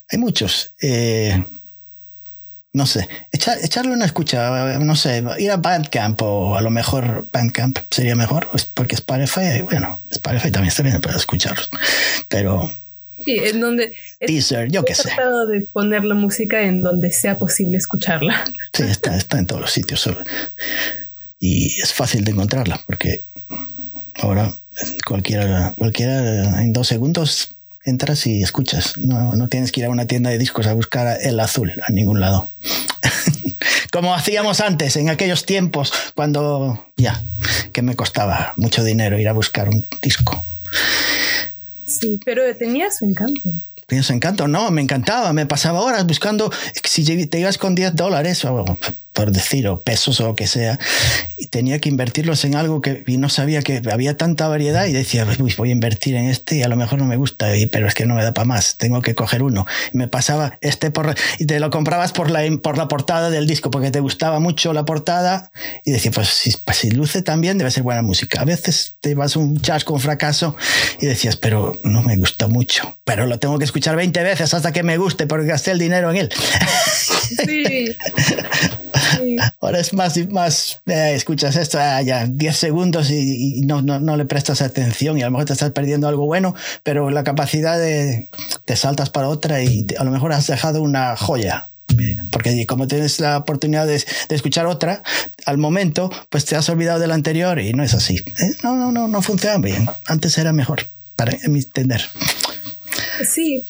Hay 0.10 0.18
muchos. 0.18 0.72
Eh, 0.82 1.44
no 2.72 2.86
sé, 2.86 3.08
echarle 3.32 3.92
una 3.92 4.06
escucha, 4.06 4.78
no 4.78 4.96
sé, 4.96 5.24
ir 5.40 5.52
a 5.52 5.58
Bandcamp 5.58 6.22
o 6.22 6.56
a 6.56 6.62
lo 6.62 6.70
mejor 6.70 7.28
Bandcamp 7.34 7.80
sería 7.90 8.16
mejor, 8.16 8.48
pues, 8.52 8.66
porque 8.66 8.96
Spotify, 8.96 9.62
bueno, 9.64 10.00
Spotify 10.12 10.52
también 10.52 10.68
está 10.70 10.84
bien 10.84 11.02
para 11.02 11.18
escucharlos, 11.18 11.70
pero... 12.28 12.70
Sí, 13.26 13.38
en 13.38 13.60
donde... 13.60 13.94
Teaser, 14.20 14.72
yo 14.72 14.86
qué 14.86 14.96
sé. 14.96 15.10
Tratado 15.10 15.48
de 15.48 15.62
poner 15.62 16.06
la 16.06 16.16
música 16.16 16.62
en 16.62 16.82
donde 16.82 17.12
sea 17.12 17.38
posible 17.38 17.78
escucharla. 17.78 18.46
Sí, 18.72 18.84
está, 18.84 19.18
está 19.18 19.40
en 19.40 19.48
todos 19.48 19.62
los 19.62 19.72
sitios 19.72 20.08
y 21.40 21.80
es 21.82 21.94
fácil 21.94 22.24
de 22.24 22.32
encontrarla 22.32 22.82
porque 22.86 23.22
ahora 24.16 24.54
cualquiera, 25.06 25.74
cualquiera 25.78 26.62
en 26.62 26.74
dos 26.74 26.88
segundos 26.88 27.52
entras 27.86 28.28
y 28.28 28.42
escuchas. 28.44 28.98
No, 28.98 29.34
no, 29.34 29.48
tienes 29.48 29.72
que 29.72 29.82
ir 29.82 29.86
a 29.86 29.90
una 29.90 30.06
tienda 30.06 30.30
de 30.30 30.38
discos 30.38 30.68
a 30.68 30.74
buscar 30.74 31.18
el 31.22 31.40
azul 31.40 31.74
a 31.88 31.92
ningún 31.92 32.20
lado. 32.20 32.50
Como 33.92 34.14
hacíamos 34.14 34.60
antes, 34.62 34.96
en 34.96 35.10
aquellos 35.10 35.46
tiempos, 35.46 35.92
cuando 36.16 36.86
ya, 36.96 37.22
que 37.74 37.82
me 37.82 37.96
costaba 37.96 38.54
mucho 38.56 38.84
dinero 38.84 39.20
ir 39.20 39.28
a 39.28 39.34
buscar 39.34 39.70
un 39.70 39.86
disco. 40.02 40.44
Sí, 41.86 42.20
pero 42.24 42.44
tenía 42.56 42.92
su 42.92 43.06
encanto. 43.06 43.50
pienso 43.88 44.14
encanto. 44.14 44.48
No, 44.48 44.70
me 44.70 44.82
encantaba, 44.82 45.34
me 45.34 45.48
pasaba 45.48 45.82
horas 45.82 46.06
buscando, 46.06 46.52
si 46.84 47.04
te 47.28 47.40
ibas 47.40 47.58
con 47.58 47.74
10 47.74 47.96
dólares, 47.96 48.46
o 48.46 48.78
por 49.20 49.34
decir, 49.34 49.68
o 49.68 49.82
pesos 49.82 50.22
o 50.22 50.28
lo 50.28 50.36
que 50.38 50.48
sea, 50.48 50.80
y 51.38 51.48
tenía 51.48 51.80
que 51.80 51.90
invertirlos 51.90 52.46
en 52.46 52.56
algo 52.56 52.80
que 52.80 53.04
y 53.06 53.18
no 53.18 53.28
sabía 53.28 53.62
que 53.62 53.82
había 53.92 54.16
tanta 54.16 54.48
variedad 54.48 54.86
y 54.86 54.94
decía, 54.94 55.28
voy 55.58 55.70
a 55.70 55.72
invertir 55.74 56.16
en 56.16 56.30
este 56.30 56.56
y 56.56 56.64
a 56.64 56.70
lo 56.70 56.78
mejor 56.78 57.00
no 57.00 57.06
me 57.06 57.18
gusta, 57.18 57.48
pero 57.70 57.90
es 57.90 57.94
que 57.94 58.06
no 58.06 58.16
me 58.16 58.24
da 58.24 58.34
para 58.34 58.46
más, 58.46 58.78
tengo 58.78 59.02
que 59.02 59.16
coger 59.16 59.44
uno. 59.44 59.66
Y 59.94 59.98
me 59.98 60.08
pasaba 60.08 60.58
este 60.62 60.90
por... 60.90 61.14
Y 61.38 61.46
te 61.46 61.60
lo 61.60 61.70
comprabas 61.70 62.14
por 62.14 62.32
la, 62.32 62.44
por 62.64 62.78
la 62.78 62.88
portada 62.88 63.30
del 63.30 63.46
disco, 63.46 63.70
porque 63.72 63.92
te 63.92 64.00
gustaba 64.00 64.40
mucho 64.40 64.72
la 64.72 64.86
portada 64.86 65.52
y 65.84 65.92
decía, 65.92 66.12
pues 66.12 66.30
si, 66.30 66.56
pues 66.64 66.78
si 66.78 66.92
luce 66.92 67.22
también 67.22 67.58
debe 67.58 67.72
ser 67.72 67.84
buena 67.84 68.02
música. 68.02 68.40
A 68.40 68.46
veces 68.46 68.96
te 69.02 69.16
vas 69.16 69.36
un 69.36 69.60
chasco, 69.60 69.96
un 69.96 70.00
fracaso 70.00 70.56
y 71.02 71.08
decías, 71.08 71.36
pero 71.36 71.78
no 71.84 72.04
me 72.04 72.16
gusta 72.16 72.48
mucho, 72.48 72.98
pero 73.04 73.26
lo 73.26 73.38
tengo 73.38 73.60
que 73.60 73.66
escuchar 73.66 73.98
20 73.98 74.24
veces 74.24 74.54
hasta 74.54 74.72
que 74.72 74.84
me 74.84 74.98
guste 74.98 75.28
porque 75.28 75.48
gasté 75.48 75.72
el 75.72 75.80
dinero 75.80 76.10
en 76.10 76.16
él. 76.16 76.30
Ahora 79.62 79.80
es 79.80 79.94
más, 79.94 80.18
más 80.30 80.82
eh, 80.86 81.14
escuchas 81.16 81.56
esto 81.56 81.78
ah, 81.80 82.02
ya 82.02 82.26
10 82.26 82.56
segundos 82.56 83.10
y, 83.10 83.62
no, 83.62 83.82
no, 83.82 84.00
no, 84.00 84.18
le 84.18 84.26
prestas 84.26 84.62
atención 84.62 85.18
y 85.18 85.22
a 85.22 85.26
lo 85.26 85.32
mejor 85.32 85.46
te 85.46 85.54
estás 85.54 85.72
perdiendo 85.72 86.08
algo 86.08 86.26
bueno, 86.26 86.56
pero 86.84 87.10
la 87.10 87.24
capacidad 87.24 87.80
de 87.80 88.30
te 88.66 88.76
saltas 88.76 89.10
para 89.10 89.30
otra 89.30 89.64
y 89.64 89.86
a 89.98 90.04
lo 90.04 90.12
mejor 90.12 90.34
has 90.34 90.48
dejado 90.48 90.82
una 90.82 91.16
joya. 91.16 91.70
Porque 92.32 92.66
como 92.68 92.88
tienes 92.88 93.20
la 93.20 93.38
oportunidad 93.38 93.88
de, 93.88 94.04
de, 94.30 94.36
escuchar 94.36 94.68
otra, 94.68 95.02
al 95.46 95.58
momento, 95.58 96.12
pues 96.30 96.46
te 96.46 96.56
has 96.56 96.70
olvidado 96.70 97.00
de 97.00 97.08
la 97.08 97.16
anterior 97.16 97.60
y 97.60 97.74
no 97.74 97.84
es 97.84 97.94
así. 97.94 98.24
Eh, 98.40 98.56
no, 98.64 98.76
no, 98.76 98.92
no, 98.92 99.08
no 99.08 99.22
funciona 99.22 99.58
bien. 99.58 99.88
Antes 100.06 100.38
era 100.38 100.54
mejor, 100.54 100.88
para 101.16 101.34
entender. 101.44 102.02
Sí, 103.26 103.64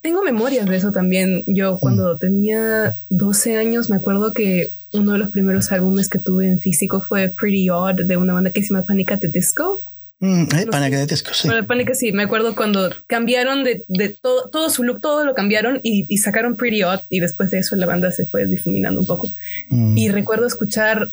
tengo 0.00 0.22
memorias 0.22 0.66
de 0.66 0.76
eso 0.76 0.92
también. 0.92 1.44
Yo 1.46 1.78
cuando 1.78 2.14
mm. 2.14 2.18
tenía 2.18 2.94
12 3.10 3.56
años 3.56 3.90
me 3.90 3.96
acuerdo 3.96 4.32
que 4.32 4.70
uno 4.92 5.12
de 5.12 5.18
los 5.18 5.30
primeros 5.30 5.72
álbumes 5.72 6.08
que 6.08 6.18
tuve 6.18 6.48
en 6.48 6.60
físico 6.60 7.00
fue 7.00 7.28
Pretty 7.28 7.68
Odd 7.70 8.02
de 8.02 8.16
una 8.16 8.32
banda 8.32 8.50
que 8.50 8.62
se 8.62 8.70
llama 8.70 8.84
Panic 8.84 9.12
at 9.12 9.20
the 9.20 9.28
Disco. 9.28 9.80
Mm, 10.20 10.42
eh, 10.42 10.66
Panic 10.70 10.94
at 10.94 11.00
the 11.00 11.06
Disco, 11.06 11.30
sí. 11.34 11.48
Panic, 11.66 11.94
sí, 11.94 12.12
me 12.12 12.22
acuerdo 12.22 12.54
cuando 12.54 12.90
cambiaron 13.06 13.64
de, 13.64 13.84
de 13.88 14.10
todo, 14.10 14.48
todo, 14.48 14.70
su 14.70 14.84
look, 14.84 15.00
todo 15.00 15.24
lo 15.24 15.34
cambiaron 15.34 15.80
y, 15.82 16.06
y, 16.08 16.18
sacaron 16.18 16.56
Pretty 16.56 16.84
Odd 16.84 17.00
y 17.10 17.20
después 17.20 17.50
de 17.50 17.58
eso 17.58 17.74
la 17.76 17.86
banda 17.86 18.12
se 18.12 18.24
fue 18.24 18.46
difuminando 18.46 19.00
un 19.00 19.06
poco. 19.06 19.28
Mm. 19.68 19.98
Y 19.98 20.08
recuerdo 20.08 20.46
escuchar 20.46 21.08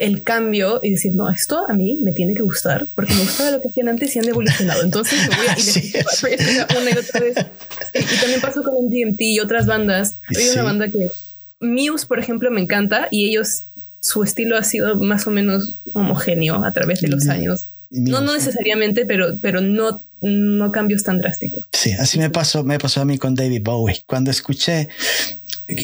el 0.00 0.22
cambio 0.22 0.80
y 0.82 0.92
decir, 0.92 1.14
no, 1.14 1.28
esto 1.28 1.62
a 1.68 1.74
mí 1.74 1.98
me 2.02 2.12
tiene 2.12 2.32
que 2.32 2.42
gustar 2.42 2.86
porque 2.94 3.12
me 3.12 3.20
gustaba 3.20 3.50
lo 3.50 3.60
que 3.60 3.68
hacían 3.68 3.88
antes 3.88 4.16
y 4.16 4.18
han 4.18 4.28
evolucionado. 4.28 4.82
Entonces 4.82 5.28
me 5.28 5.36
voy 5.36 5.46
a 5.46 6.78
una 6.80 6.90
y 6.90 6.98
otra 6.98 7.20
vez. 7.20 7.36
Y, 7.92 8.16
también 8.18 8.40
pasó 8.40 8.62
con 8.62 8.88
GMT 8.88 9.20
y 9.20 9.40
otras 9.40 9.66
bandas. 9.66 10.16
Hay 10.34 10.48
una 10.48 10.62
banda 10.62 10.88
que 10.88 11.10
Muse, 11.60 12.06
por 12.06 12.18
ejemplo, 12.18 12.50
me 12.50 12.62
encanta 12.62 13.08
y 13.10 13.28
ellos, 13.28 13.64
su 14.00 14.24
estilo 14.24 14.56
ha 14.56 14.64
sido 14.64 14.96
más 14.96 15.26
o 15.26 15.30
menos 15.30 15.74
homogéneo 15.92 16.64
a 16.64 16.72
través 16.72 17.02
de 17.02 17.08
los 17.08 17.28
años. 17.28 17.66
No, 17.90 18.22
no 18.22 18.32
necesariamente, 18.32 19.04
pero, 19.04 19.36
pero 19.42 19.60
no, 19.60 20.00
no 20.22 20.72
cambios 20.72 21.02
tan 21.02 21.18
drásticos. 21.18 21.64
Sí, 21.72 21.92
así 21.92 22.18
me 22.18 22.30
pasó, 22.30 22.64
me 22.64 22.78
pasó 22.78 23.02
a 23.02 23.04
mí 23.04 23.18
con 23.18 23.34
David 23.34 23.62
Bowie. 23.62 24.02
Cuando 24.06 24.30
escuché 24.30 24.88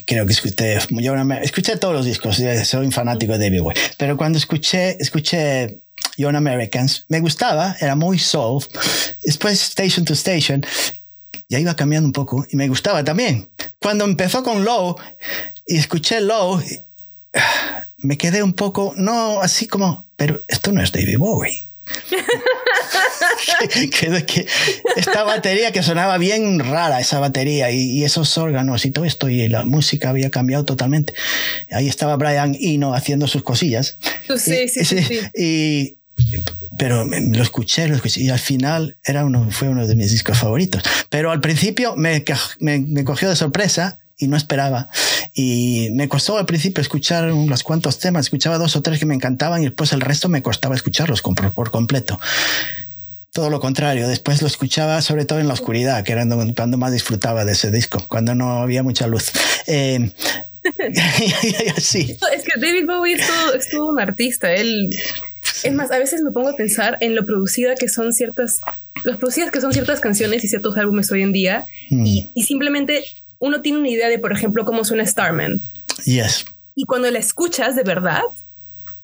creo 0.06 0.26
que 0.26 0.32
escuché, 0.32 0.78
yo 0.90 1.14
escuché 1.42 1.76
todos 1.76 1.94
los 1.94 2.04
discos, 2.04 2.40
soy 2.64 2.86
un 2.86 2.92
fanático 2.92 3.38
de 3.38 3.60
Bowie, 3.60 3.74
pero 3.96 4.16
cuando 4.16 4.38
escuché, 4.38 4.96
escuché 5.00 5.80
Young 6.16 6.36
Americans, 6.36 7.04
me 7.08 7.20
gustaba, 7.20 7.76
era 7.80 7.94
muy 7.94 8.18
soul. 8.18 8.62
Después 9.22 9.62
Station 9.62 10.04
to 10.04 10.14
Station, 10.14 10.64
ya 11.48 11.58
iba 11.58 11.76
cambiando 11.76 12.06
un 12.06 12.12
poco 12.12 12.46
y 12.50 12.56
me 12.56 12.68
gustaba 12.68 13.04
también. 13.04 13.48
Cuando 13.80 14.04
empezó 14.04 14.42
con 14.42 14.64
Low 14.64 14.96
y 15.66 15.76
escuché 15.76 16.20
Low, 16.20 16.62
me 17.98 18.18
quedé 18.18 18.42
un 18.42 18.54
poco, 18.54 18.94
no 18.96 19.40
así 19.40 19.66
como, 19.66 20.06
pero 20.16 20.42
esto 20.48 20.72
no 20.72 20.82
es 20.82 20.92
David 20.92 21.18
Bowie. 21.18 21.68
que, 23.70 24.24
que, 24.24 24.46
esta 24.96 25.24
batería 25.24 25.72
que 25.72 25.82
sonaba 25.82 26.18
bien 26.18 26.58
rara, 26.60 27.00
esa 27.00 27.18
batería 27.18 27.70
y, 27.70 28.04
esos 28.04 28.36
órganos 28.38 28.84
y 28.84 28.90
todo 28.90 29.04
esto, 29.04 29.28
y 29.28 29.48
la 29.48 29.64
música 29.64 30.10
había 30.10 30.30
cambiado 30.30 30.64
totalmente. 30.64 31.14
Ahí 31.70 31.88
estaba 31.88 32.16
Brian 32.16 32.56
Eno 32.60 32.94
haciendo 32.94 33.26
sus 33.26 33.42
cosillas. 33.42 33.98
Sí, 34.36 34.68
sí, 34.68 34.84
sí. 34.84 35.20
Y, 35.34 35.96
pero 36.78 37.04
lo 37.04 37.42
escuché, 37.42 37.88
lo 37.88 37.94
escuché 37.94 38.22
y 38.22 38.28
al 38.28 38.38
final 38.38 38.96
era 39.04 39.24
uno, 39.24 39.48
fue 39.50 39.68
uno 39.68 39.86
de 39.86 39.94
mis 39.96 40.10
discos 40.10 40.38
favoritos. 40.38 40.82
Pero 41.08 41.30
al 41.30 41.40
principio 41.40 41.96
me, 41.96 42.24
me, 42.60 42.80
me 42.80 43.04
cogió 43.04 43.28
de 43.28 43.36
sorpresa 43.36 43.98
y 44.18 44.28
no 44.28 44.36
esperaba. 44.36 44.88
Y 45.38 45.90
me 45.92 46.08
costó 46.08 46.38
al 46.38 46.46
principio 46.46 46.80
escuchar 46.80 47.30
unos 47.30 47.62
cuantos 47.62 47.98
temas, 47.98 48.24
escuchaba 48.24 48.56
dos 48.56 48.74
o 48.74 48.80
tres 48.80 48.98
que 48.98 49.04
me 49.04 49.14
encantaban 49.14 49.60
y 49.60 49.66
después 49.66 49.92
el 49.92 50.00
resto 50.00 50.30
me 50.30 50.40
costaba 50.40 50.74
escucharlos 50.74 51.20
por, 51.20 51.70
completo. 51.70 52.18
Todo 53.34 53.50
lo 53.50 53.60
contrario, 53.60 54.08
después 54.08 54.40
lo 54.40 54.48
escuchaba 54.48 55.02
sobre 55.02 55.26
todo 55.26 55.38
en 55.38 55.46
la 55.46 55.52
oscuridad, 55.52 56.02
que 56.04 56.12
era 56.12 56.24
cuando 56.56 56.78
más 56.78 56.90
disfrutaba 56.90 57.44
de 57.44 57.52
ese 57.52 57.70
disco, 57.70 58.02
cuando 58.08 58.34
no 58.34 58.62
había 58.62 58.82
mucha 58.82 59.06
luz. 59.08 59.30
Eh, 59.66 60.10
sí. 61.76 62.16
Es 62.34 62.42
que 62.42 62.58
David 62.58 62.86
Bowie 62.86 63.16
es 63.58 63.68
todo, 63.70 63.88
un 63.88 64.00
artista. 64.00 64.54
Él, 64.54 64.88
es 65.64 65.72
más, 65.74 65.90
a 65.90 65.98
veces 65.98 66.22
me 66.22 66.30
pongo 66.30 66.48
a 66.48 66.56
pensar 66.56 66.96
en 67.02 67.14
lo 67.14 67.26
producida 67.26 67.74
que 67.74 67.90
son 67.90 68.14
ciertas, 68.14 68.62
las 69.04 69.18
producidas 69.18 69.52
que 69.52 69.60
son 69.60 69.74
ciertas 69.74 70.00
canciones 70.00 70.44
y 70.44 70.48
ciertos 70.48 70.78
álbumes 70.78 71.12
hoy 71.12 71.20
en 71.20 71.32
día, 71.32 71.66
y, 71.90 72.22
mm. 72.22 72.30
y 72.32 72.42
simplemente 72.44 73.04
uno 73.38 73.60
tiene 73.62 73.78
una 73.78 73.88
idea 73.88 74.08
de, 74.08 74.18
por 74.18 74.32
ejemplo, 74.32 74.64
cómo 74.64 74.84
suena 74.84 75.04
Starman. 75.06 75.60
Yes. 76.04 76.46
Y 76.74 76.84
cuando 76.84 77.10
la 77.10 77.18
escuchas 77.18 77.76
de 77.76 77.82
verdad, 77.82 78.22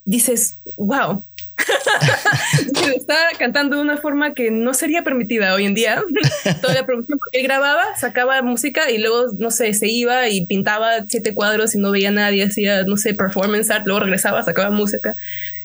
dices, 0.05 0.57
wow. 0.77 1.25
está 2.97 3.17
cantando 3.39 3.77
de 3.77 3.83
una 3.83 3.97
forma 3.97 4.35
que 4.35 4.51
no 4.51 4.75
sería 4.75 5.05
permitida 5.05 5.55
hoy 5.55 5.65
en 5.65 5.75
día. 5.75 6.03
Toda 6.61 6.75
la 6.75 6.87
producción, 6.87 7.19
porque 7.19 7.41
él 7.41 7.45
grababa, 7.45 7.97
sacaba 7.97 8.43
música 8.43 8.91
y 8.91 8.99
luego, 8.99 9.27
no 9.39 9.51
sé, 9.51 9.73
se 9.75 9.89
iba 9.89 10.29
y 10.29 10.47
pintaba 10.47 11.05
siete 11.09 11.35
cuadros 11.35 11.75
y 11.75 11.79
no 11.79 11.91
veía 11.91 12.09
a 12.09 12.13
nadie, 12.13 12.45
hacía, 12.45 12.85
no 12.85 12.97
sé, 12.97 13.15
performance 13.15 13.71
art, 13.71 13.87
luego 13.87 14.01
regresaba, 14.01 14.43
sacaba 14.43 14.71
música. 14.71 15.15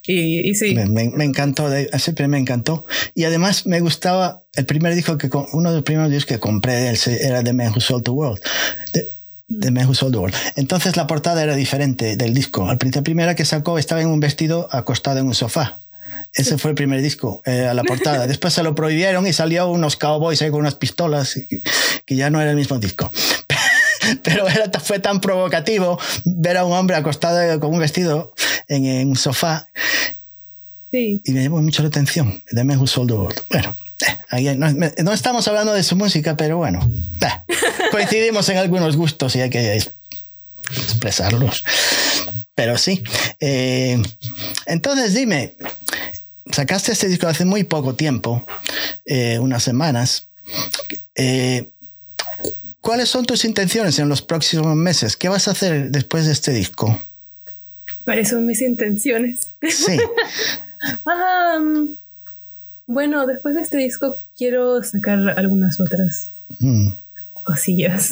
Y, 0.07 0.55
sí. 0.55 0.73
Me, 0.73 1.23
encantó, 1.25 1.69
siempre 1.99 2.27
me 2.27 2.37
encantó. 2.37 2.85
Y 3.13 3.25
además 3.25 3.65
me 3.65 3.81
gustaba, 3.81 4.43
el 4.55 4.65
primer 4.65 4.95
disco 4.95 5.17
que, 5.17 5.29
uno 5.53 5.69
de 5.69 5.75
los 5.75 5.83
primeros 5.83 6.09
discos 6.09 6.35
que 6.35 6.39
compré 6.39 6.93
era 7.21 7.43
The 7.43 7.53
Man 7.53 7.73
Who 7.73 7.81
Sold 7.81 8.03
the 8.03 8.11
World. 8.11 8.41
The, 8.93 9.71
Man 9.71 9.87
Who 9.87 9.95
Sold 9.95 10.13
the 10.13 10.19
World. 10.19 10.35
Entonces 10.55 10.95
la 10.95 11.07
portada 11.07 11.43
era 11.43 11.55
diferente 11.55 12.15
del 12.15 12.33
disco. 12.33 12.69
Al 12.69 12.77
la 12.93 13.01
primera 13.01 13.35
que 13.35 13.45
sacó 13.45 13.77
estaba 13.77 14.01
en 14.01 14.07
un 14.07 14.19
vestido 14.19 14.69
acostado 14.71 15.19
en 15.19 15.27
un 15.27 15.35
sofá. 15.35 15.77
Ese 16.33 16.57
fue 16.57 16.71
el 16.71 16.75
primer 16.75 17.01
disco, 17.01 17.41
eh, 17.45 17.65
a 17.65 17.73
la 17.73 17.83
portada. 17.83 18.27
Después 18.27 18.53
se 18.53 18.61
lo 18.61 18.75
prohibieron 18.75 19.25
y 19.25 19.33
salió 19.33 19.69
unos 19.69 19.95
cowboys 19.95 20.41
ahí 20.41 20.51
con 20.51 20.59
unas 20.59 20.75
pistolas, 20.75 21.39
que 22.05 22.15
ya 22.15 22.29
no 22.29 22.41
era 22.41 22.51
el 22.51 22.57
mismo 22.57 22.77
disco. 22.77 23.11
Pero 24.23 24.47
era, 24.47 24.69
fue 24.79 24.99
tan 24.99 25.21
provocativo 25.21 25.99
ver 26.25 26.57
a 26.57 26.65
un 26.65 26.73
hombre 26.73 26.95
acostado 26.95 27.59
con 27.59 27.73
un 27.73 27.79
vestido 27.79 28.33
en, 28.67 29.09
un 29.09 29.15
sofá. 29.15 29.67
Sí. 30.91 31.21
Y 31.23 31.31
me 31.31 31.43
llamó 31.43 31.61
mucho 31.61 31.81
la 31.81 31.89
atención. 31.89 32.41
The 32.51 32.63
Man 32.63 32.77
Who 32.77 32.87
Sold 32.87 33.09
the 33.09 33.15
World. 33.15 33.41
Bueno, 33.49 33.77
eh, 34.31 34.55
no, 34.55 34.71
no, 34.71 35.13
estamos 35.13 35.47
hablando 35.47 35.73
de 35.73 35.83
su 35.83 35.95
música, 35.95 36.37
pero 36.37 36.57
bueno, 36.57 36.79
eh, 37.21 37.53
coincidimos 37.91 38.47
en 38.49 38.57
algunos 38.57 38.95
gustos 38.95 39.35
y 39.35 39.41
hay 39.41 39.49
que 39.49 39.81
expresarlos. 40.75 41.63
Pero 42.55 42.77
sí. 42.77 43.03
Eh, 43.39 44.01
entonces 44.65 45.13
dime, 45.13 45.55
sacaste 46.51 46.91
este 46.91 47.07
disco 47.07 47.27
hace 47.27 47.45
muy 47.45 47.63
poco 47.63 47.95
tiempo, 47.95 48.45
unas 49.39 49.63
semanas. 49.63 50.27
¿Cuáles 52.87 53.09
son 53.09 53.25
tus 53.25 53.43
intenciones 53.43 53.99
en 53.99 54.07
los 54.07 54.21
próximos 54.21 54.73
meses? 54.73 55.17
¿Qué 55.17 55.27
vas 55.27 55.49
a 55.49 55.51
hacer 55.51 55.91
después 55.91 56.25
de 56.25 56.31
este 56.31 56.53
disco? 56.53 56.97
¿Cuáles 58.05 58.29
son 58.29 58.45
mis 58.45 58.61
intenciones? 58.61 59.49
Sí. 59.61 59.97
bueno, 62.87 63.25
después 63.25 63.55
de 63.55 63.61
este 63.61 63.75
disco 63.75 64.17
quiero 64.37 64.81
sacar 64.83 65.37
algunas 65.37 65.81
otras 65.81 66.29
mm. 66.59 66.91
cosillas. 67.43 68.11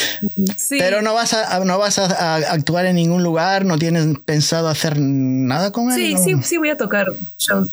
Pero 0.70 1.02
no 1.02 1.12
vas 1.12 1.34
a 1.34 1.62
no 1.66 1.78
vas 1.78 1.98
a, 1.98 2.36
actuar 2.36 2.86
en 2.86 2.96
ningún 2.96 3.22
lugar, 3.22 3.66
no 3.66 3.76
tienes 3.78 4.06
pensado 4.24 4.68
hacer 4.68 4.98
nada 4.98 5.72
con 5.72 5.92
él. 5.92 5.98
Sí, 5.98 6.16
sí, 6.16 6.42
sí 6.42 6.56
voy 6.56 6.70
a 6.70 6.78
tocar 6.78 7.12
shows. 7.36 7.68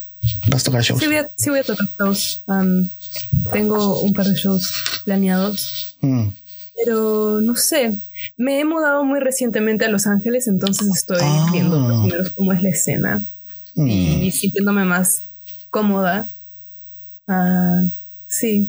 ¿Vas 0.48 0.62
a 0.62 0.64
tocar 0.66 0.82
shows? 0.82 1.00
Sí 1.00 1.06
voy 1.06 1.16
a, 1.16 1.30
sí 1.36 1.50
voy 1.50 1.58
a 1.60 1.64
tocar 1.64 1.86
shows. 1.98 2.42
tengo 3.52 4.00
un 4.00 4.12
par 4.12 4.26
de 4.26 4.34
shows 4.34 4.72
planeados. 5.04 5.96
Mm. 6.00 6.28
Pero 6.76 7.40
no 7.40 7.54
sé, 7.54 7.94
me 8.36 8.60
he 8.60 8.64
mudado 8.64 9.04
muy 9.04 9.20
recientemente 9.20 9.84
a 9.84 9.88
Los 9.88 10.06
Ángeles, 10.06 10.48
entonces 10.48 10.88
estoy 10.88 11.18
ah. 11.20 11.48
viendo 11.52 11.78
cómo 12.34 12.52
es 12.52 12.62
la 12.62 12.70
escena 12.70 13.22
y 13.76 14.28
mm. 14.28 14.32
sintiéndome 14.32 14.84
más 14.84 15.22
cómoda. 15.70 16.26
Ah, 17.28 17.82
sí. 18.26 18.68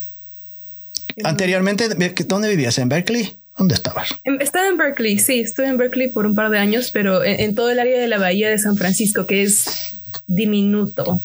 Anteriormente, 1.23 1.89
¿dónde 2.25 2.49
vivías? 2.49 2.77
¿En 2.77 2.89
Berkeley? 2.89 3.35
¿Dónde 3.57 3.75
estabas? 3.75 4.09
Estaba 4.39 4.67
en 4.67 4.77
Berkeley, 4.77 5.17
sí, 5.17 5.39
estuve 5.39 5.67
en 5.67 5.77
Berkeley 5.77 6.09
por 6.09 6.25
un 6.25 6.35
par 6.35 6.49
de 6.49 6.59
años, 6.59 6.91
pero 6.91 7.23
en, 7.23 7.55
todo 7.55 7.69
el 7.71 7.79
área 7.79 7.99
de 7.99 8.07
la 8.07 8.17
bahía 8.17 8.49
de 8.49 8.59
San 8.59 8.75
Francisco, 8.75 9.25
que 9.25 9.43
es 9.43 9.93
diminuto 10.27 11.21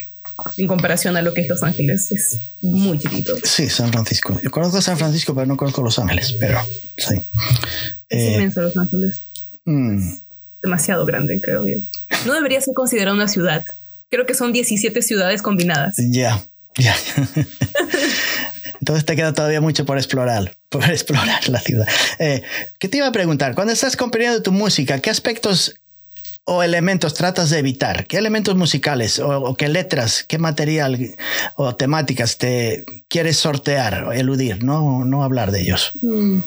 en 0.57 0.67
comparación 0.67 1.17
a 1.17 1.23
lo 1.23 1.35
que 1.35 1.43
es 1.43 1.49
Los 1.49 1.63
Ángeles. 1.63 2.13
Es 2.13 2.39
muy 2.61 2.99
chiquito. 2.99 3.35
Sí, 3.43 3.69
San 3.69 3.91
Francisco. 3.91 4.39
Yo 4.43 4.51
conozco 4.51 4.81
San 4.81 4.99
Francisco, 4.99 5.35
pero 5.35 5.47
no 5.47 5.57
conozco 5.57 5.83
Los 5.83 5.99
Ángeles, 5.99 6.35
pero 6.39 6.61
sí. 6.97 7.23
Es 8.09 8.19
eh, 8.19 8.35
inmenso 8.35 8.63
Los 8.63 8.77
Ángeles. 8.77 9.21
Mm. 9.65 10.15
Demasiado 10.63 11.07
grande, 11.07 11.41
creo 11.41 11.67
yo. 11.67 11.77
No 12.27 12.35
debería 12.35 12.61
ser 12.61 12.75
considerado 12.75 13.17
una 13.17 13.29
ciudad. 13.29 13.65
Creo 14.11 14.27
que 14.27 14.35
son 14.35 14.53
17 14.53 15.03
ciudades 15.03 15.43
combinadas. 15.43 15.97
Ya, 15.97 16.45
ya. 16.77 16.97
Entonces 18.81 19.05
te 19.05 19.15
queda 19.15 19.33
todavía 19.33 19.61
mucho 19.61 19.85
por 19.85 19.99
explorar, 19.99 20.57
por 20.71 20.85
explorar 20.85 21.49
la 21.49 21.61
ciudad. 21.61 21.87
Eh, 22.19 22.43
¿Qué 22.79 22.89
te 22.89 22.97
iba 22.97 23.07
a 23.07 23.13
preguntar? 23.13 23.55
Cuando 23.55 23.73
estás 23.73 23.97
componiendo 23.97 24.43
tu 24.43 24.53
música, 24.53 25.01
¿qué 25.01 25.11
aspectos 25.11 25.75
o 26.45 26.63
elementos 26.63 27.15
tratas 27.15 27.51
de 27.51 27.59
evitar? 27.59 28.07
¿Qué 28.07 28.19
elementos 28.19 28.57
musicales 28.57 29.19
o, 29.19 29.55
qué 29.55 29.69
letras, 29.69 30.25
qué 30.27 30.39
material 30.39 31.17
o 31.57 31.77
temáticas 31.77 32.39
te 32.39 32.85
quieres 33.09 33.37
sortear 33.37 34.05
o 34.05 34.13
eludir? 34.13 34.65
No, 34.65 35.05
no 35.05 35.23
hablar 35.23 35.53
de 35.53 35.61
ellos. 35.61 35.93
Mm. 36.03 36.41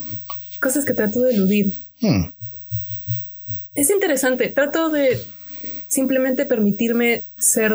Cosas 0.60 0.86
que 0.86 0.94
trato 0.94 1.22
de 1.22 1.34
eludir. 1.34 1.72
Hmm. 2.00 2.32
Es 3.76 3.90
interesante. 3.90 4.50
Trato 4.50 4.90
de 4.90 5.22
simplemente 5.88 6.46
permitirme 6.46 7.24
ser 7.38 7.74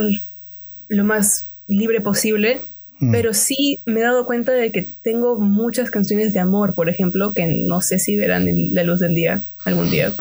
lo 0.89 1.05
más 1.05 1.47
libre 1.67 2.01
posible 2.01 2.63
Mm. 3.01 3.13
Pero 3.13 3.33
sí 3.33 3.81
me 3.85 4.01
he 4.01 4.03
dado 4.03 4.27
cuenta 4.27 4.53
de 4.53 4.73
que 4.73 4.87
tengo 5.03 5.39
muchas 5.39 5.91
canciones 5.91 6.33
de 6.33 6.41
amor, 6.41 6.75
por 6.75 6.89
ejemplo, 6.89 7.33
que 7.33 7.47
no 7.47 7.81
sé 7.81 7.99
si 7.99 8.17
verán 8.17 8.47
la 8.73 8.83
luz 8.83 8.99
del 8.99 9.15
día 9.15 9.41
algún 9.65 9.91
día, 9.91 10.13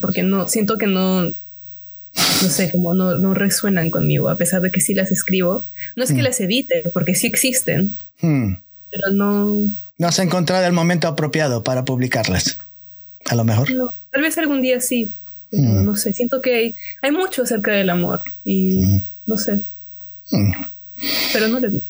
porque 0.00 0.22
no 0.22 0.46
siento 0.46 0.76
que 0.76 0.86
no, 0.86 1.22
no 1.22 1.34
sé, 2.14 2.70
como 2.70 2.94
no, 2.94 3.16
no 3.16 3.32
resuenan 3.32 3.90
conmigo, 3.90 4.28
a 4.28 4.34
pesar 4.34 4.60
de 4.60 4.70
que 4.70 4.80
sí 4.80 4.94
las 4.94 5.10
escribo. 5.10 5.64
No 5.96 6.04
es 6.04 6.10
que 6.10 6.20
mm. 6.20 6.24
las 6.24 6.40
evite, 6.40 6.82
porque 6.92 7.14
sí 7.14 7.26
existen, 7.26 7.94
mm. 8.20 8.54
pero 8.90 9.12
no. 9.12 9.46
No 9.96 10.06
has 10.06 10.18
encontrado 10.18 10.66
el 10.66 10.72
momento 10.72 11.08
apropiado 11.08 11.64
para 11.64 11.84
publicarlas, 11.84 12.58
a 13.26 13.34
lo 13.34 13.44
mejor. 13.44 13.68
tal 14.10 14.22
vez 14.22 14.36
algún 14.36 14.60
día 14.60 14.80
sí, 14.80 15.10
pero 15.50 15.82
no 15.82 15.96
sé. 15.96 16.12
Siento 16.12 16.42
que 16.42 16.54
hay, 16.54 16.74
hay 17.00 17.10
mucho 17.10 17.42
acerca 17.42 17.70
del 17.70 17.88
amor 17.88 18.20
y 18.44 19.00
no 19.24 19.38
sé. 19.38 19.60
Pero 21.32 21.48
no 21.48 21.58
le 21.58 21.80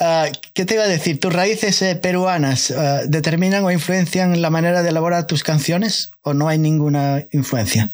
Ah, 0.00 0.28
¿Qué 0.54 0.64
te 0.64 0.74
iba 0.74 0.82
a 0.82 0.88
decir? 0.88 1.20
¿Tus 1.20 1.32
raíces 1.32 1.80
eh, 1.80 1.94
peruanas 1.94 2.72
ah, 2.72 3.02
determinan 3.06 3.64
o 3.64 3.70
influencian 3.70 4.42
la 4.42 4.50
manera 4.50 4.82
de 4.82 4.90
elaborar 4.90 5.26
tus 5.26 5.44
canciones 5.44 6.10
o 6.22 6.34
no 6.34 6.48
hay 6.48 6.58
ninguna 6.58 7.24
influencia? 7.30 7.90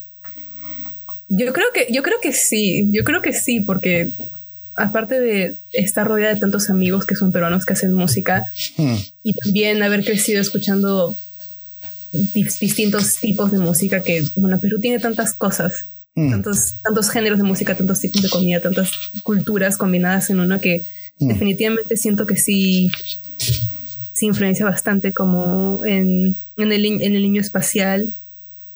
Yo 1.29 1.53
creo 1.53 1.67
que, 1.73 1.87
yo 1.91 2.01
creo 2.01 2.17
que 2.21 2.33
sí, 2.33 2.89
yo 2.91 3.03
creo 3.03 3.21
que 3.21 3.33
sí, 3.33 3.61
porque 3.61 4.09
aparte 4.75 5.19
de 5.19 5.55
estar 5.71 6.07
rodeada 6.07 6.33
de 6.33 6.39
tantos 6.39 6.69
amigos 6.69 7.05
que 7.05 7.15
son 7.15 7.31
peruanos 7.31 7.65
que 7.65 7.73
hacen 7.73 7.93
música 7.93 8.45
hmm. 8.77 8.95
y 9.23 9.33
también 9.33 9.83
haber 9.83 10.03
crecido 10.03 10.41
escuchando 10.41 11.15
distintos 12.11 13.17
tipos 13.17 13.51
de 13.51 13.59
música 13.59 14.01
que, 14.01 14.23
bueno, 14.35 14.59
Perú 14.59 14.79
tiene 14.79 14.99
tantas 14.99 15.33
cosas 15.33 15.85
Mm. 16.15 16.31
Tantos, 16.31 16.75
tantos 16.83 17.09
géneros 17.09 17.37
de 17.37 17.43
música, 17.43 17.75
tantos 17.75 17.99
tipos 17.99 18.21
de 18.21 18.29
comida, 18.29 18.59
tantas 18.59 18.91
culturas 19.23 19.77
combinadas 19.77 20.29
en 20.29 20.39
uno 20.39 20.59
que 20.59 20.83
mm. 21.19 21.27
definitivamente 21.27 21.95
siento 21.95 22.25
que 22.25 22.35
sí, 22.35 22.91
sí 24.11 24.25
influencia 24.25 24.65
bastante 24.65 25.13
como 25.13 25.81
en, 25.85 26.35
en, 26.57 26.71
el, 26.71 26.85
en 26.85 27.15
el, 27.15 27.21
niño 27.21 27.41
espacial. 27.41 28.07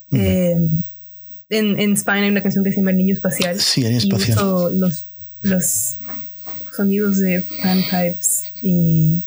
Mm. 0.09 0.17
Eh, 0.17 0.57
en, 1.49 1.79
en 1.79 1.93
España 1.93 2.23
hay 2.23 2.29
una 2.29 2.41
canción 2.41 2.63
que 2.63 2.71
se 2.71 2.77
llama 2.77 2.91
El 2.91 2.97
niño 2.97 3.13
espacial. 3.13 3.59
Sí, 3.59 3.83
el 3.83 3.97
niño 3.97 4.15
espacial. 4.15 4.39
Y 4.73 4.77
los, 4.77 5.05
los 5.41 5.95
sonidos 6.75 7.19
de 7.19 7.43
panpipes 7.61 8.43
y, 8.61 9.21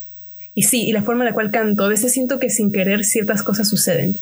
y 0.54 0.62
sí, 0.62 0.82
y 0.86 0.92
la 0.92 1.02
forma 1.02 1.24
en 1.24 1.28
la 1.28 1.34
cual 1.34 1.50
canto. 1.50 1.84
A 1.84 1.88
veces 1.88 2.12
siento 2.12 2.38
que 2.38 2.48
sin 2.48 2.72
querer 2.72 3.04
ciertas 3.04 3.42
cosas 3.42 3.68
suceden. 3.68 4.18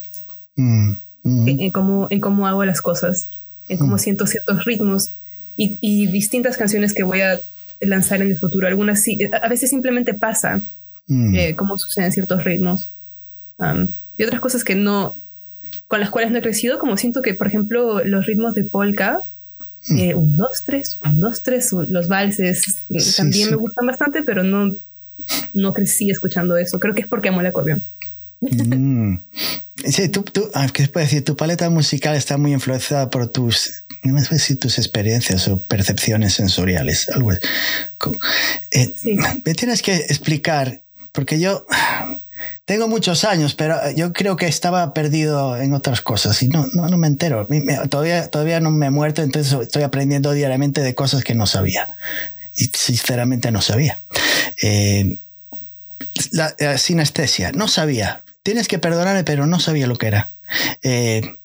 en, 0.57 1.71
cómo, 1.71 2.07
en 2.09 2.19
cómo 2.19 2.47
hago 2.47 2.65
las 2.65 2.81
cosas 2.81 3.29
en 3.67 3.77
cómo 3.77 3.95
mm. 3.95 3.99
siento 3.99 4.27
ciertos 4.27 4.65
ritmos 4.65 5.11
y, 5.55 6.07
distintas 6.07 6.55
canciones 6.55 6.93
que 6.93 7.03
voy 7.03 7.21
a 7.21 7.39
lanzar 7.81 8.21
en 8.21 8.29
el 8.29 8.37
futuro. 8.37 8.67
Algunas 8.67 9.01
sí, 9.01 9.17
a 9.41 9.47
veces 9.47 9.69
simplemente 9.69 10.13
pasa 10.13 10.61
mm. 11.07 11.35
eh, 11.35 11.55
cómo 11.55 11.77
suceden 11.77 12.11
ciertos 12.11 12.43
ritmos. 12.43 12.89
y 14.17 14.23
otras 14.23 14.39
cosas 14.39 14.63
que 14.63 14.75
no, 14.75 15.15
con 15.87 15.99
las 15.99 16.09
cuales 16.09 16.31
no 16.31 16.37
he 16.37 16.41
crecido, 16.41 16.79
como 16.79 16.97
siento 16.97 17.21
que, 17.21 17.33
por 17.33 17.47
ejemplo, 17.47 18.03
los 18.03 18.25
ritmos 18.25 18.53
de 18.53 18.63
polka, 18.63 19.21
mm. 19.87 19.97
eh, 19.97 20.15
un, 20.15 20.35
dos, 20.37 20.63
tres, 20.63 20.97
un, 21.03 21.19
dos, 21.19 21.41
tres, 21.41 21.71
los 21.71 22.07
valses, 22.07 22.77
también 23.15 23.49
me 23.49 23.55
gustan 23.55 23.87
bastante, 23.87 24.21
pero 24.21 24.43
no, 24.43 24.75
no 25.53 25.73
crecí 25.73 26.11
escuchando 26.11 26.55
eso. 26.57 26.79
Creo 26.79 26.93
que 26.93 27.01
es 27.01 27.07
porque 27.07 27.29
amo 27.29 27.41
el 27.41 27.47
acordeón. 27.47 27.81
Sí, 29.85 30.09
tú, 30.09 30.23
tú 30.23 30.49
ah, 30.53 30.67
¿qué 30.73 30.87
puedes 30.87 31.09
decir? 31.09 31.23
Tu 31.23 31.35
paleta 31.35 31.69
musical 31.69 32.15
está 32.15 32.37
muy 32.37 32.51
influenciada 32.53 33.09
por 33.09 33.29
tus, 33.29 33.83
no 34.03 34.19
sé 34.23 34.39
si 34.39 34.55
tus 34.55 34.77
experiencias 34.79 35.47
o 35.47 35.61
percepciones 35.61 36.33
sensoriales. 36.33 37.09
Algo 37.09 37.31
eh, 37.31 38.93
Me 39.45 39.53
tienes 39.53 39.81
que 39.81 39.95
explicar, 39.95 40.81
porque 41.11 41.39
yo 41.39 41.65
tengo 42.65 42.87
muchos 42.87 43.23
años, 43.23 43.53
pero 43.53 43.79
yo 43.91 44.13
creo 44.13 44.35
que 44.35 44.47
estaba 44.47 44.93
perdido 44.93 45.57
en 45.57 45.73
otras 45.73 46.01
cosas 46.01 46.41
y 46.41 46.49
no, 46.49 46.67
no, 46.73 46.89
no 46.89 46.97
me 46.97 47.07
entero. 47.07 47.47
todavía, 47.89 48.29
todavía 48.29 48.59
no 48.59 48.71
me 48.71 48.87
he 48.87 48.91
muerto, 48.91 49.21
entonces 49.21 49.57
estoy 49.61 49.83
aprendiendo 49.83 50.31
diariamente 50.33 50.81
de 50.81 50.95
cosas 50.95 51.23
que 51.23 51.35
no 51.35 51.45
sabía. 51.45 51.87
Y 52.55 52.65
sinceramente 52.65 53.51
no 53.51 53.61
sabía. 53.61 53.99
Eh, 54.61 55.17
la, 56.31 56.55
la, 56.57 56.77
sinestesia, 56.79 57.51
no 57.51 57.67
sabía 57.67 58.23
tienes 58.47 58.69
que 58.69 58.79
perdonarme, 58.79 59.25
pero 59.25 59.45
no 59.45 59.59
sabía 59.59 59.87
lo 59.87 59.97
que 59.97 60.07
era. 60.07 60.29
Eh, 60.81 61.35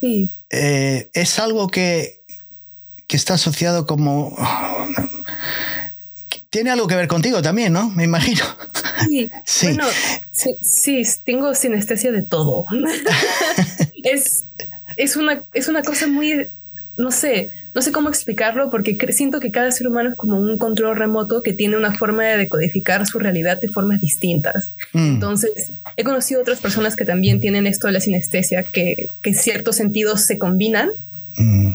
sí. 0.00 0.30
Eh, 0.48 1.10
es 1.12 1.38
algo 1.38 1.68
que, 1.68 2.22
que 3.06 3.18
está 3.18 3.34
asociado 3.34 3.84
como... 3.84 4.34
Tiene 6.48 6.70
algo 6.70 6.86
que 6.86 6.94
ver 6.94 7.06
contigo 7.06 7.42
también, 7.42 7.74
¿no? 7.74 7.90
Me 7.90 8.04
imagino. 8.04 8.42
Sí. 9.06 9.30
sí. 9.44 9.66
Bueno, 9.66 9.84
sí, 10.62 11.02
tengo 11.22 11.52
sinestesia 11.52 12.12
de 12.12 12.22
todo. 12.22 12.64
es, 14.04 14.46
es, 14.96 15.16
una, 15.16 15.44
es 15.52 15.68
una 15.68 15.82
cosa 15.82 16.06
muy, 16.06 16.46
no 16.96 17.10
sé, 17.10 17.50
no 17.74 17.80
sé 17.80 17.90
cómo 17.90 18.08
explicarlo 18.08 18.68
porque 18.70 18.96
siento 19.12 19.40
que 19.40 19.50
cada 19.50 19.70
ser 19.72 19.88
humano 19.88 20.10
es 20.10 20.16
como 20.16 20.38
un 20.38 20.58
control 20.58 20.96
remoto 20.96 21.42
que 21.42 21.52
tiene 21.52 21.76
una 21.76 21.94
forma 21.94 22.24
de 22.24 22.36
decodificar 22.36 23.06
su 23.06 23.18
realidad 23.18 23.60
de 23.60 23.68
formas 23.68 24.00
distintas. 24.00 24.70
Mm. 24.92 25.14
Entonces, 25.14 25.70
he 25.96 26.04
conocido 26.04 26.40
otras 26.42 26.60
personas 26.60 26.96
que 26.96 27.04
también 27.04 27.40
tienen 27.40 27.66
esto 27.66 27.86
de 27.86 27.94
la 27.94 28.00
sinestesia, 28.00 28.62
que, 28.62 29.08
que 29.22 29.34
ciertos 29.34 29.76
sentidos 29.76 30.22
se 30.22 30.36
combinan, 30.36 30.90
mm. 31.36 31.72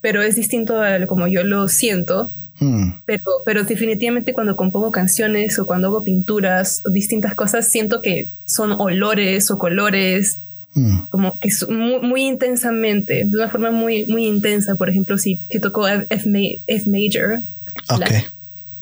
pero 0.00 0.22
es 0.22 0.34
distinto 0.34 0.82
a 0.82 1.06
como 1.06 1.28
yo 1.28 1.44
lo 1.44 1.68
siento. 1.68 2.30
Mm. 2.58 2.92
Pero, 3.04 3.22
pero 3.44 3.64
definitivamente 3.64 4.32
cuando 4.32 4.56
compongo 4.56 4.90
canciones 4.90 5.58
o 5.58 5.66
cuando 5.66 5.88
hago 5.88 6.02
pinturas 6.02 6.82
o 6.84 6.90
distintas 6.90 7.34
cosas, 7.34 7.70
siento 7.70 8.00
que 8.00 8.26
son 8.44 8.72
olores 8.72 9.50
o 9.50 9.58
colores 9.58 10.38
Mm. 10.76 11.06
como 11.08 11.38
que 11.38 11.48
muy, 11.70 12.00
muy, 12.00 12.22
intensamente, 12.26 13.24
de 13.24 13.36
una 13.36 13.48
forma 13.48 13.70
muy, 13.70 14.04
muy 14.06 14.26
intensa. 14.26 14.74
Por 14.74 14.90
ejemplo, 14.90 15.16
si, 15.16 15.40
si 15.48 15.58
toco 15.58 15.88
F, 15.88 16.06
F, 16.66 16.90
major, 16.90 17.40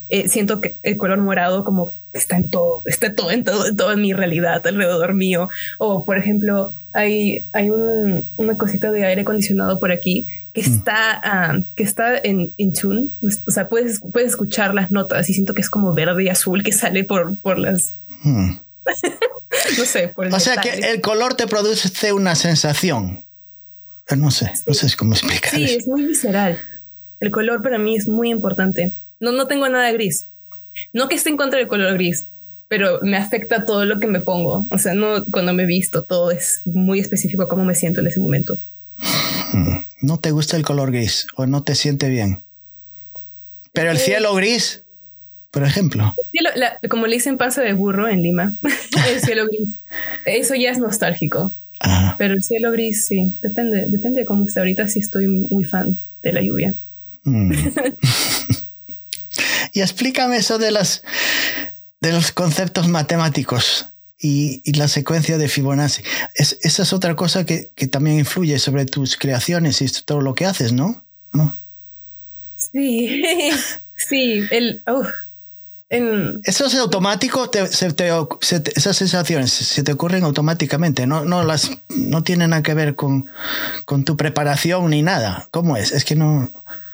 eh, 0.08 0.28
siento 0.28 0.60
que 0.60 0.74
el 0.82 0.96
color 0.96 1.20
morado 1.20 1.62
como 1.62 1.92
está 2.12 2.36
en 2.36 2.50
todo, 2.50 2.82
está 2.84 3.14
todo 3.14 3.30
en 3.30 3.44
todo, 3.44 3.68
en 3.68 3.76
toda 3.76 3.94
mi 3.94 4.12
realidad 4.12 4.66
alrededor 4.66 5.14
mío. 5.14 5.48
O 5.78 6.04
por 6.04 6.18
ejemplo, 6.18 6.72
hay, 6.92 7.44
hay 7.52 7.70
un, 7.70 8.24
una 8.38 8.56
cosita 8.56 8.90
de 8.90 9.04
aire 9.04 9.22
acondicionado 9.22 9.78
por 9.78 9.92
aquí 9.92 10.26
que 10.52 10.62
mm. 10.62 10.64
está, 10.64 11.20
ah, 11.22 11.60
que 11.76 11.84
está 11.84 12.18
en, 12.18 12.50
in 12.56 12.72
tune. 12.72 13.06
O 13.46 13.50
sea, 13.52 13.68
puedes, 13.68 14.00
puedes 14.00 14.30
escuchar 14.30 14.74
las 14.74 14.90
notas 14.90 15.30
y 15.30 15.34
siento 15.34 15.54
que 15.54 15.60
es 15.60 15.70
como 15.70 15.94
verde 15.94 16.24
y 16.24 16.28
azul 16.28 16.64
que 16.64 16.72
sale 16.72 17.04
por, 17.04 17.36
por 17.36 17.60
las, 17.60 17.94
mm. 18.24 18.50
no 19.78 19.84
sé. 19.84 20.12
o 20.16 20.40
sea 20.40 20.56
que 20.56 20.70
el 20.70 21.00
color 21.00 21.34
te 21.34 21.46
produce 21.46 22.12
una 22.12 22.34
sensación. 22.34 23.24
Eh, 24.08 24.16
no 24.16 24.30
sé, 24.30 24.52
no 24.66 24.74
sé 24.74 24.94
cómo 24.96 25.14
explicar. 25.14 25.54
Sí, 25.54 25.64
es 25.64 25.86
muy 25.86 26.04
visceral. 26.06 26.60
El 27.20 27.30
color 27.30 27.62
para 27.62 27.78
mí 27.78 27.96
es 27.96 28.06
muy 28.06 28.30
importante. 28.30 28.92
No, 29.20 29.32
no 29.32 29.46
tengo 29.46 29.68
nada 29.68 29.90
gris. 29.92 30.26
No 30.92 31.08
que 31.08 31.14
esté 31.14 31.30
en 31.30 31.36
contra 31.36 31.58
del 31.58 31.68
color 31.68 31.94
gris, 31.94 32.26
pero 32.68 33.00
me 33.02 33.16
afecta 33.16 33.64
todo 33.64 33.84
lo 33.84 34.00
que 34.00 34.06
me 34.06 34.20
pongo. 34.20 34.66
O 34.70 34.78
sea, 34.78 34.94
no 34.94 35.24
cuando 35.26 35.54
me 35.54 35.64
visto, 35.64 36.02
todo 36.02 36.30
es 36.30 36.60
muy 36.64 37.00
específico 37.00 37.44
a 37.44 37.48
cómo 37.48 37.64
me 37.64 37.74
siento 37.74 38.00
en 38.00 38.08
ese 38.08 38.20
momento. 38.20 38.58
Hmm. 39.52 39.76
¿No 40.00 40.18
te 40.18 40.32
gusta 40.32 40.56
el 40.56 40.64
color 40.64 40.90
gris 40.90 41.26
o 41.36 41.46
no 41.46 41.62
te 41.62 41.74
siente 41.74 42.08
bien? 42.08 42.42
Pero 43.72 43.90
el 43.90 43.96
eh, 43.96 44.00
cielo 44.00 44.34
gris 44.34 44.83
por 45.54 45.64
ejemplo. 45.64 46.14
como 46.90 47.06
le 47.06 47.14
dicen 47.14 47.38
paso 47.38 47.60
de 47.60 47.72
burro 47.72 48.08
en 48.08 48.22
Lima, 48.22 48.54
el 49.08 49.20
cielo 49.20 49.46
gris. 49.46 49.68
Eso 50.26 50.56
ya 50.56 50.70
es 50.70 50.78
nostálgico. 50.78 51.52
Pero 52.18 52.34
el 52.34 52.42
cielo 52.42 52.72
gris, 52.72 53.04
sí, 53.04 53.32
depende, 53.40 53.86
depende 53.88 54.20
de 54.20 54.26
cómo 54.26 54.46
está. 54.46 54.60
Ahorita 54.60 54.88
sí 54.88 54.98
estoy 54.98 55.28
muy 55.28 55.64
fan 55.64 55.96
de 56.22 56.32
la 56.32 56.42
lluvia. 56.42 56.74
Mm. 57.22 57.52
y 59.72 59.80
explícame 59.80 60.36
eso 60.36 60.58
de 60.58 60.72
las 60.72 61.02
de 62.00 62.12
los 62.12 62.32
conceptos 62.32 62.88
matemáticos 62.88 63.86
y, 64.18 64.60
la 64.72 64.88
secuencia 64.88 65.38
de 65.38 65.48
Fibonacci. 65.48 66.02
esa 66.34 66.82
es 66.82 66.92
otra 66.92 67.14
cosa 67.14 67.46
que, 67.46 67.70
también 67.90 68.18
influye 68.18 68.58
sobre 68.58 68.86
tus 68.86 69.16
creaciones 69.16 69.80
y 69.82 69.86
todo 70.04 70.20
lo 70.20 70.34
que 70.34 70.46
haces, 70.46 70.72
¿no? 70.72 71.04
¿No? 71.32 71.56
Sí, 72.56 73.22
sí, 73.96 74.42
el, 74.50 74.82
¿Eso 76.44 76.66
es 76.66 76.74
automático? 76.74 77.50
esas 77.52 78.96
sensaciones 78.96 79.52
se 79.52 79.82
te 79.82 79.92
ocurren 79.92 80.24
automáticamente, 80.24 81.06
no, 81.06 81.24
no, 81.24 81.44
las, 81.44 81.70
no 81.88 82.22
tienen 82.22 82.50
nada 82.50 82.62
que 82.62 82.74
ver 82.74 82.94
con, 82.94 83.26
con 83.84 84.04
tu 84.04 84.16
preparación 84.16 84.90
ni 84.90 85.02
nada. 85.02 85.48
¿Cómo 85.50 85.76
es? 85.76 85.92
Es 85.92 86.04
que 86.04 86.16
no... 86.16 86.50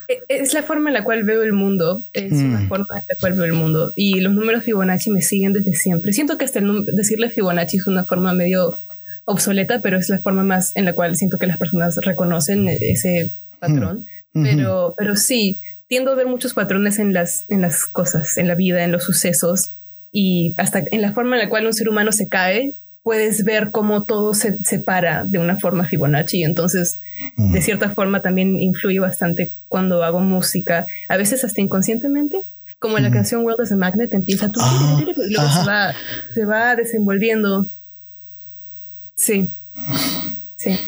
E, 0.08 0.22
es 0.28 0.54
la 0.54 0.62
forma 0.62 0.90
en 0.90 0.94
la 0.94 1.04
cual 1.04 1.24
veo 1.24 1.42
el 1.42 1.52
mundo, 1.52 2.02
es 2.12 2.32
la 2.32 2.60
mm. 2.60 2.68
forma 2.68 2.98
en 2.98 3.04
la 3.08 3.14
cual 3.18 3.32
veo 3.34 3.44
el 3.44 3.52
mundo. 3.52 3.92
Y 3.94 4.20
los 4.20 4.34
números 4.34 4.64
Fibonacci 4.64 5.10
me 5.10 5.22
siguen 5.22 5.52
desde 5.52 5.74
siempre. 5.74 6.12
Siento 6.12 6.36
que 6.36 6.44
hasta 6.44 6.58
el 6.58 6.84
decirle 6.86 7.30
Fibonacci 7.30 7.78
es 7.78 7.86
una 7.86 8.04
forma 8.04 8.32
medio 8.34 8.76
obsoleta, 9.24 9.80
pero 9.80 9.98
es 9.98 10.08
la 10.08 10.18
forma 10.18 10.42
más 10.42 10.72
en 10.74 10.84
la 10.84 10.92
cual 10.92 11.16
siento 11.16 11.38
que 11.38 11.46
las 11.46 11.58
personas 11.58 11.96
reconocen 11.98 12.68
ese 12.68 13.30
patrón. 13.58 14.06
Mm. 14.32 14.42
Pero, 14.42 14.94
pero 14.96 15.16
sí, 15.16 15.56
tiendo 15.90 16.12
a 16.12 16.14
ver 16.14 16.28
muchos 16.28 16.54
patrones 16.54 17.00
en 17.00 17.12
las, 17.12 17.46
en 17.48 17.62
las 17.62 17.84
cosas, 17.84 18.38
en 18.38 18.46
la 18.46 18.54
vida, 18.54 18.84
en 18.84 18.92
los 18.92 19.02
sucesos 19.02 19.72
y 20.12 20.54
hasta 20.56 20.84
en 20.88 21.02
la 21.02 21.12
forma 21.12 21.34
en 21.34 21.42
la 21.42 21.48
cual 21.48 21.66
un 21.66 21.72
ser 21.72 21.88
humano 21.88 22.12
se 22.12 22.28
cae, 22.28 22.74
puedes 23.02 23.42
ver 23.42 23.70
cómo 23.72 24.04
todo 24.04 24.32
se 24.32 24.56
separa 24.58 25.24
de 25.24 25.40
una 25.40 25.58
forma 25.58 25.84
Fibonacci. 25.84 26.44
Entonces, 26.44 27.00
de 27.36 27.60
cierta 27.60 27.90
forma, 27.90 28.22
también 28.22 28.56
influye 28.62 29.00
bastante 29.00 29.50
cuando 29.66 30.04
hago 30.04 30.20
música, 30.20 30.86
a 31.08 31.16
veces 31.16 31.42
hasta 31.42 31.60
inconscientemente, 31.60 32.38
como 32.78 32.96
en 32.96 33.02
la 33.02 33.10
canción 33.10 33.42
World 33.42 33.62
as 33.62 33.72
a 33.72 33.76
Magnet, 33.76 34.14
empieza 34.14 34.48
tú, 34.48 34.60
ah, 34.62 35.00
y 35.02 35.32
luego 35.32 35.50
se 35.50 35.66
va, 35.66 35.92
se 36.32 36.44
va 36.44 36.76
desenvolviendo. 36.76 37.66
Sí, 39.16 39.48
sí. 40.54 40.78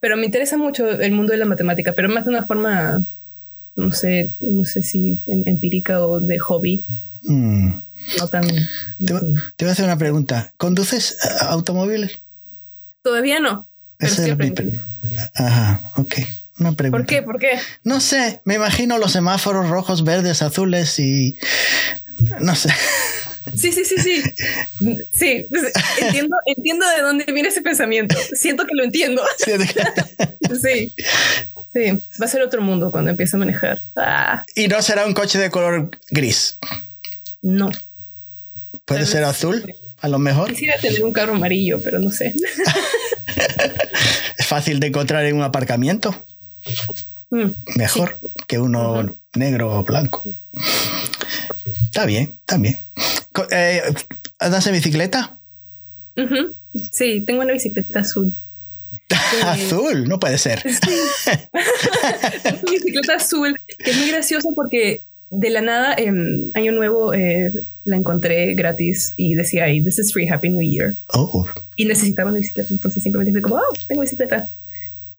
Pero 0.00 0.16
me 0.16 0.24
interesa 0.24 0.56
mucho 0.56 0.88
el 0.88 1.12
mundo 1.12 1.32
de 1.32 1.38
la 1.38 1.44
matemática, 1.44 1.92
pero 1.92 2.08
más 2.08 2.24
de 2.24 2.30
una 2.30 2.46
forma 2.46 3.02
no 3.76 3.92
sé, 3.92 4.30
no 4.40 4.64
sé 4.64 4.82
si 4.82 5.18
empírica 5.26 6.04
o 6.04 6.20
de 6.20 6.38
hobby. 6.38 6.84
Mm. 7.22 7.70
No 8.18 8.28
tan. 8.28 8.46
Te, 8.46 9.12
voy 9.12 9.68
a 9.68 9.72
hacer 9.72 9.84
una 9.84 9.98
pregunta. 9.98 10.52
¿Conduces 10.56 11.12
eh, 11.12 11.28
automóviles? 11.42 12.18
Todavía 13.02 13.40
no. 13.40 13.68
Pero 13.98 14.12
Ajá, 15.34 15.80
ok. 15.96 16.14
Una 16.58 16.72
pregunta. 16.72 16.98
¿Por 16.98 17.06
qué? 17.06 17.22
¿Por 17.22 17.38
qué? 17.38 17.60
No 17.84 18.00
sé, 18.00 18.40
me 18.44 18.54
imagino 18.54 18.98
los 18.98 19.12
semáforos 19.12 19.68
rojos, 19.68 20.04
verdes, 20.04 20.42
azules 20.42 20.98
y. 20.98 21.36
No 22.40 22.54
sé. 22.54 22.70
Sí, 23.56 23.72
sí, 23.72 23.84
sí, 23.84 23.96
sí. 23.98 24.22
Sí, 25.12 25.46
entiendo, 26.00 26.36
entiendo 26.44 26.86
de 26.96 27.02
dónde 27.02 27.32
viene 27.32 27.48
ese 27.48 27.62
pensamiento. 27.62 28.16
Siento 28.34 28.66
que 28.66 28.74
lo 28.74 28.84
entiendo. 28.84 29.22
Sí. 30.60 30.92
Sí, 31.72 31.90
va 32.20 32.26
a 32.26 32.28
ser 32.28 32.42
otro 32.42 32.62
mundo 32.62 32.90
cuando 32.90 33.10
empiece 33.10 33.36
a 33.36 33.38
manejar. 33.38 33.80
Ah. 33.96 34.42
Y 34.54 34.66
no 34.66 34.82
será 34.82 35.06
un 35.06 35.14
coche 35.14 35.38
de 35.38 35.50
color 35.50 35.90
gris. 36.10 36.58
No. 37.42 37.70
Puede 38.84 39.06
ser 39.06 39.22
azul, 39.22 39.72
a 40.00 40.08
lo 40.08 40.18
mejor. 40.18 40.50
Quisiera 40.50 40.76
tener 40.78 41.04
un 41.04 41.12
carro 41.12 41.34
amarillo, 41.34 41.80
pero 41.80 42.00
no 42.00 42.10
sé. 42.10 42.34
es 44.38 44.46
fácil 44.46 44.80
de 44.80 44.88
encontrar 44.88 45.24
en 45.26 45.36
un 45.36 45.42
aparcamiento. 45.42 46.12
Mm, 47.30 47.50
mejor 47.76 48.18
que 48.48 48.58
uno 48.58 49.16
negro 49.34 49.78
o 49.78 49.84
blanco. 49.84 50.24
Está 51.84 52.04
bien, 52.04 52.36
está 52.40 52.58
bien. 52.58 52.80
Eh, 53.52 53.82
¿Andas 54.40 54.66
en 54.66 54.72
bicicleta? 54.72 55.36
Sí, 56.90 57.20
tengo 57.20 57.42
una 57.42 57.52
bicicleta 57.52 58.00
azul. 58.00 58.32
azul, 59.44 60.08
no 60.08 60.20
puede 60.20 60.38
ser. 60.38 60.62
bicicleta 62.70 63.16
azul, 63.16 63.60
que 63.78 63.90
es 63.90 63.96
muy 63.96 64.10
gracioso 64.10 64.50
porque 64.54 65.02
de 65.30 65.50
la 65.50 65.62
nada, 65.62 65.94
en 65.96 66.50
Año 66.54 66.72
Nuevo, 66.72 67.14
eh, 67.14 67.52
la 67.84 67.96
encontré 67.96 68.54
gratis 68.54 69.14
y 69.16 69.34
decía 69.34 69.64
ahí, 69.64 69.82
this 69.82 69.98
is 69.98 70.12
free, 70.12 70.28
happy 70.28 70.50
new 70.50 70.60
year. 70.60 70.94
Oh. 71.08 71.46
Y 71.76 71.84
necesitaba 71.84 72.30
una 72.30 72.40
bicicleta, 72.40 72.72
entonces 72.72 73.02
simplemente 73.02 73.32
fue 73.32 73.42
como, 73.42 73.56
oh, 73.56 73.62
tengo 73.86 74.02
bicicleta. 74.02 74.48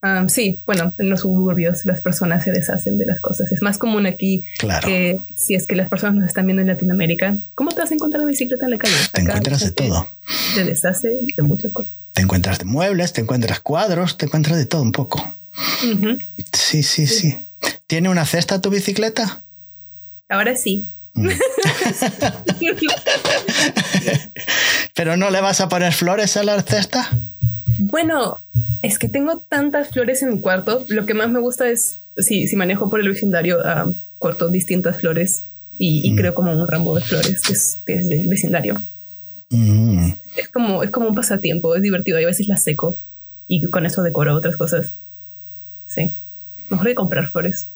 Um, 0.03 0.29
sí, 0.29 0.57
bueno, 0.65 0.91
en 0.97 1.11
los 1.11 1.19
suburbios 1.19 1.85
las 1.85 2.01
personas 2.01 2.43
se 2.43 2.51
deshacen 2.51 2.97
de 2.97 3.05
las 3.05 3.19
cosas. 3.19 3.51
Es 3.51 3.61
más 3.61 3.77
común 3.77 4.07
aquí 4.07 4.43
que 4.83 5.19
si 5.35 5.53
es 5.53 5.67
que 5.67 5.75
las 5.75 5.89
personas 5.89 6.15
nos 6.15 6.27
están 6.27 6.47
viendo 6.47 6.61
en 6.61 6.67
Latinoamérica, 6.67 7.37
¿cómo 7.53 7.69
te 7.69 7.81
vas 7.81 7.91
a 7.91 7.93
encontrar 7.93 8.23
una 8.23 8.31
bicicleta 8.31 8.65
en 8.65 8.71
la 8.71 8.77
calle? 8.79 8.95
Te 9.11 9.21
encuentras 9.21 9.63
de 9.63 9.71
todo. 9.71 10.09
Te 10.55 10.63
deshace 10.63 11.19
de 11.37 11.43
muchas 11.43 11.71
cosas. 11.71 11.93
Te 12.13 12.21
encuentras 12.21 12.59
de 12.59 12.65
muebles, 12.65 13.13
te 13.13 13.21
encuentras 13.21 13.59
cuadros, 13.59 14.17
te 14.17 14.25
encuentras 14.25 14.57
de 14.57 14.65
todo 14.65 14.81
un 14.81 14.91
poco. 14.91 15.35
sí, 16.53 16.83
sí, 16.83 17.07
sí, 17.07 17.37
¿Tiene 17.87 18.09
una 18.09 18.25
cesta 18.25 18.61
tu 18.61 18.69
bicicleta? 18.69 19.41
Ahora 20.29 20.55
sí. 20.55 20.85
Mm. 21.13 21.29
¿Pero 24.95 25.17
no 25.17 25.29
le 25.29 25.41
vas 25.41 25.61
a 25.61 25.69
poner 25.69 25.93
flores 25.93 26.37
a 26.37 26.43
la 26.43 26.61
cesta? 26.61 27.09
Bueno, 27.77 28.37
es 28.81 28.97
que 28.97 29.09
tengo 29.09 29.43
tantas 29.49 29.89
flores 29.89 30.21
en 30.23 30.29
mi 30.29 30.39
cuarto. 30.39 30.85
Lo 30.87 31.05
que 31.05 31.13
más 31.13 31.29
me 31.29 31.39
gusta 31.39 31.69
es, 31.69 31.97
si, 32.17 32.47
si 32.47 32.55
manejo 32.55 32.89
por 32.89 32.99
el 32.99 33.09
vecindario, 33.09 33.59
uh, 33.59 33.93
corto 34.17 34.47
distintas 34.47 34.99
flores 34.99 35.43
y, 35.77 36.11
mm. 36.11 36.15
creo 36.15 36.33
como 36.33 36.51
un 36.51 36.67
ramo 36.67 36.95
de 36.95 37.01
flores 37.01 37.41
que 37.41 37.53
es, 37.53 37.77
que 37.85 37.93
es 37.95 38.07
del 38.07 38.27
vecindario. 38.27 38.81
Mm. 39.51 40.13
Es, 40.35 40.49
como, 40.49 40.81
es 40.81 40.89
como 40.89 41.07
un 41.09 41.15
pasatiempo, 41.15 41.75
es 41.75 41.81
divertido. 41.81 42.19
Y 42.19 42.23
a 42.23 42.27
veces 42.27 42.47
las 42.47 42.63
seco 42.63 42.97
y 43.47 43.61
con 43.67 43.85
eso 43.85 44.01
decoro 44.01 44.35
otras 44.35 44.57
cosas. 44.57 44.89
Sí. 45.87 46.11
Mejor 46.69 46.87
que 46.87 46.95
comprar 46.95 47.27
flores. 47.27 47.67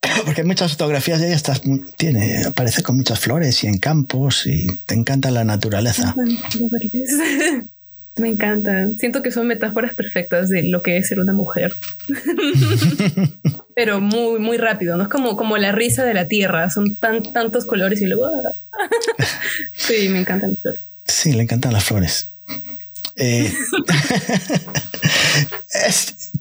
Porque 0.24 0.44
muchas 0.44 0.72
fotografías 0.72 1.20
de 1.20 1.26
ella 1.26 1.36
estás, 1.36 1.60
tiene, 1.96 2.44
aparece 2.44 2.82
con 2.82 2.96
muchas 2.96 3.18
flores 3.18 3.62
y 3.64 3.66
en 3.66 3.78
campos 3.78 4.46
y 4.46 4.66
te 4.86 4.94
encanta 4.94 5.30
la 5.30 5.44
naturaleza. 5.44 6.14
Me 8.18 8.28
encanta. 8.28 8.88
Siento 8.98 9.22
que 9.22 9.30
son 9.30 9.46
metáforas 9.46 9.94
perfectas 9.94 10.48
de 10.48 10.62
lo 10.62 10.82
que 10.82 10.96
es 10.96 11.08
ser 11.08 11.20
una 11.20 11.32
mujer. 11.32 11.74
Pero 13.74 14.00
muy, 14.00 14.40
muy 14.40 14.56
rápido, 14.56 14.96
¿no? 14.96 15.04
Es 15.04 15.08
como, 15.08 15.36
como 15.36 15.56
la 15.56 15.72
risa 15.72 16.04
de 16.04 16.14
la 16.14 16.26
tierra. 16.26 16.70
Son 16.70 16.96
tan, 16.96 17.22
tantos 17.22 17.64
colores 17.64 18.00
y 18.00 18.06
luego... 18.06 18.30
Sí, 19.76 20.08
me 20.08 20.20
encantan 20.20 20.50
las 20.50 20.58
flores. 20.60 20.80
Sí, 21.06 21.32
le 21.32 21.42
encantan 21.42 21.72
las 21.72 21.84
flores. 21.84 22.28
Eh, 23.16 23.52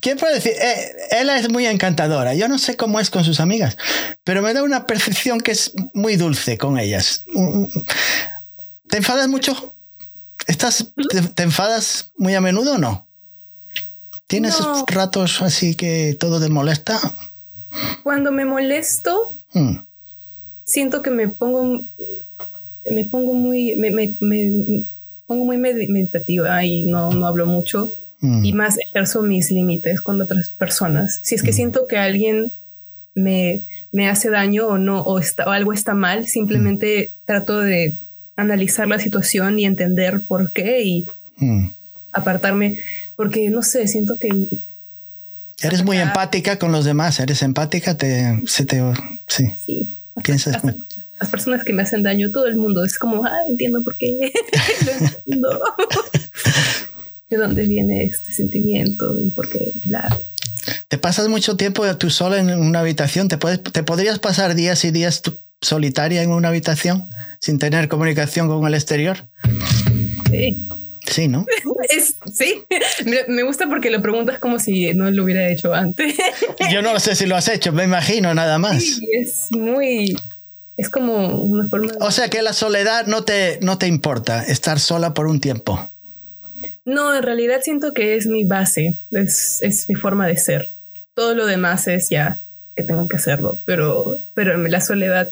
¿Qué 0.01 0.15
puedo 0.15 0.34
decir? 0.34 0.51
Eh, 0.51 0.95
ella 1.11 1.38
es 1.38 1.49
muy 1.49 1.65
encantadora. 1.65 2.36
Yo 2.36 2.47
no 2.47 2.59
sé 2.59 2.75
cómo 2.75 2.99
es 2.99 3.09
con 3.09 3.23
sus 3.23 3.39
amigas, 3.39 3.78
pero 4.23 4.41
me 4.41 4.53
da 4.53 4.61
una 4.63 4.86
percepción 4.86 5.39
que 5.41 5.51
es 5.51 5.71
muy 5.93 6.17
dulce 6.17 6.57
con 6.57 6.78
ellas. 6.78 7.23
Mm, 7.34 7.63
mm. 7.63 7.86
¿Te 8.89 8.97
enfadas 8.97 9.28
mucho? 9.28 9.75
¿Estás, 10.48 10.93
te, 11.36 11.43
enfadas 11.43 12.12
muy 12.18 12.34
a 12.34 12.41
menudo 12.41 12.74
o 12.74 12.78
no? 12.78 13.06
¿Tienes 14.28 14.56
ratos 14.88 15.41
así 15.41 15.76
que 15.76 16.16
todo 16.20 16.39
te 16.39 16.50
molesta? 16.50 17.00
Cuando 18.04 18.32
me 18.32 18.45
molesto, 18.45 19.32
mm. 19.54 19.78
siento 20.64 21.02
que 21.02 21.12
me 21.12 21.28
pongo, 21.28 21.82
me 22.89 23.06
pongo 23.06 23.34
muy, 23.34 23.76
me, 23.76 23.91
me, 23.91 24.12
pongo 25.26 25.45
muy 25.45 25.58
meditativa 25.58 26.64
y 26.64 26.86
no, 26.86 27.12
no 27.12 27.28
hablo 27.28 27.45
mucho. 27.45 27.91
Mm. 28.22 28.45
Y 28.45 28.54
más 28.54 28.78
ejerzo 28.80 29.22
mis 29.22 29.52
límites 29.52 30.02
con 30.02 30.22
otras 30.22 30.50
personas. 30.50 31.20
Si 31.22 31.36
es 31.36 31.43
que 31.43 31.52
mm. 31.52 31.56
siento 31.56 31.88
que 31.88 31.98
alguien 31.98 32.52
me, 33.16 33.62
me 33.91 34.10
hace 34.10 34.30
daño 34.30 34.68
o 34.68 34.78
no, 34.78 35.02
o, 35.02 35.20
está, 35.20 35.45
o 35.45 35.52
algo 35.52 35.74
está 35.74 35.93
mal, 35.93 36.26
simplemente 36.28 37.12
trato 37.26 37.60
de 37.60 37.93
analizar 38.38 38.88
la 38.88 38.99
situación 38.99 39.59
y 39.59 39.65
entender 39.65 40.21
por 40.21 40.51
qué 40.51 40.83
y 40.83 41.07
hmm. 41.38 41.67
apartarme, 42.13 42.79
porque 43.17 43.49
no 43.49 43.61
sé, 43.61 43.88
siento 43.88 44.17
que... 44.17 44.29
Eres 45.59 45.83
muy 45.83 45.97
empática 45.97 46.57
con 46.57 46.71
los 46.71 46.85
demás, 46.85 47.19
eres 47.19 47.41
empática, 47.41 47.97
te, 47.97 48.41
se 48.45 48.65
te, 48.65 48.81
sí. 49.27 49.53
sí. 49.65 49.88
Piensas 50.23 50.63
las 51.19 51.29
personas 51.29 51.63
que 51.63 51.73
me 51.73 51.81
hacen 51.81 52.03
daño, 52.03 52.31
todo 52.31 52.47
el 52.47 52.57
mundo 52.57 52.83
es 52.83 52.97
como, 52.97 53.25
ah, 53.25 53.39
entiendo 53.49 53.81
por 53.83 53.95
qué, 53.95 54.15
de 57.29 57.38
dónde 57.38 57.65
viene 57.65 58.03
este 58.03 58.31
sentimiento 58.31 59.19
y 59.19 59.29
por 59.29 59.49
qué, 59.49 59.71
bla. 59.85 60.15
Te 60.89 60.97
pasas 60.97 61.27
mucho 61.29 61.55
tiempo 61.55 61.83
tú 61.97 62.09
sola 62.09 62.39
en 62.39 62.49
una 62.49 62.79
habitación, 62.79 63.27
te, 63.27 63.38
puedes, 63.38 63.63
te 63.63 63.83
podrías 63.83 64.19
pasar 64.19 64.53
días 64.53 64.83
y 64.85 64.91
días 64.91 65.21
solitaria 65.62 66.22
en 66.22 66.32
una 66.32 66.49
habitación 66.49 67.10
sin 67.39 67.60
tener 67.60 67.88
comunicación 67.88 68.47
con 68.47 68.66
el 68.68 68.74
exterior? 68.74 69.26
Sí. 70.30 70.58
Sí, 71.10 71.28
¿no? 71.28 71.45
sí, 72.34 72.66
me 73.28 73.43
gusta 73.43 73.68
porque 73.70 73.89
lo 73.89 74.01
preguntas 74.01 74.39
como 74.39 74.60
si 74.60 74.93
no 74.93 75.10
lo 75.10 75.24
hubiera 75.24 75.49
hecho 75.49 75.74
antes. 75.74 76.16
Yo 76.72 76.82
no 76.82 76.99
sé 76.99 77.16
si 77.16 77.26
lo 77.26 77.36
has 77.36 77.47
hecho, 77.47 77.72
me 77.72 77.86
imagino 77.86 78.34
nada 78.34 78.58
más. 78.58 78.84
Sí, 78.84 79.08
es 79.14 79.47
muy, 79.51 80.18
es 80.76 80.89
como 80.89 81.43
una 81.43 81.68
forma... 81.68 81.93
O 82.01 82.12
sea 82.12 82.30
que 82.30 82.41
la 82.41 82.53
soledad 82.53 83.08
no 83.08 83.24
te, 83.24 83.58
no 83.62 83.78
te 83.78 83.88
importa, 83.88 84.43
estar 84.43 84.80
sola 84.80 85.14
por 85.14 85.28
un 85.28 85.39
tiempo. 85.39 85.89
No, 86.84 87.16
en 87.16 87.24
realidad 87.24 87.62
siento 87.64 87.93
que 87.93 88.16
es 88.16 88.28
mi 88.28 88.43
base, 88.43 88.95
es, 89.12 89.60
es 89.62 89.88
mi 89.89 89.95
forma 89.95 90.28
de 90.28 90.38
ser. 90.38 90.70
Todo 91.14 91.36
lo 91.36 91.45
demás 91.45 91.88
es 91.88 92.10
ya 92.10 92.38
que 92.76 92.84
tengo 92.84 93.08
que 93.08 93.18
hacerlo, 93.18 93.58
pero, 93.66 94.20
pero 94.34 94.58
la 94.58 94.82
soledad 94.82 95.30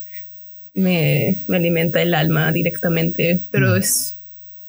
me, 0.76 1.36
me 1.47 1.57
alimenta 1.57 2.01
el 2.01 2.13
alma 2.13 2.51
directamente, 2.51 3.39
pero 3.51 3.73
mm. 3.73 3.78
es 3.78 4.15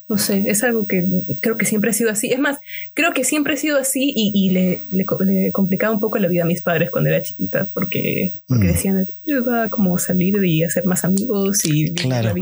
no 0.09 0.19
sé, 0.19 0.45
es 0.47 0.63
algo 0.63 0.87
que 0.87 1.05
creo 1.41 1.57
que 1.57 1.67
siempre 1.67 1.91
ha 1.91 1.93
sido 1.93 2.11
así. 2.11 2.31
Es 2.31 2.39
más, 2.39 2.59
creo 2.95 3.13
que 3.13 3.25
siempre 3.25 3.55
ha 3.55 3.57
sido 3.57 3.77
así 3.77 4.13
y, 4.15 4.51
le, 4.51 4.81
le, 4.93 5.51
complicaba 5.53 5.93
un 5.93 5.99
poco 5.99 6.19
la 6.19 6.29
vida 6.29 6.45
a 6.45 6.47
mis 6.47 6.63
padres 6.63 6.91
cuando 6.91 7.11
era 7.11 7.23
chiquita, 7.23 7.67
porque, 7.75 8.33
porque 8.47 8.67
mm. 8.67 8.73
decían, 8.73 9.09
va 9.49 9.69
como 9.69 9.99
salir 9.99 10.43
y 10.45 10.63
hacer 10.63 10.85
más 10.87 11.05
amigos 11.05 11.65
y 11.65 11.93
claro. 11.93 12.35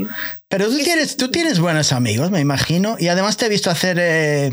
Pero 0.47 0.69
tú 0.69 0.77
tienes, 0.77 1.17
tú 1.17 1.31
tienes 1.31 1.59
buenos 1.59 1.91
amigos, 1.91 2.29
me 2.29 2.39
imagino, 2.39 2.97
y 2.99 3.07
además 3.07 3.35
te 3.37 3.47
he 3.47 3.49
visto 3.49 3.71
hacer 3.71 3.97
eh, 3.99 4.51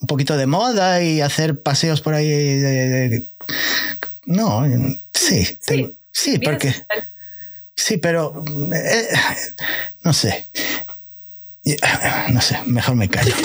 un 0.00 0.06
poquito 0.06 0.38
de 0.38 0.46
moda 0.46 1.02
y 1.02 1.20
hacer 1.20 1.60
paseos 1.60 2.00
por 2.00 2.14
ahí. 2.14 2.28
De, 2.28 3.24
no, 4.24 4.64
sí, 5.12 5.46
sí, 6.12 6.38
porque... 6.38 6.74
Sí, 7.76 7.98
pero 7.98 8.42
eh, 8.74 9.08
no 10.02 10.12
sé. 10.12 10.46
No 12.30 12.40
sé, 12.40 12.58
mejor 12.66 12.96
me 12.96 13.08
callo. 13.08 13.34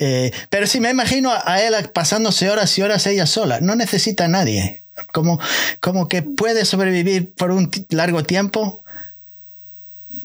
Eh, 0.00 0.32
pero 0.50 0.66
sí, 0.66 0.80
me 0.80 0.90
imagino 0.90 1.30
a 1.32 1.62
él 1.62 1.72
pasándose 1.90 2.50
horas 2.50 2.76
y 2.76 2.82
horas 2.82 3.06
ella 3.06 3.26
sola. 3.26 3.60
No 3.60 3.76
necesita 3.76 4.24
a 4.24 4.28
nadie. 4.28 4.82
Como, 5.12 5.38
como 5.80 6.08
que 6.08 6.20
puede 6.20 6.64
sobrevivir 6.64 7.32
por 7.32 7.52
un 7.52 7.70
largo 7.90 8.24
tiempo 8.24 8.84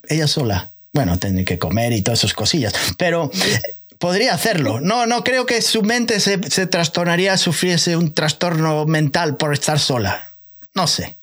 ella 0.07 0.27
sola. 0.27 0.71
Bueno, 0.91 1.19
tiene 1.19 1.45
que 1.45 1.59
comer 1.59 1.93
y 1.93 2.01
todas 2.01 2.19
esas 2.19 2.33
cosillas. 2.33 2.73
Pero 2.97 3.29
podría 3.99 4.33
hacerlo. 4.33 4.81
No, 4.81 5.05
no 5.05 5.23
creo 5.23 5.45
que 5.45 5.61
su 5.61 5.83
mente 5.83 6.19
se, 6.19 6.39
se 6.49 6.65
trastornaría, 6.65 7.37
sufriese 7.37 7.95
un 7.95 8.13
trastorno 8.13 8.85
mental 8.85 9.37
por 9.37 9.53
estar 9.53 9.79
sola. 9.79 10.31
No 10.73 10.87
sé. 10.87 11.18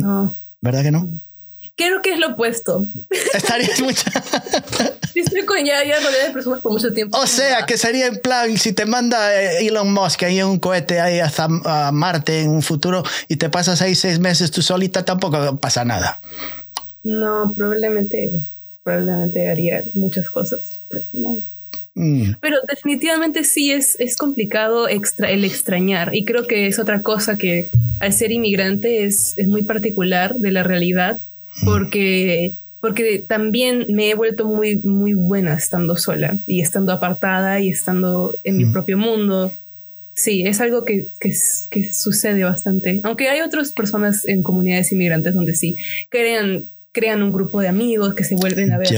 No. 0.00 0.34
¿Verdad 0.60 0.82
que 0.82 0.90
no? 0.90 1.08
Creo 1.76 2.02
que 2.02 2.12
es 2.12 2.18
lo 2.18 2.32
opuesto. 2.32 2.86
Estarías 3.34 3.80
mucho. 3.82 4.04
Estoy 5.14 5.44
con 5.44 5.58
ya, 5.64 5.84
ya 5.84 6.00
rodeada 6.00 6.26
de 6.28 6.32
personas 6.32 6.60
por 6.60 6.72
mucho 6.72 6.92
tiempo. 6.92 7.18
O 7.18 7.26
sea, 7.26 7.66
que 7.66 7.78
sería 7.78 8.06
en 8.06 8.18
plan, 8.18 8.56
si 8.58 8.72
te 8.72 8.86
manda 8.86 9.34
eh, 9.34 9.66
Elon 9.66 9.92
Musk 9.92 10.22
ahí 10.24 10.38
en 10.38 10.46
un 10.46 10.58
cohete 10.58 11.00
ahí 11.00 11.18
hasta 11.18 11.48
a 11.64 11.90
Marte 11.92 12.42
en 12.42 12.50
un 12.50 12.62
futuro 12.62 13.02
y 13.28 13.36
te 13.36 13.48
pasas 13.48 13.80
ahí 13.82 13.94
seis 13.94 14.18
meses 14.18 14.50
tú 14.50 14.62
solita, 14.62 15.04
tampoco 15.04 15.56
pasa 15.56 15.84
nada. 15.84 16.20
No, 17.02 17.52
probablemente, 17.56 18.30
probablemente 18.82 19.50
haría 19.50 19.82
muchas 19.94 20.30
cosas. 20.30 20.60
Pero, 20.88 21.04
mm. 21.94 22.34
pero 22.40 22.58
definitivamente 22.68 23.44
sí 23.44 23.72
es, 23.72 23.96
es 24.00 24.16
complicado 24.16 24.88
extra, 24.88 25.30
el 25.30 25.44
extrañar. 25.44 26.14
Y 26.14 26.24
creo 26.24 26.46
que 26.46 26.66
es 26.66 26.78
otra 26.78 27.02
cosa 27.02 27.36
que 27.36 27.68
al 28.00 28.12
ser 28.12 28.32
inmigrante 28.32 29.04
es, 29.04 29.34
es 29.36 29.46
muy 29.46 29.62
particular 29.62 30.34
de 30.34 30.52
la 30.52 30.62
realidad 30.62 31.20
porque, 31.64 32.54
porque 32.80 33.22
también 33.26 33.86
me 33.88 34.10
he 34.10 34.14
vuelto 34.14 34.46
muy, 34.46 34.78
muy 34.78 35.14
buena 35.14 35.54
estando 35.54 35.96
sola 35.96 36.36
y 36.46 36.60
estando 36.60 36.92
apartada 36.92 37.60
y 37.60 37.68
estando 37.68 38.34
en 38.44 38.56
mi 38.56 38.66
propio 38.66 38.98
mundo. 38.98 39.52
Sí, 40.14 40.46
es 40.46 40.60
algo 40.60 40.84
que, 40.84 41.06
que, 41.18 41.34
que, 41.70 41.92
sucede 41.92 42.44
bastante. 42.44 43.00
Aunque 43.02 43.28
hay 43.28 43.40
otras 43.40 43.72
personas 43.72 44.26
en 44.26 44.42
comunidades 44.42 44.92
inmigrantes 44.92 45.34
donde 45.34 45.54
sí 45.54 45.76
crean, 46.10 46.64
crean 46.92 47.22
un 47.22 47.32
grupo 47.32 47.60
de 47.60 47.68
amigos 47.68 48.14
que 48.14 48.24
se 48.24 48.36
vuelven 48.36 48.72
a 48.72 48.78
ver. 48.78 48.90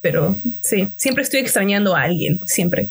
Pero 0.00 0.36
sí, 0.60 0.88
siempre 0.96 1.22
estoy 1.22 1.40
extrañando 1.40 1.94
a 1.94 2.02
alguien, 2.02 2.40
siempre. 2.46 2.88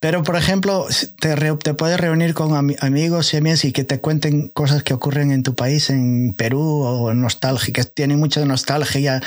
Pero, 0.00 0.22
por 0.22 0.36
ejemplo, 0.36 0.86
te, 1.20 1.36
te 1.36 1.74
puedes 1.74 1.98
reunir 1.98 2.34
con 2.34 2.76
amigos 2.80 3.32
y 3.32 3.36
amigas 3.36 3.64
y 3.64 3.72
que 3.72 3.84
te 3.84 4.00
cuenten 4.00 4.48
cosas 4.48 4.82
que 4.82 4.94
ocurren 4.94 5.30
en 5.30 5.42
tu 5.42 5.54
país, 5.54 5.90
en 5.90 6.34
Perú, 6.34 6.60
o 6.60 7.14
nostálgicas, 7.14 7.92
tienen 7.94 8.18
mucha 8.18 8.44
nostalgia. 8.44 9.22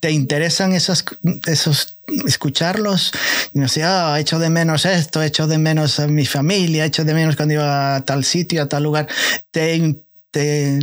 ¿Te 0.00 0.10
interesan 0.10 0.72
esos, 0.72 1.04
esos 1.46 1.98
escucharlos? 2.26 3.12
No 3.52 3.68
sé, 3.68 3.84
ah, 3.84 4.16
echo 4.18 4.38
de 4.38 4.50
menos 4.50 4.84
esto, 4.84 5.22
echo 5.22 5.46
de 5.46 5.58
menos 5.58 6.00
a 6.00 6.08
mi 6.08 6.26
familia, 6.26 6.84
echo 6.84 7.04
de 7.04 7.14
menos 7.14 7.36
cuando 7.36 7.54
iba 7.54 7.96
a 7.96 8.04
tal 8.04 8.24
sitio, 8.24 8.62
a 8.62 8.68
tal 8.68 8.82
lugar. 8.82 9.06
¿Te, 9.52 9.96
te, 10.32 10.80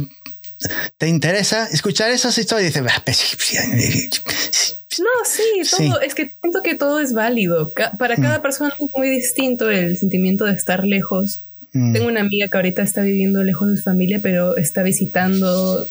te 0.97 1.07
interesa 1.07 1.67
escuchar 1.71 2.11
esas 2.11 2.37
historias? 2.37 2.75
Y 2.75 2.81
dices, 2.81 4.23
pues, 4.23 4.99
no, 4.99 5.05
sí, 5.25 5.77
todo, 5.77 6.01
es 6.01 6.15
que 6.15 6.33
siento 6.41 6.61
que 6.63 6.75
todo 6.75 6.99
es 6.99 7.13
válido. 7.13 7.71
Para 7.97 8.15
cada 8.15 8.39
mm. 8.39 8.41
persona 8.41 8.73
es 8.79 8.89
muy 8.95 9.09
distinto 9.09 9.69
el 9.69 9.97
sentimiento 9.97 10.45
de 10.45 10.53
estar 10.53 10.85
lejos. 10.85 11.41
Mm. 11.73 11.93
Tengo 11.93 12.07
una 12.07 12.21
amiga 12.21 12.47
que 12.47 12.57
ahorita 12.57 12.81
está 12.81 13.01
viviendo 13.01 13.43
lejos 13.43 13.69
de 13.69 13.77
su 13.77 13.83
familia, 13.83 14.19
pero 14.21 14.57
está 14.57 14.83
visitando 14.83 15.85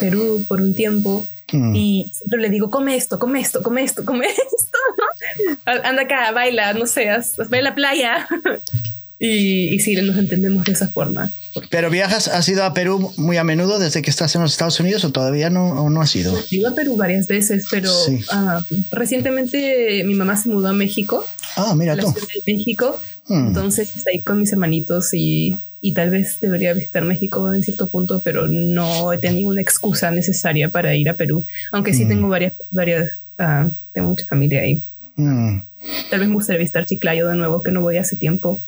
Perú 0.00 0.44
por 0.48 0.60
un 0.60 0.74
tiempo. 0.74 1.26
Mm. 1.52 1.74
Y 1.74 2.12
siempre 2.14 2.40
le 2.40 2.50
digo, 2.50 2.70
come 2.70 2.96
esto, 2.96 3.18
come 3.18 3.40
esto, 3.40 3.62
come 3.62 3.82
esto, 3.82 4.04
come 4.04 4.26
esto. 4.30 5.58
Anda 5.64 6.02
acá, 6.02 6.32
baila, 6.32 6.72
no 6.72 6.86
sé, 6.86 7.08
ve 7.48 7.58
a 7.58 7.62
la 7.62 7.74
playa. 7.74 8.26
y, 9.18 9.74
y 9.74 9.78
sí, 9.80 9.96
nos 9.96 10.16
entendemos 10.16 10.64
de 10.64 10.72
esa 10.72 10.88
forma. 10.88 11.30
¿Pero 11.70 11.90
viajas, 11.90 12.28
has 12.28 12.48
ido 12.48 12.64
a 12.64 12.72
Perú 12.72 13.12
muy 13.16 13.36
a 13.36 13.44
menudo 13.44 13.78
desde 13.78 14.02
que 14.02 14.10
estás 14.10 14.34
en 14.36 14.42
los 14.42 14.52
Estados 14.52 14.78
Unidos 14.78 15.04
o 15.04 15.10
todavía 15.10 15.50
no, 15.50 15.90
no 15.90 16.00
has 16.00 16.14
ido? 16.14 16.36
He 16.50 16.56
ido 16.56 16.68
a 16.68 16.74
Perú 16.74 16.96
varias 16.96 17.26
veces, 17.26 17.66
pero 17.70 17.90
ah, 18.30 18.60
recientemente 18.92 20.04
mi 20.04 20.14
mamá 20.14 20.36
se 20.36 20.48
mudó 20.48 20.68
a 20.68 20.72
México. 20.72 21.24
Ah, 21.56 21.74
mira 21.76 21.96
tú. 21.96 22.14
México. 22.46 22.98
Hmm. 23.26 23.48
Entonces 23.48 23.94
estoy 23.96 24.14
ahí 24.14 24.20
con 24.20 24.38
mis 24.38 24.52
hermanitos 24.52 25.12
y, 25.12 25.56
y, 25.80 25.92
tal 25.92 26.10
vez 26.10 26.36
debería 26.40 26.72
visitar 26.72 27.04
México 27.04 27.52
en 27.52 27.62
cierto 27.62 27.86
punto, 27.88 28.20
pero 28.24 28.46
no 28.46 29.12
he 29.12 29.18
tenido 29.18 29.50
una 29.50 29.60
excusa 29.60 30.10
necesaria 30.10 30.68
para 30.68 30.94
ir 30.94 31.08
a 31.08 31.14
Perú. 31.14 31.44
Aunque 31.72 31.92
sí 31.92 32.04
hmm. 32.04 32.08
tengo 32.08 32.28
varias, 32.28 32.52
varias, 32.70 33.12
uh, 33.38 33.68
tengo 33.92 34.08
mucha 34.08 34.26
familia 34.26 34.60
ahí. 34.62 34.80
Hmm. 35.16 35.62
Tal 36.10 36.20
vez 36.20 36.28
me 36.28 36.34
gustaría 36.34 36.60
visitar 36.60 36.86
Chiclayo 36.86 37.28
de 37.28 37.36
nuevo, 37.36 37.62
que 37.62 37.70
no 37.70 37.80
voy 37.80 37.96
hace 37.96 38.16
tiempo. 38.16 38.60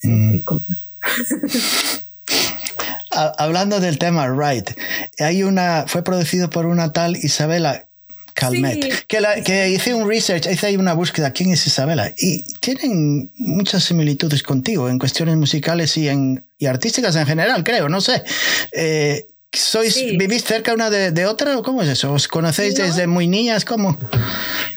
Sí, 0.00 0.44
Hablando 3.10 3.80
del 3.80 3.98
tema 3.98 4.28
Right, 4.28 4.70
hay 5.18 5.42
una, 5.42 5.84
fue 5.88 6.04
producido 6.04 6.48
por 6.48 6.66
una 6.66 6.92
tal 6.92 7.16
Isabela 7.16 7.88
Calmet, 8.34 9.06
que, 9.06 9.20
la, 9.20 9.42
que 9.42 9.68
hice 9.68 9.92
un 9.94 10.08
research, 10.08 10.46
hice 10.46 10.68
ahí 10.68 10.76
una 10.76 10.94
búsqueda, 10.94 11.32
¿quién 11.32 11.50
es 11.50 11.66
Isabela? 11.66 12.14
Y 12.16 12.44
tienen 12.60 13.32
muchas 13.36 13.82
similitudes 13.84 14.44
contigo 14.44 14.88
en 14.88 14.98
cuestiones 14.98 15.36
musicales 15.36 15.96
y, 15.96 16.08
en, 16.08 16.44
y 16.58 16.66
artísticas 16.66 17.16
en 17.16 17.26
general, 17.26 17.64
creo, 17.64 17.88
no 17.88 18.00
sé. 18.00 18.22
Eh, 18.72 19.26
¿Sois, 19.52 19.96
¿Vivís 20.16 20.44
cerca 20.44 20.72
una 20.72 20.90
de, 20.90 21.26
otra 21.26 21.58
o 21.58 21.64
cómo 21.64 21.82
es 21.82 21.88
eso? 21.88 22.12
¿Os 22.12 22.28
conocéis 22.28 22.76
desde 22.76 23.08
muy 23.08 23.26
niñas? 23.26 23.64
¿Cómo? 23.64 23.98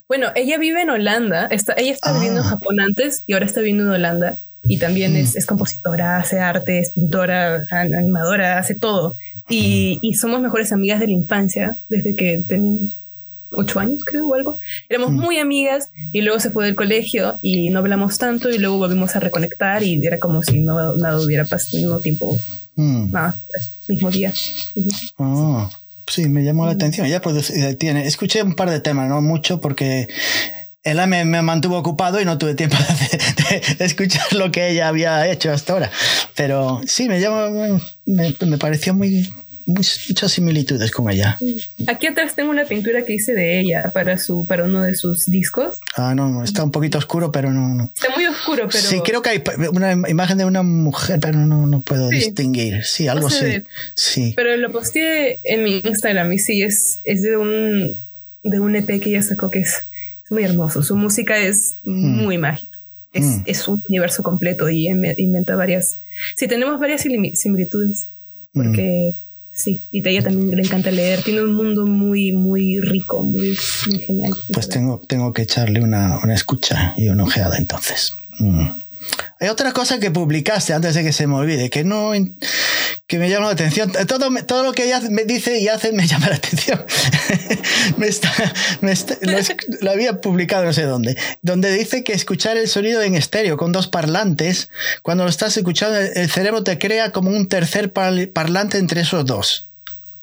Bueno, 0.07 0.32
ella 0.36 0.57
vive 0.57 0.82
en 0.82 0.89
Holanda, 0.89 1.45
está, 1.51 1.74
ella 1.78 1.93
está 1.93 2.11
viviendo 2.13 2.41
en 2.41 2.47
ah. 2.47 2.49
Japón 2.49 2.80
antes 2.80 3.24
y 3.28 3.34
ahora 3.34 3.45
está 3.45 3.59
viviendo 3.59 3.84
en 3.84 3.91
Holanda 3.91 4.36
y 4.66 4.78
también 4.78 5.16
es, 5.16 5.36
mm. 5.36 5.38
es, 5.38 5.45
compositora, 5.45 6.18
hace 6.18 6.39
arte, 6.39 6.80
es 6.80 6.91
pintora, 6.91 7.66
animadora, 7.70 8.59
hace 8.59 8.76
todo. 8.76 9.16
Y, 9.49 9.99
y, 10.01 10.14
somos 10.14 10.39
mejores 10.39 10.72
amigas 10.72 10.99
de 10.99 11.07
la 11.07 11.14
infancia, 11.14 11.76
desde 11.89 12.16
que 12.16 12.41
teníamos 12.47 12.95
ocho 13.55 13.80
años, 13.80 14.03
creo, 14.03 14.28
o 14.28 14.34
algo. 14.34 14.59
Éramos 14.89 15.11
mm. 15.11 15.20
muy 15.20 15.38
amigas 15.38 15.89
y 16.11 16.22
luego 16.22 16.39
se 16.39 16.49
fue 16.49 16.66
del 16.66 16.76
colegio 16.76 17.36
y 17.41 17.70
no 17.70 17.80
hablamos 17.80 18.18
tanto 18.18 18.49
y 18.49 18.57
luego 18.57 18.78
volvimos 18.78 19.16
a 19.16 19.20
reconectar 19.20 19.84
y 19.84 20.05
era 20.05 20.20
como 20.20 20.43
si 20.43 20.59
no, 20.59 20.95
nada 20.95 21.20
hubiera 21.20 21.45
pasado, 21.45 21.78
mismo 21.78 21.99
tiempo, 21.99 22.39
mm. 22.76 23.11
nada, 23.11 23.36
mismo 23.88 24.11
día. 24.11 24.34
Ah, 25.20 25.70
sí, 26.07 26.28
me 26.30 26.43
llamó 26.43 26.66
la 26.66 26.74
atención. 26.74 27.07
Ya 27.07 27.22
pues 27.22 27.49
eh, 27.49 27.76
tiene, 27.76 28.07
escuché 28.07 28.43
un 28.43 28.53
par 28.53 28.70
de 28.70 28.80
temas, 28.80 29.09
no 29.09 29.22
mucho 29.22 29.59
porque 29.61 30.07
ella 30.84 31.07
me, 31.07 31.23
me, 31.25 31.41
mantuvo 31.41 31.77
ocupado 31.77 32.19
y 32.19 32.25
no 32.25 32.38
tuve 32.38 32.55
tiempo 32.55 32.75
de, 33.77 33.86
escuchar 33.86 34.34
lo 34.34 34.51
que 34.51 34.69
ella 34.69 34.89
había 34.89 35.27
hecho 35.31 35.51
hasta 35.51 35.73
ahora. 35.73 35.91
Pero 36.36 36.81
sí, 36.86 37.07
me, 37.07 37.21
llama, 37.21 37.79
me, 38.05 38.36
me, 38.45 38.57
pareció 38.57 38.93
muy, 38.93 39.34
muchas 39.65 40.31
similitudes 40.31 40.91
con 40.91 41.09
ella. 41.09 41.38
Aquí 41.88 42.07
atrás 42.07 42.36
tengo 42.36 42.49
una 42.49 42.65
pintura 42.65 43.03
que 43.05 43.13
hice 43.13 43.34
de 43.34 43.59
ella 43.59 43.91
para, 43.93 44.17
su, 44.17 44.45
para 44.45 44.65
uno 44.65 44.81
de 44.81 44.95
sus 44.95 45.25
discos. 45.27 45.79
Ah, 45.95 46.13
no, 46.15 46.43
está 46.43 46.63
un 46.63 46.71
poquito 46.71 46.97
oscuro, 46.97 47.31
pero 47.31 47.51
no, 47.51 47.69
no. 47.69 47.86
Está 47.95 48.13
muy 48.13 48.25
oscuro, 48.25 48.67
pero... 48.69 48.84
Sí, 48.84 48.99
creo 49.05 49.21
que 49.21 49.29
hay 49.29 49.43
una 49.71 49.93
imagen 50.09 50.38
de 50.38 50.45
una 50.45 50.63
mujer, 50.63 51.19
pero 51.19 51.38
no, 51.38 51.65
no 51.65 51.81
puedo 51.81 52.09
distinguir. 52.09 52.84
Sí, 52.84 53.07
algo 53.07 53.27
así. 53.27 53.63
Sí. 53.93 54.34
Pero 54.36 54.57
lo 54.57 54.71
posteé 54.71 55.39
en 55.43 55.63
mi 55.63 55.81
Instagram 55.84 56.31
y 56.34 56.39
sí, 56.39 56.61
es, 56.61 56.99
es 57.03 57.21
de, 57.21 57.38
un, 57.38 57.95
de 58.43 58.59
un 58.59 58.75
EP 58.75 58.99
que 58.99 59.09
ella 59.09 59.21
sacó 59.21 59.49
que 59.49 59.59
es, 59.59 59.86
es 60.26 60.32
muy 60.32 60.43
hermoso. 60.43 60.84
Su 60.84 60.95
música 60.95 61.38
es 61.38 61.76
mm. 61.84 62.24
muy 62.24 62.38
mágica. 62.38 62.78
Es, 63.11 63.26
mm. 63.26 63.43
es, 63.45 63.67
un 63.67 63.84
universo 63.88 64.24
completo 64.24 64.69
y 64.69 64.88
inventa 64.88 65.55
varias... 65.55 65.97
Sí, 66.36 66.47
tenemos 66.47 66.80
varias 66.80 67.01
similitudes 67.01 68.07
porque 68.53 69.15
sí, 69.51 69.80
y 69.91 70.07
a 70.07 70.11
ella 70.11 70.24
también 70.24 70.55
le 70.55 70.61
encanta 70.61 70.91
leer, 70.91 71.24
tiene 71.24 71.41
un 71.41 71.53
mundo 71.53 71.86
muy, 71.86 72.32
muy 72.32 72.80
rico, 72.80 73.24
muy, 73.24 73.57
muy 73.88 73.99
genial. 73.99 74.34
Pues 74.51 74.69
tengo, 74.69 75.01
tengo 75.07 75.34
que 75.34 75.41
echarle 75.43 75.82
una, 75.82 76.19
una 76.24 76.36
escucha 76.36 76.93
y 76.97 77.09
una 77.09 77.24
ojeada 77.24 77.57
entonces. 77.57 78.15
Mm. 78.39 78.67
Hay 79.39 79.49
otra 79.49 79.74
cosa 79.74 79.99
que 79.99 80.11
publicaste 80.11 80.74
antes 80.74 80.95
de 80.95 81.03
que 81.03 81.11
se 81.11 81.28
me 81.28 81.36
olvide, 81.36 81.69
que 81.69 81.84
no 81.84 82.13
que 83.14 83.20
me 83.20 83.30
llama 83.30 83.45
la 83.45 83.51
atención. 83.51 83.91
Todo, 84.07 84.28
todo 84.43 84.64
lo 84.64 84.72
que 84.72 84.86
ella 84.86 84.99
me 85.11 85.24
dice 85.24 85.59
y 85.59 85.68
hace 85.68 85.91
me 85.91 86.07
llama 86.07 86.30
la 86.30 86.38
atención. 86.38 86.84
me 87.97 88.07
está, 88.07 88.34
lo, 89.82 89.91
había 89.91 90.20
publicado 90.20 90.66
no 90.66 90.74
sé 90.74 90.82
dónde, 90.82 91.16
donde 91.43 91.72
dice 91.72 92.03
que 92.03 92.14
escuchar 92.14 92.57
el 92.57 92.68
sonido 92.68 93.03
en 93.03 93.14
estéreo 93.14 93.55
con 93.55 93.72
dos 93.72 93.88
parlantes, 93.88 94.72
cuando 95.03 95.26
lo 95.26 95.30
estás 95.30 95.55
escuchando, 95.55 95.95
el 95.99 96.28
cerebro 96.28 96.64
te 96.64 96.80
crea 96.80 97.11
como 97.11 97.30
un 97.30 97.47
tercer 97.47 97.93
parlante 97.93 98.80
entre 98.80 99.01
esos 99.01 99.24
dos. 99.28 99.68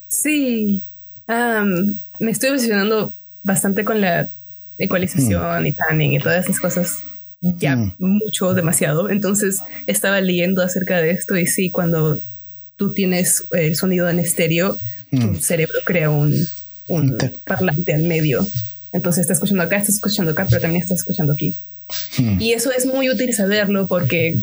Sí, 0.08 0.82
me 1.28 2.32
estoy 2.32 2.50
obsesionando 2.50 3.14
bastante 3.44 3.84
con 3.84 4.00
la 4.00 4.28
ecualización 4.78 5.62
mm. 5.62 5.66
y 5.66 5.70
panning 5.70 6.12
y 6.14 6.18
todas 6.18 6.44
esas 6.44 6.58
cosas 6.58 7.04
ya 7.40 7.76
mm. 7.76 7.94
mucho, 7.98 8.52
demasiado. 8.52 9.10
Entonces 9.10 9.62
estaba 9.86 10.20
leyendo 10.20 10.60
acerca 10.60 11.00
de 11.00 11.12
esto 11.12 11.36
y 11.36 11.46
sí, 11.46 11.70
cuando 11.70 12.18
tú 12.80 12.94
tienes 12.94 13.44
el 13.52 13.76
sonido 13.76 14.08
en 14.08 14.18
estéreo, 14.18 14.78
tu 15.10 15.18
mm. 15.18 15.40
cerebro 15.40 15.80
crea 15.84 16.08
un, 16.08 16.48
un 16.88 17.18
parlante 17.44 17.92
al 17.92 18.04
medio. 18.04 18.46
Entonces 18.90 19.20
está 19.20 19.34
escuchando 19.34 19.62
acá, 19.62 19.76
está 19.76 19.92
escuchando 19.92 20.32
acá, 20.32 20.46
pero 20.48 20.62
también 20.62 20.80
está 20.80 20.94
escuchando 20.94 21.34
aquí. 21.34 21.54
Mm. 22.16 22.40
Y 22.40 22.54
eso 22.54 22.72
es 22.72 22.86
muy 22.86 23.10
útil 23.10 23.34
saberlo 23.34 23.86
porque 23.86 24.34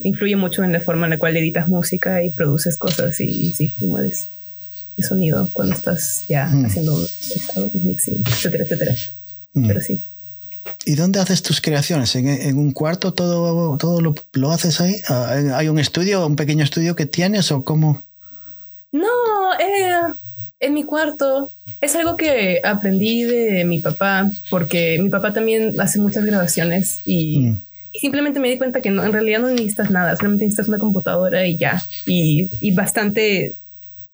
influye 0.00 0.36
mucho 0.36 0.62
en 0.62 0.72
la 0.72 0.80
forma 0.80 1.06
en 1.06 1.10
la 1.12 1.18
cual 1.18 1.34
editas 1.34 1.68
música 1.68 2.22
y 2.22 2.28
produces 2.28 2.76
cosas 2.76 3.18
y, 3.18 3.50
sí, 3.52 3.72
mueves 3.78 4.26
el 4.98 5.04
sonido 5.04 5.48
cuando 5.54 5.74
estás 5.74 6.24
ya 6.28 6.50
haciendo 6.66 6.94
un 6.94 7.70
mixing, 7.82 8.22
etcétera, 8.26 8.64
etcétera. 8.64 8.94
Pero 9.54 9.80
sí. 9.80 10.02
¿Y 10.84 10.94
dónde 10.94 11.20
haces 11.20 11.42
tus 11.42 11.60
creaciones? 11.60 12.14
¿En, 12.16 12.58
un 12.58 12.72
cuarto 12.72 13.14
todo, 13.14 13.76
todo 13.78 14.00
lo, 14.00 14.50
haces 14.50 14.80
ahí? 14.80 14.96
Ah, 15.08 15.36
¿Hay 15.54 15.68
un 15.68 15.78
estudio, 15.78 16.26
un 16.26 16.36
pequeño 16.36 16.64
estudio 16.64 16.96
que 16.96 17.06
tienes 17.06 17.52
o 17.52 17.64
cómo? 17.64 18.02
No, 18.90 19.06
eh, 19.60 20.12
en 20.60 20.74
mi 20.74 20.84
cuarto. 20.84 21.50
Es 21.80 21.96
algo 21.96 22.16
que 22.16 22.60
aprendí 22.62 23.24
de 23.24 23.64
mi 23.64 23.80
papá, 23.80 24.30
porque 24.50 24.98
mi 25.00 25.08
papá 25.08 25.32
también 25.32 25.80
hace 25.80 25.98
muchas 25.98 26.24
grabaciones 26.24 27.00
y, 27.04 27.38
mm. 27.38 27.62
simplemente 28.00 28.38
me 28.38 28.48
di 28.48 28.58
cuenta 28.58 28.80
que 28.80 28.90
no, 28.90 29.04
en 29.04 29.12
realidad 29.12 29.40
no 29.40 29.48
necesitas 29.48 29.90
nada, 29.90 30.16
solamente 30.16 30.44
necesitas 30.44 30.68
una 30.68 30.78
computadora 30.78 31.44
y 31.46 31.56
ya. 31.56 31.82
Y, 32.06 32.50
y 32.60 32.70
bastante, 32.70 33.56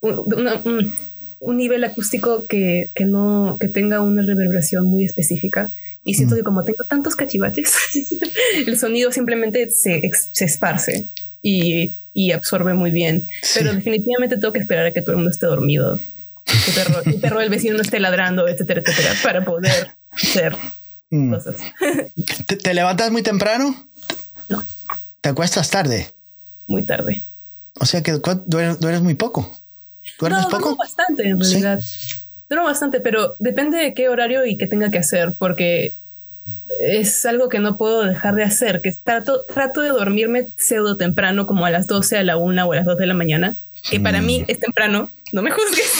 un, 0.00 0.92
un, 1.40 1.56
nivel 1.58 1.84
acústico 1.84 2.46
que, 2.46 2.88
que, 2.94 3.04
no, 3.04 3.58
que 3.60 3.68
tenga 3.68 4.00
una 4.00 4.22
reverberación 4.22 4.86
muy 4.86 5.04
específica 5.04 5.70
y 6.04 6.14
siento 6.14 6.34
mm. 6.34 6.38
que 6.38 6.44
como 6.44 6.64
tengo 6.64 6.84
tantos 6.84 7.16
cachivaches, 7.16 7.74
el 8.66 8.78
sonido 8.78 9.12
simplemente 9.12 9.70
se, 9.70 10.10
se 10.32 10.44
esparce 10.44 11.06
y, 11.42 11.92
y, 12.14 12.32
absorbe 12.32 12.74
muy 12.74 12.90
bien. 12.90 13.26
Pero 13.54 13.74
definitivamente 13.74 14.36
tengo 14.38 14.52
que 14.52 14.60
esperar 14.60 14.86
a 14.86 14.90
que 14.92 15.02
todo 15.02 15.12
el 15.12 15.16
mundo 15.18 15.30
esté 15.30 15.46
dormido. 15.46 15.98
Que 16.44 16.72
perro, 16.72 17.02
el 17.04 17.20
perro 17.20 17.40
del 17.40 17.50
vecino 17.50 17.76
no 17.76 17.82
esté 17.82 18.00
ladrando, 18.00 18.48
etcétera, 18.48 18.80
etcétera, 18.80 19.14
para 19.22 19.44
poder 19.44 19.94
hacer 20.10 20.56
mm. 21.10 21.32
cosas. 21.32 21.56
¿Te, 22.62 22.74
levantas 22.74 23.10
muy 23.10 23.22
temprano? 23.22 23.86
No. 24.48 24.64
¿Te 25.20 25.28
acuestas 25.28 25.68
tarde? 25.70 26.10
Muy 26.66 26.82
tarde. 26.82 27.22
O 27.80 27.86
sea 27.86 28.02
que 28.02 28.12
duermes, 28.46 29.02
muy 29.02 29.14
poco. 29.14 29.56
¿Duermes 30.18 30.44
no, 30.44 30.48
poco? 30.48 30.76
bastante 30.76 31.28
en 31.28 31.38
realidad. 31.38 31.80
Duermo 32.48 32.66
bastante, 32.66 33.00
pero 33.00 33.36
depende 33.38 33.78
de 33.78 33.94
qué 33.94 34.08
horario 34.08 34.46
y 34.46 34.56
qué 34.56 34.66
tenga 34.66 34.90
que 34.90 34.98
hacer, 34.98 35.32
porque 35.38 35.92
es 36.80 37.24
algo 37.26 37.48
que 37.48 37.58
no 37.58 37.76
puedo 37.76 38.04
dejar 38.04 38.34
de 38.34 38.44
hacer, 38.44 38.80
que 38.80 38.92
trato, 38.92 39.42
trato 39.42 39.80
de 39.80 39.88
dormirme 39.88 40.46
pseudo 40.56 40.96
temprano, 40.96 41.46
como 41.46 41.66
a 41.66 41.70
las 41.70 41.86
12, 41.86 42.18
a 42.18 42.22
la 42.22 42.36
1 42.36 42.64
o 42.64 42.72
a 42.72 42.76
las 42.76 42.84
2 42.84 42.96
de 42.96 43.06
la 43.06 43.14
mañana, 43.14 43.54
que 43.90 44.00
para 44.00 44.20
mí 44.20 44.40
mm. 44.40 44.44
es 44.48 44.60
temprano, 44.60 45.10
no 45.32 45.42
me 45.42 45.50
juzgues, 45.50 45.92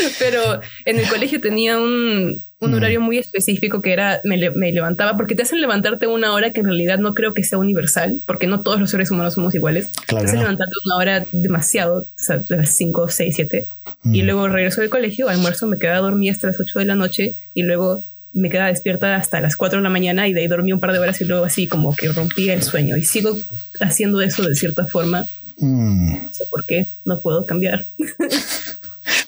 pero 0.18 0.60
en 0.84 0.98
el 0.98 1.08
colegio 1.08 1.40
tenía 1.40 1.78
un, 1.78 2.42
un 2.60 2.70
mm. 2.70 2.74
horario 2.74 3.00
muy 3.00 3.18
específico 3.18 3.80
que 3.80 3.92
era, 3.92 4.20
me, 4.24 4.36
levantaba, 4.36 5.16
porque 5.16 5.34
te 5.34 5.42
hacen 5.42 5.60
levantarte 5.60 6.06
una 6.06 6.32
hora 6.34 6.52
que 6.52 6.60
en 6.60 6.66
realidad 6.66 6.98
no 6.98 7.14
creo 7.14 7.32
que 7.32 7.42
sea 7.42 7.58
universal, 7.58 8.20
porque 8.26 8.46
no 8.46 8.60
todos 8.60 8.78
los 8.78 8.90
seres 8.90 9.10
humanos 9.10 9.34
somos 9.34 9.54
iguales. 9.54 9.90
Claro, 10.06 10.24
te 10.24 10.28
hacen 10.28 10.40
levantarte 10.40 10.74
una 10.84 10.96
hora 10.96 11.26
demasiado, 11.32 12.02
o 12.02 12.06
sea, 12.16 12.38
de 12.38 12.56
las 12.56 12.70
5, 12.70 13.08
6, 13.08 13.34
7, 13.34 13.66
y 14.12 14.22
luego 14.22 14.48
regreso 14.48 14.82
del 14.82 14.90
colegio, 14.90 15.28
almuerzo, 15.28 15.66
me 15.66 15.78
quedaba 15.78 16.00
dormida 16.00 16.32
hasta 16.32 16.48
las 16.48 16.60
8 16.60 16.78
de 16.78 16.84
la 16.84 16.94
noche 16.94 17.34
y 17.54 17.62
luego 17.62 18.04
me 18.32 18.50
quedaba 18.50 18.68
despierta 18.68 19.16
hasta 19.16 19.40
las 19.40 19.56
4 19.56 19.78
de 19.78 19.82
la 19.82 19.90
mañana 19.90 20.28
y 20.28 20.34
de 20.34 20.42
ahí 20.42 20.46
dormí 20.46 20.72
un 20.72 20.80
par 20.80 20.92
de 20.92 20.98
horas 20.98 21.20
y 21.20 21.24
luego 21.24 21.44
así 21.44 21.66
como 21.66 21.94
que 21.96 22.08
rompía 22.12 22.54
el 22.54 22.62
sueño 22.62 22.96
y 22.96 23.04
sigo 23.04 23.36
haciendo 23.80 24.20
eso 24.20 24.42
de 24.46 24.54
cierta 24.54 24.86
forma. 24.86 25.26
Mm. 25.58 26.24
No 26.24 26.32
sé 26.32 26.44
por 26.48 26.64
qué, 26.64 26.86
no 27.04 27.20
puedo 27.20 27.44
cambiar. 27.44 27.84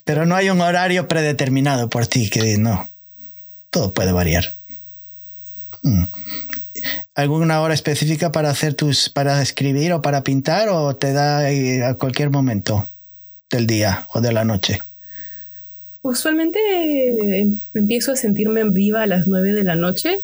Pero 0.05 0.27
no 0.27 0.35
hay 0.35 0.51
un 0.51 0.61
horario 0.61 1.09
predeterminado 1.09 1.89
por 1.89 2.07
ti 2.07 2.29
que 2.29 2.59
no, 2.59 2.89
todo 3.70 3.93
puede 3.93 4.12
variar. 4.12 4.55
Mm. 5.83 6.05
¿Alguna 7.14 7.61
hora 7.61 7.75
específica 7.75 8.33
para 8.33 8.51
hacer 8.51 8.75
tus, 8.75 9.09
para 9.09 9.43
escribir 9.43 9.93
o 9.93 10.03
para 10.03 10.25
pintar 10.25 10.68
o 10.68 10.97
te 10.97 11.12
da 11.12 11.47
a 11.89 11.95
cualquier 11.95 12.31
momento 12.31 12.91
del 13.51 13.66
día 13.66 14.07
o 14.14 14.20
de 14.20 14.33
la 14.33 14.45
noche? 14.45 14.81
Usualmente 16.01 16.59
eh, 16.59 17.49
empiezo 17.75 18.12
a 18.12 18.16
sentirme 18.16 18.64
viva 18.64 19.03
a 19.03 19.07
las 19.07 19.29
nueve 19.29 19.53
de 19.53 19.62
la 19.62 19.77
noche 19.77 20.18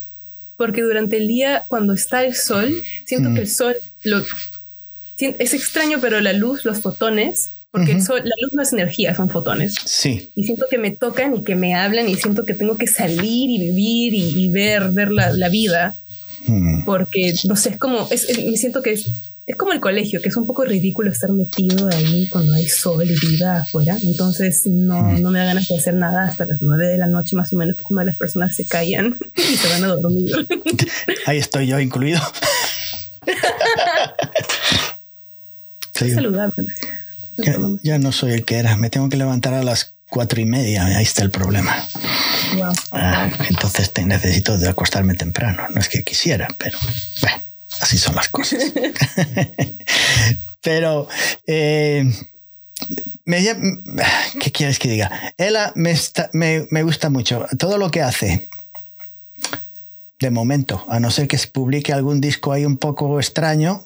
porque 0.56 0.82
durante 0.82 1.18
el 1.18 1.28
día 1.28 1.64
cuando 1.68 1.92
está 1.92 2.24
el 2.24 2.34
sol, 2.34 2.82
siento 3.04 3.32
que 3.32 3.40
el 3.40 3.46
mm. 3.46 3.50
sol 3.50 3.76
lo, 4.02 4.24
es 5.18 5.54
extraño, 5.54 5.98
pero 6.00 6.20
la 6.20 6.32
luz, 6.32 6.64
los 6.64 6.80
fotones 6.80 7.50
porque 7.70 7.92
la 7.92 8.34
luz 8.40 8.54
no 8.54 8.62
es 8.62 8.72
energía, 8.72 9.14
son 9.14 9.28
fotones. 9.28 9.74
Sí. 9.84 10.30
Y 10.34 10.44
siento 10.44 10.66
que 10.70 10.78
me 10.78 10.90
tocan 10.90 11.36
y 11.36 11.42
que 11.42 11.54
me 11.54 11.74
hablan 11.74 12.08
y 12.08 12.16
siento 12.16 12.44
que 12.44 12.54
tengo 12.54 12.78
que 12.78 12.86
salir 12.86 13.50
y 13.50 13.58
vivir 13.58 14.14
y, 14.14 14.48
ver, 14.48 14.90
ver 14.90 15.10
la, 15.10 15.48
vida. 15.50 15.94
Hmm. 16.46 16.84
Porque, 16.84 17.34
no 17.44 17.56
sé, 17.56 17.70
es 17.70 17.76
como, 17.76 18.08
es, 18.10 18.26
me 18.38 18.56
siento 18.56 18.82
que 18.82 18.92
es, 18.92 19.10
es 19.46 19.56
como 19.56 19.72
el 19.72 19.80
colegio, 19.80 20.22
que 20.22 20.30
es 20.30 20.36
un 20.36 20.46
poco 20.46 20.64
ridículo 20.64 21.10
estar 21.10 21.30
metido 21.32 21.90
ahí 21.92 22.26
cuando 22.30 22.54
hay 22.54 22.66
sol 22.66 23.08
y 23.08 23.14
vida 23.14 23.60
afuera. 23.60 23.98
Entonces 24.02 24.66
no, 24.66 25.02
hmm. 25.02 25.20
no 25.20 25.30
me 25.30 25.38
da 25.38 25.44
ganas 25.44 25.68
de 25.68 25.76
hacer 25.76 25.94
nada 25.94 26.24
hasta 26.24 26.46
las 26.46 26.62
nueve 26.62 26.86
de 26.86 26.96
la 26.96 27.06
noche 27.06 27.36
más 27.36 27.52
o 27.52 27.56
menos, 27.56 27.76
cuando 27.82 28.02
las 28.04 28.16
personas 28.16 28.54
se 28.54 28.64
callan 28.64 29.14
y 29.36 29.56
se 29.56 29.68
van 29.68 29.84
a 29.84 29.88
dormir. 29.88 30.32
Ahí 31.26 31.36
estoy 31.36 31.66
yo 31.66 31.78
incluido. 31.78 32.20
saludable. 35.92 36.64
Ya, 37.82 37.98
no 37.98 38.12
soy 38.12 38.32
el 38.32 38.44
que 38.44 38.56
era. 38.56 38.76
Me 38.76 38.90
tengo 38.90 39.08
que 39.08 39.16
levantar 39.16 39.54
a 39.54 39.62
las 39.62 39.94
cuatro 40.10 40.40
y 40.40 40.44
media. 40.44 40.84
Ahí 40.84 41.02
está 41.02 41.22
el 41.22 41.30
problema. 41.30 41.76
Ah, 42.92 43.30
entonces 43.48 43.92
te 43.92 44.04
necesito 44.04 44.58
de 44.58 44.68
acostarme 44.68 45.14
temprano. 45.14 45.64
No 45.70 45.80
es 45.80 45.88
que 45.88 46.02
quisiera, 46.02 46.48
pero 46.58 46.78
bueno, 47.20 47.42
así 47.80 47.98
son 47.98 48.16
las 48.16 48.28
cosas. 48.28 48.62
pero 50.62 51.08
eh, 51.46 52.10
me, 53.24 53.44
¿qué 54.40 54.52
quieres 54.52 54.78
que 54.78 54.88
diga? 54.88 55.10
Ella 55.36 55.72
me, 55.74 55.94
me, 56.32 56.66
me 56.70 56.82
gusta 56.82 57.10
mucho. 57.10 57.46
Todo 57.58 57.78
lo 57.78 57.90
que 57.90 58.02
hace 58.02 58.48
de 60.20 60.30
momento, 60.30 60.84
a 60.88 60.98
no 60.98 61.10
ser 61.10 61.28
que 61.28 61.38
se 61.38 61.46
publique 61.48 61.92
algún 61.92 62.20
disco 62.20 62.52
ahí 62.52 62.64
un 62.64 62.76
poco 62.76 63.20
extraño, 63.20 63.84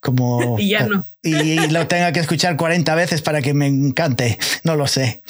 como... 0.00 0.56
y 0.58 0.70
ya 0.70 0.86
no. 0.86 1.06
Y, 1.22 1.68
lo 1.68 1.86
tenga 1.86 2.12
que 2.12 2.20
escuchar 2.20 2.56
40 2.56 2.94
veces 2.94 3.22
para 3.22 3.42
que 3.42 3.54
me 3.54 3.66
encante, 3.66 4.38
no 4.64 4.76
lo 4.76 4.86
sé. 4.86 5.22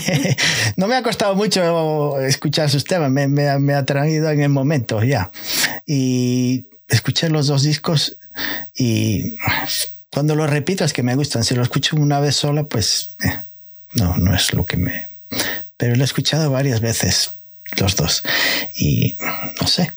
no 0.76 0.88
me 0.88 0.96
ha 0.96 1.02
costado 1.02 1.34
mucho 1.34 2.18
escuchar 2.20 2.70
sus 2.70 2.84
temas, 2.84 3.10
me, 3.10 3.28
me, 3.28 3.74
ha 3.74 3.84
traído 3.84 4.30
en 4.30 4.40
el 4.40 4.48
momento 4.48 5.02
ya. 5.02 5.30
Y 5.86 6.66
escuché 6.88 7.28
los 7.28 7.46
dos 7.46 7.62
discos 7.62 8.16
y 8.74 9.36
cuando 10.12 10.34
lo 10.34 10.46
repito 10.46 10.84
es 10.84 10.92
que 10.92 11.02
me 11.02 11.14
gustan. 11.14 11.44
Si 11.44 11.54
lo 11.54 11.62
escucho 11.62 11.96
una 11.96 12.20
vez 12.20 12.36
sola, 12.36 12.64
pues 12.64 13.16
eh, 13.24 13.38
no, 13.94 14.16
no 14.16 14.34
es 14.34 14.52
lo 14.52 14.66
que 14.66 14.76
me... 14.76 15.08
Pero 15.76 15.94
lo 15.94 16.02
he 16.02 16.04
escuchado 16.04 16.50
varias 16.50 16.80
veces, 16.80 17.32
los 17.76 17.96
dos. 17.96 18.22
Y 18.76 19.16
no 19.60 19.66
sé, 19.66 19.92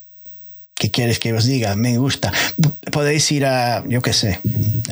¿Qué 0.82 0.90
quieres 0.90 1.20
que 1.20 1.32
os 1.32 1.46
diga? 1.46 1.76
Me 1.76 2.00
gusta. 2.00 2.34
Podéis 2.92 3.32
ir 3.32 3.46
a, 3.46 3.84
yo 3.88 4.02
qué 4.02 4.14
sé, 4.14 4.40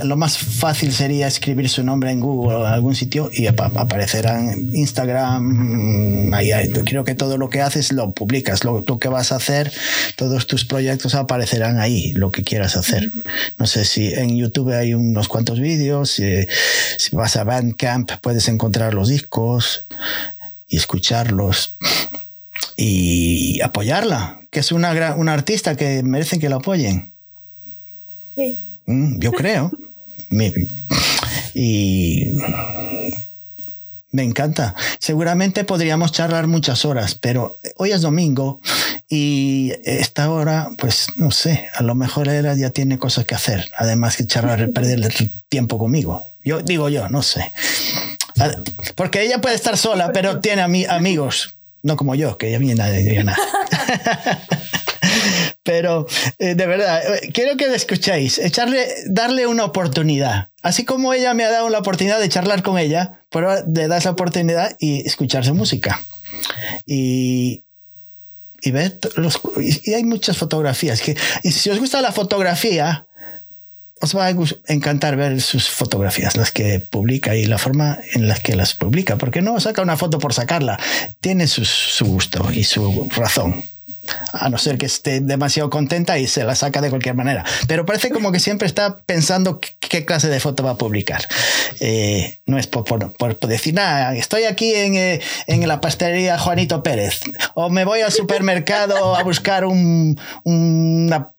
lo 0.04 0.18
más 0.18 0.38
fácil 0.38 0.94
sería 0.94 1.26
escribir 1.26 1.68
su 1.68 1.84
nombre 1.84 2.12
en 2.12 2.20
Google 2.20 2.58
o 2.58 2.68
en 2.68 2.74
algún 2.74 2.94
sitio 2.94 3.32
y 3.34 3.48
aparecerán 3.48 4.70
Instagram. 4.72 6.32
Ahí, 6.32 6.52
creo 6.86 7.04
que 7.06 7.16
todo 7.16 7.40
lo 7.40 7.50
que 7.50 7.62
haces 7.62 7.92
lo 7.92 8.12
publicas, 8.12 8.64
lo, 8.64 8.86
que 9.00 9.08
vas 9.08 9.32
a 9.32 9.38
hacer, 9.38 9.74
todos 10.16 10.46
tus 10.46 10.64
proyectos 10.64 11.16
aparecerán 11.16 11.80
ahí, 11.80 12.12
lo 12.12 12.30
que 12.30 12.44
quieras 12.44 12.78
hacer. 12.78 13.10
No 13.58 13.66
sé 13.66 13.84
si 13.84 14.14
en 14.14 14.38
YouTube 14.38 14.72
hay 14.74 14.94
unos 14.94 15.28
cuantos 15.28 15.60
vídeos, 15.60 16.12
si, 16.12 16.46
si 16.98 17.16
vas 17.16 17.36
a 17.36 17.44
Bandcamp 17.44 18.12
puedes 18.22 18.48
encontrar 18.48 18.94
los 18.94 19.10
discos 19.10 19.86
y 20.68 20.78
escucharlos 20.78 21.74
y 22.76 23.62
apoyarla, 23.62 24.41
que 24.49 24.60
es 24.62 24.72
una, 24.72 25.16
una 25.16 25.34
artista 25.34 25.76
que 25.76 26.03
merecen 26.03 26.39
que 26.39 26.49
la 26.49 26.57
apoyen. 26.57 27.14
Sí. 28.36 28.57
Mm, 28.86 29.20
yo 29.20 29.32
creo. 29.32 29.72
y 31.53 32.30
me 34.12 34.24
encanta. 34.24 34.76
Seguramente 34.99 35.64
podríamos 35.64 36.12
charlar 36.12 36.47
muchas 36.47 36.86
horas, 36.86 37.16
pero 37.16 37.57
hoy 37.78 37.91
es 37.91 38.01
domingo 38.01 38.60
y 39.07 39.74
esta 39.84 40.30
hora, 40.32 40.70
pues 40.78 41.07
no 41.16 41.32
sé, 41.32 41.68
a 41.76 41.84
lo 41.84 41.95
mejor 41.95 42.28
ella 42.30 42.53
ya 42.55 42.70
tiene 42.70 42.97
cosas 42.97 43.26
que 43.26 43.36
hacer, 43.36 43.70
además 43.78 44.18
que 44.18 44.26
charlar, 44.26 44.70
perder 44.74 44.99
el 44.99 45.32
tiempo 45.49 45.78
conmigo. 45.78 46.26
Yo 46.43 46.62
digo 46.62 46.89
yo, 46.89 47.10
no 47.10 47.22
sé. 47.22 47.51
Porque 48.95 49.24
ella 49.24 49.41
puede 49.41 49.55
estar 49.55 49.78
sola, 49.78 50.12
pero 50.14 50.39
tiene 50.39 50.62
amigos 50.89 51.55
no 51.84 51.96
como 51.96 52.16
yo, 52.16 52.38
que 52.38 52.52
ya 52.52 52.58
viene 52.58 52.84
de 52.84 53.24
nada. 53.24 53.38
Pero 55.64 56.08
eh, 56.40 56.56
de 56.56 56.66
verdad, 56.66 57.16
eh, 57.16 57.32
quiero 57.34 57.56
que 57.58 57.68
le 57.68 57.76
escuchéis, 57.76 58.40
echarle, 58.40 58.88
darle 59.08 59.46
una 59.48 59.66
oportunidad. 59.66 60.50
Así 60.62 60.84
como 60.86 61.14
ella 61.14 61.34
me 61.34 61.44
ha 61.44 61.52
dado 61.52 61.70
la 61.70 61.80
oportunidad 61.80 62.20
de 62.20 62.30
charlar 62.30 62.64
con 62.64 62.78
ella, 62.78 63.24
pero 63.30 63.64
de 63.64 63.88
dar 63.88 64.00
esa 64.00 64.12
oportunidad 64.12 64.76
y 64.80 65.06
escuchar 65.06 65.46
su 65.46 65.54
música. 65.54 66.00
Y, 66.86 67.64
y 68.62 68.72
ver 68.72 68.98
los, 69.16 69.40
y 69.60 69.94
hay 69.94 70.04
muchas 70.04 70.38
fotografías 70.38 71.02
que 71.02 71.16
si 71.44 71.70
os 71.70 71.80
gusta 71.80 72.02
la 72.02 72.12
fotografía 72.12 73.06
os 74.02 74.16
va 74.16 74.28
a 74.28 74.36
encantar 74.68 75.16
ver 75.16 75.41
sus 75.41 75.70
fotografías, 75.70 76.38
las 76.38 76.52
que 76.52 76.80
publica 76.80 77.36
y 77.36 77.45
la 77.45 77.58
forma 77.58 78.00
en 78.14 78.28
la 78.28 78.36
que 78.36 78.56
las 78.56 78.74
publica, 78.74 79.18
porque 79.18 79.41
no 79.41 79.60
saca 79.60 79.82
una 79.82 79.97
foto 79.97 80.20
por 80.20 80.34
sacarla, 80.34 80.80
tiene 81.22 81.47
su, 81.47 81.66
su 81.66 82.06
gusto 82.06 82.52
y 82.52 82.64
su 82.64 83.10
razón 83.16 83.64
a 84.34 84.49
no 84.49 84.57
ser 84.57 84.78
que 84.78 84.86
esté 84.86 85.20
demasiado 85.20 85.70
contenta 85.70 86.18
y 86.20 86.28
se 86.28 86.43
la 86.43 86.55
saca 86.55 86.82
de 86.82 86.89
cualquier 86.89 87.16
manera. 87.16 87.43
Pero 87.68 87.86
parece 87.86 88.10
como 88.10 88.32
que 88.32 88.39
siempre 88.39 88.68
está 88.68 88.97
pensando 88.97 89.60
qué 89.60 90.05
clase 90.05 90.30
de 90.30 90.39
foto 90.39 90.64
va 90.64 90.72
a 90.72 90.78
publicar. 90.78 91.28
Eh, 91.80 92.39
no 92.45 92.57
es 92.57 92.68
por, 92.68 92.86
decir, 93.47 93.74
nada, 93.74 94.16
estoy 94.16 94.43
aquí 94.43 94.74
en, 94.74 94.95
eh, 94.95 95.22
en, 95.47 95.68
la 95.68 95.82
pastelería 95.82 96.38
Juanito 96.38 96.84
Pérez, 96.84 97.22
o 97.53 97.70
me 97.70 97.86
voy 97.86 98.01
al 98.01 98.12
supermercado 98.12 99.16
a 99.16 99.24
buscar 99.24 99.66
un, 99.66 100.20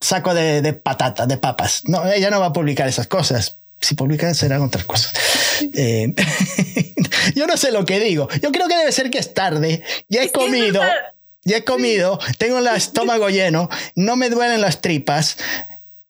saco 0.00 0.34
de, 0.34 0.62
de 0.62 0.72
patatas, 0.72 1.28
de 1.28 1.36
papas. 1.36 1.82
No, 1.84 2.06
ella 2.06 2.30
no 2.30 2.40
va 2.40 2.46
a 2.46 2.52
publicar 2.52 2.88
esas 2.88 3.06
cosas. 3.06 3.56
Si 3.80 3.94
publica 3.94 4.32
serán 4.34 4.60
otras 4.60 4.84
cosas. 4.84 5.14
Eh, 5.74 6.12
yo 7.34 7.46
no 7.46 7.56
sé 7.56 7.72
lo 7.72 7.84
que 7.86 7.98
digo. 7.98 8.28
Yo 8.42 8.52
creo 8.52 8.68
que 8.68 8.76
debe 8.76 8.92
ser 8.92 9.10
que 9.10 9.18
es 9.18 9.32
tarde. 9.32 9.82
Ya 10.08 10.22
he 10.22 10.30
comido 10.30 10.82
ya 11.50 11.58
he 11.58 11.64
comido, 11.64 12.18
tengo 12.38 12.58
el 12.58 12.66
estómago 12.68 13.28
lleno, 13.28 13.68
no 13.96 14.16
me 14.16 14.30
duelen 14.30 14.60
las 14.60 14.80
tripas. 14.80 15.36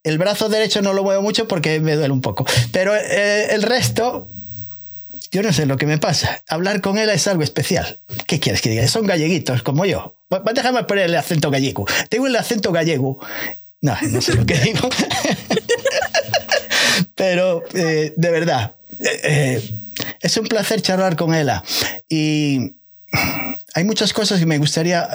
El 0.03 0.19
brazo 0.19 0.49
derecho 0.49 0.83
no 0.83 0.93
lo 0.93 1.03
muevo 1.03 1.23
mucho 1.23 1.49
porque 1.49 1.81
me 1.81 1.97
duele 1.97 2.13
un 2.13 2.21
poco. 2.21 2.45
Pero 2.73 2.95
eh, 2.95 3.55
el 3.55 3.63
resto, 3.63 4.29
yo 5.31 5.43
no 5.43 5.53
sé 5.53 5.67
lo 5.67 5.77
que 5.77 5.87
me 5.87 5.99
pasa. 5.99 6.43
Hablar 6.49 6.81
con 6.81 6.99
él 6.99 7.09
es 7.09 7.27
algo 7.27 7.43
especial. 7.43 7.99
¿Qué 8.27 8.39
quieres 8.39 8.61
que 8.61 8.71
diga? 8.71 8.87
Son 8.87 9.07
galleguitos 9.07 9.63
como 9.63 9.85
yo. 9.87 10.15
Déjame 10.55 10.85
poner 10.85 11.07
el 11.07 11.17
acento 11.17 11.51
gallego. 11.51 11.87
Tengo 12.09 12.27
el 12.27 12.37
acento 12.37 12.71
gallego. 12.71 13.19
No, 13.81 13.97
no 14.11 14.21
sé 14.21 14.35
lo 14.35 14.45
que 14.45 14.55
digo. 14.61 14.89
Pero 17.15 17.63
eh, 17.75 18.13
de 18.17 18.31
verdad, 18.31 18.75
eh, 18.99 19.63
es 20.21 20.37
un 20.37 20.47
placer 20.47 20.83
charlar 20.83 21.17
con 21.17 21.35
ella. 21.35 21.63
Y 22.09 22.75
hay 23.75 23.85
muchas 23.85 24.13
cosas 24.13 24.41
que 24.41 24.47
me 24.47 24.59
gustaría 24.59 25.09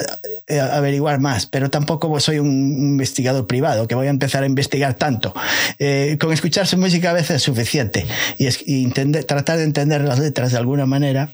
eh, 0.47 0.59
averiguar 0.59 1.19
más, 1.19 1.45
pero 1.45 1.69
tampoco 1.69 2.19
soy 2.19 2.39
un 2.39 2.49
investigador 2.77 3.47
privado 3.47 3.87
que 3.87 3.95
voy 3.95 4.07
a 4.07 4.09
empezar 4.09 4.43
a 4.43 4.45
investigar 4.45 4.93
tanto. 4.93 5.33
Eh, 5.79 6.17
con 6.19 6.31
escuchar 6.31 6.65
su 6.65 6.77
música 6.77 7.09
a 7.09 7.13
veces 7.13 7.37
es 7.37 7.43
suficiente 7.43 8.05
y, 8.37 8.87
tratar 8.89 9.57
de 9.57 9.63
entender 9.63 10.01
las 10.01 10.19
letras 10.19 10.51
de 10.51 10.57
alguna 10.57 10.85
manera 10.85 11.31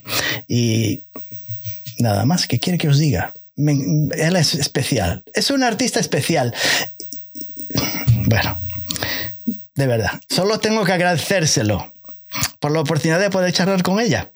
y 0.48 1.02
nada 1.98 2.24
más. 2.24 2.46
¿Qué 2.46 2.58
quiere 2.58 2.78
que 2.78 2.88
os 2.88 2.98
diga? 2.98 3.32
él 3.56 4.36
es 4.36 4.54
especial. 4.54 5.22
Es 5.34 5.50
un 5.50 5.62
artista 5.62 6.00
especial. 6.00 6.54
Bueno, 8.26 8.58
de 9.74 9.86
verdad. 9.86 10.20
Solo 10.28 10.58
tengo 10.58 10.84
que 10.84 10.92
agradecérselo 10.92 11.92
por 12.58 12.72
la 12.72 12.80
oportunidad 12.80 13.20
de 13.20 13.30
poder 13.30 13.52
charlar 13.52 13.82
con 13.82 14.00
ella. 14.00 14.30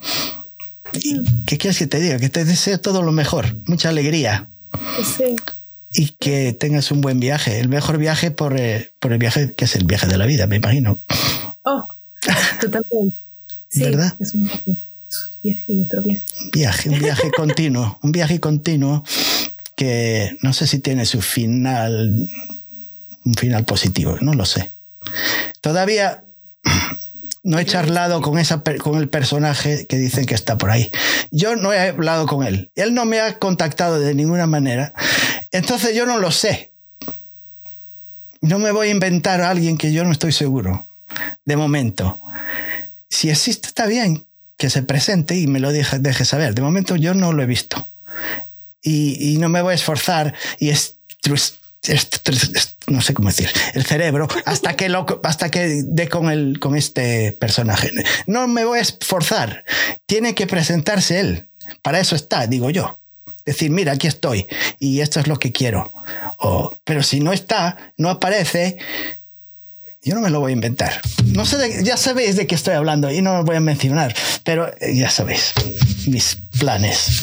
¿Qué 1.47 1.59
quieres 1.59 1.79
que 1.79 1.87
te 1.87 2.01
diga? 2.01 2.19
Que 2.19 2.29
te 2.29 2.45
deseo 2.45 2.81
todo 2.81 3.03
lo 3.03 3.13
mejor, 3.13 3.55
mucha 3.67 3.89
alegría. 3.89 4.49
Sí. 5.19 5.37
Y 5.93 6.09
que 6.19 6.53
tengas 6.53 6.91
un 6.91 7.01
buen 7.01 7.21
viaje, 7.21 7.61
el 7.61 7.69
mejor 7.69 7.99
viaje 7.99 8.31
por, 8.31 8.59
eh, 8.59 8.91
por 8.99 9.13
el 9.13 9.19
viaje 9.19 9.53
que 9.55 9.65
es 9.65 9.77
el 9.77 9.85
viaje 9.85 10.07
de 10.07 10.19
la 10.19 10.27
vida, 10.27 10.47
me 10.47 10.57
imagino. 10.57 11.01
Oh, 11.63 11.87
totalmente. 12.61 13.17
Sí, 13.69 13.83
¿Verdad? 13.83 14.15
Es 14.19 14.35
un 14.35 14.51
viaje 15.43 15.65
y 15.69 15.83
otro 15.83 16.03
viaje. 16.03 16.23
Viaje, 16.53 16.91
un 16.91 16.99
viaje 16.99 17.31
continuo, 17.37 17.99
un 18.03 18.13
viaje 18.13 18.41
continuo 18.41 19.05
que 19.77 20.37
no 20.43 20.53
sé 20.53 20.67
si 20.67 20.79
tiene 20.79 21.07
su 21.07 21.21
final, 21.21 22.29
un 23.25 23.35
final 23.35 23.65
positivo, 23.65 24.17
no 24.21 24.33
lo 24.33 24.45
sé. 24.45 24.73
Todavía 25.61 26.25
no 27.47 27.61
he 27.61 27.65
charlado 27.65 28.21
con, 28.21 28.39
esa, 28.39 28.63
con 28.63 28.99
el 28.99 29.09
personaje 29.09 29.87
que 29.87 29.99
dicen 29.99 30.27
que 30.27 30.35
está 30.35 30.59
por 30.59 30.71
ahí. 30.71 30.91
Yo 31.31 31.55
no 31.55 31.73
he 31.73 31.79
hablado 31.79 32.27
con 32.27 32.45
él. 32.45 32.73
Él 32.75 32.93
no 32.93 33.05
me 33.05 33.21
ha 33.21 33.39
contactado 33.39 34.01
de 34.01 34.15
ninguna 34.15 34.49
manera. 34.49 34.93
Entonces 35.53 35.95
yo 35.95 36.07
no 36.07 36.19
lo 36.19 36.33
sé. 36.33 36.73
No 38.41 38.59
me 38.59 38.73
voy 38.73 38.89
a 38.89 38.91
inventar 38.91 39.41
a 39.41 39.51
alguien 39.51 39.79
que 39.79 39.93
yo 39.93 40.03
no 40.03 40.11
estoy 40.11 40.33
seguro. 40.33 40.89
De 41.45 41.57
momento. 41.57 42.21
Si 43.09 43.31
existe, 43.31 43.69
está 43.69 43.87
bien 43.87 44.27
que 44.57 44.69
se 44.69 44.83
presente 44.83 45.37
y 45.37 45.47
me 45.47 45.61
lo 45.61 45.71
deje, 45.71 46.01
deje 46.01 46.25
saber. 46.25 46.53
De 46.53 46.63
momento 46.63 46.97
yo 46.97 47.15
no 47.15 47.33
lo 47.33 47.45
he 47.45 47.47
visto. 47.47 47.89
Y, 48.83 49.37
no 49.39 49.49
me 49.49 49.63
voy 49.63 49.73
a 49.73 49.75
esforzar 49.75 50.35
y 50.59 50.71
es, 50.71 50.97
no 52.89 53.01
sé 53.01 53.15
cómo 53.15 53.29
decir, 53.29 53.51
el 53.75 53.85
cerebro 53.85 54.29
hasta 54.45 54.77
que 54.77 54.93
hasta 55.23 55.51
que 55.51 55.83
dé 55.85 56.09
con 56.09 56.31
el, 56.31 56.59
con 56.59 56.77
este 56.77 57.33
personaje. 57.33 57.91
No 58.27 58.49
me 58.49 58.65
voy 58.65 58.79
a 58.79 58.83
esforzar. 58.83 59.65
Tiene 60.07 60.35
que 60.35 60.47
presentarse 60.47 61.21
él. 61.21 61.49
Para 61.83 62.01
eso 62.01 62.17
está, 62.17 62.47
digo 62.47 62.71
yo. 62.71 63.01
Decir, 63.45 63.71
mira, 63.71 63.93
aquí 63.93 64.09
estoy 64.09 64.47
y 64.81 65.01
esto 65.01 65.21
es 65.21 65.29
lo 65.29 65.39
que 65.39 65.53
quiero. 65.53 65.93
O, 66.39 66.77
pero 66.85 67.03
si 67.05 67.21
no 67.21 67.33
está, 67.33 67.93
no 67.97 68.11
aparece, 68.11 68.79
yo 70.03 70.17
no 70.17 70.21
me 70.21 70.31
lo 70.31 70.41
voy 70.41 70.51
a 70.51 70.55
inventar. 70.55 71.01
No 71.27 71.47
sé, 71.47 71.85
ya 71.85 71.97
sabéis 71.97 72.35
de 72.35 72.49
qué 72.49 72.57
estoy 72.57 72.75
hablando 72.75 73.11
y 73.13 73.23
no 73.23 73.37
lo 73.37 73.45
voy 73.45 73.57
a 73.57 73.61
mencionar, 73.61 74.15
pero 74.43 74.73
ya 74.81 75.11
sabéis 75.11 75.55
mis 76.07 76.39
planes 76.59 77.23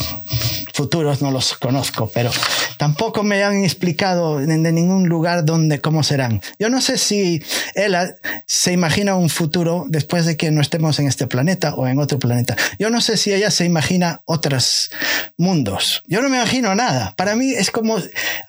futuros 0.73 1.21
no 1.21 1.31
los 1.31 1.53
conozco, 1.53 2.09
pero 2.13 2.31
tampoco 2.77 3.23
me 3.23 3.43
han 3.43 3.63
explicado 3.63 4.39
de, 4.39 4.57
ningún 4.71 5.07
lugar 5.09 5.45
dónde, 5.45 5.79
cómo 5.79 6.03
serán. 6.03 6.41
Yo 6.59 6.69
no 6.69 6.81
sé 6.81 6.97
si 6.97 7.43
ella 7.75 8.15
se 8.45 8.73
imagina 8.73 9.15
un 9.15 9.29
futuro 9.29 9.85
después 9.87 10.25
de 10.25 10.37
que 10.37 10.51
no 10.51 10.61
estemos 10.61 10.99
en 10.99 11.07
este 11.07 11.27
planeta 11.27 11.75
o 11.75 11.87
en 11.87 11.99
otro 11.99 12.19
planeta. 12.19 12.55
Yo 12.79 12.89
no 12.89 13.01
sé 13.01 13.17
si 13.17 13.33
ella 13.33 13.51
se 13.51 13.65
imagina 13.65 14.21
otros 14.25 14.91
mundos. 15.37 16.03
Yo 16.07 16.21
no 16.21 16.29
me 16.29 16.37
imagino 16.37 16.75
nada. 16.75 17.13
Para 17.17 17.35
mí 17.35 17.51
es 17.51 17.71
como 17.71 17.97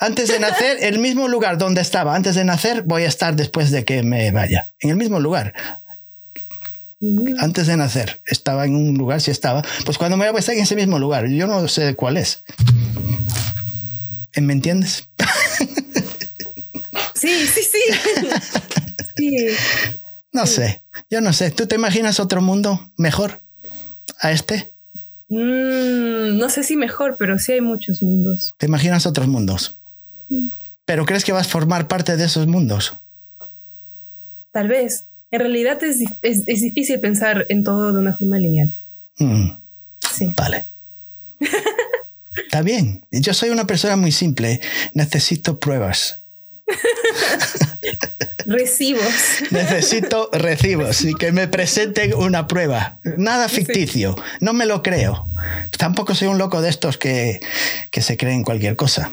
antes 0.01 0.29
de 0.29 0.39
nacer, 0.39 0.79
el 0.81 0.99
mismo 0.99 1.29
lugar 1.29 1.59
donde 1.59 1.81
estaba 1.81 2.15
antes 2.15 2.35
de 2.35 2.45
nacer, 2.45 2.83
voy 2.83 3.05
a 3.05 3.09
estar 3.09 3.37
después 3.37 3.71
de 3.71 3.85
que 3.85 4.03
me 4.03 4.31
vaya. 4.31 4.69
En 4.81 4.91
el 4.91 4.97
mismo 4.97 5.21
lugar 5.21 5.55
antes 7.39 7.67
de 7.67 7.77
nacer. 7.77 8.21
Estaba 8.27 8.65
en 8.65 8.75
un 8.75 8.97
lugar, 8.97 9.21
si 9.21 9.31
estaba. 9.31 9.63
Pues 9.85 9.99
cuando 9.99 10.17
me 10.17 10.29
voy 10.29 10.37
a 10.37 10.41
estar 10.41 10.55
en 10.55 10.63
ese 10.63 10.77
mismo 10.77 10.99
lugar. 10.99 11.27
Yo 11.29 11.47
no 11.47 11.67
sé 11.69 11.95
cuál 11.95 12.17
es. 12.17 12.43
¿Me 14.41 14.53
entiendes? 14.53 15.09
Sí, 17.15 17.47
sí, 17.47 17.61
sí. 17.63 17.79
No 20.33 20.47
sé. 20.47 20.83
Yo 21.09 21.21
no 21.21 21.33
sé, 21.33 21.53
¿tú 21.53 21.69
te 21.69 21.77
imaginas 21.77 22.19
otro 22.19 22.43
mundo 22.43 22.91
mejor 22.97 23.41
a 24.19 24.33
este? 24.33 24.73
Mm, 25.29 26.37
no 26.37 26.51
sé 26.51 26.65
si 26.65 26.77
mejor, 26.77 27.15
pero 27.17 27.39
sí 27.39 27.53
hay 27.53 27.61
muchos 27.61 28.03
mundos. 28.03 28.53
¿Te 28.59 28.67
imaginas 28.67 29.07
otros 29.07 29.29
mundos? 29.29 29.77
¿Pero 30.85 31.07
crees 31.07 31.25
que 31.25 31.31
vas 31.31 31.47
a 31.47 31.51
formar 31.51 31.87
parte 31.87 32.17
de 32.17 32.25
esos 32.25 32.49
mundos? 32.49 32.97
Tal 34.51 34.67
vez. 34.67 35.07
En 35.31 35.39
realidad 35.39 35.83
es, 35.85 36.01
es, 36.23 36.43
es 36.47 36.61
difícil 36.61 36.99
pensar 36.99 37.47
en 37.49 37.63
todo 37.63 37.93
de 37.93 38.01
una 38.01 38.17
forma 38.17 38.37
lineal. 38.39 38.71
Mm. 39.19 39.51
Sí. 40.13 40.33
Vale. 40.37 40.65
Está 42.37 42.63
bien. 42.63 43.05
Yo 43.11 43.35
soy 43.35 43.51
una 43.51 43.67
persona 43.67 43.97
muy 43.97 44.13
simple. 44.13 44.61
Necesito 44.93 45.61
pruebas. 45.61 46.21
recibos. 48.47 49.13
Necesito 49.51 50.31
recibos 50.33 51.05
y 51.05 51.15
que 51.15 51.33
me 51.33 51.49
presenten 51.49 52.15
una 52.15 52.47
prueba. 52.47 52.99
Nada 53.17 53.49
ficticio. 53.49 54.17
No 54.41 54.53
me 54.53 54.67
lo 54.67 54.83
creo. 54.83 55.27
Tampoco 55.79 56.15
soy 56.15 56.29
un 56.29 56.39
loco 56.39 56.63
de 56.63 56.71
estos 56.71 56.99
que, 56.99 57.41
que 57.91 58.03
se 58.03 58.17
creen 58.17 58.43
cualquier 58.43 58.77
cosa 58.77 59.13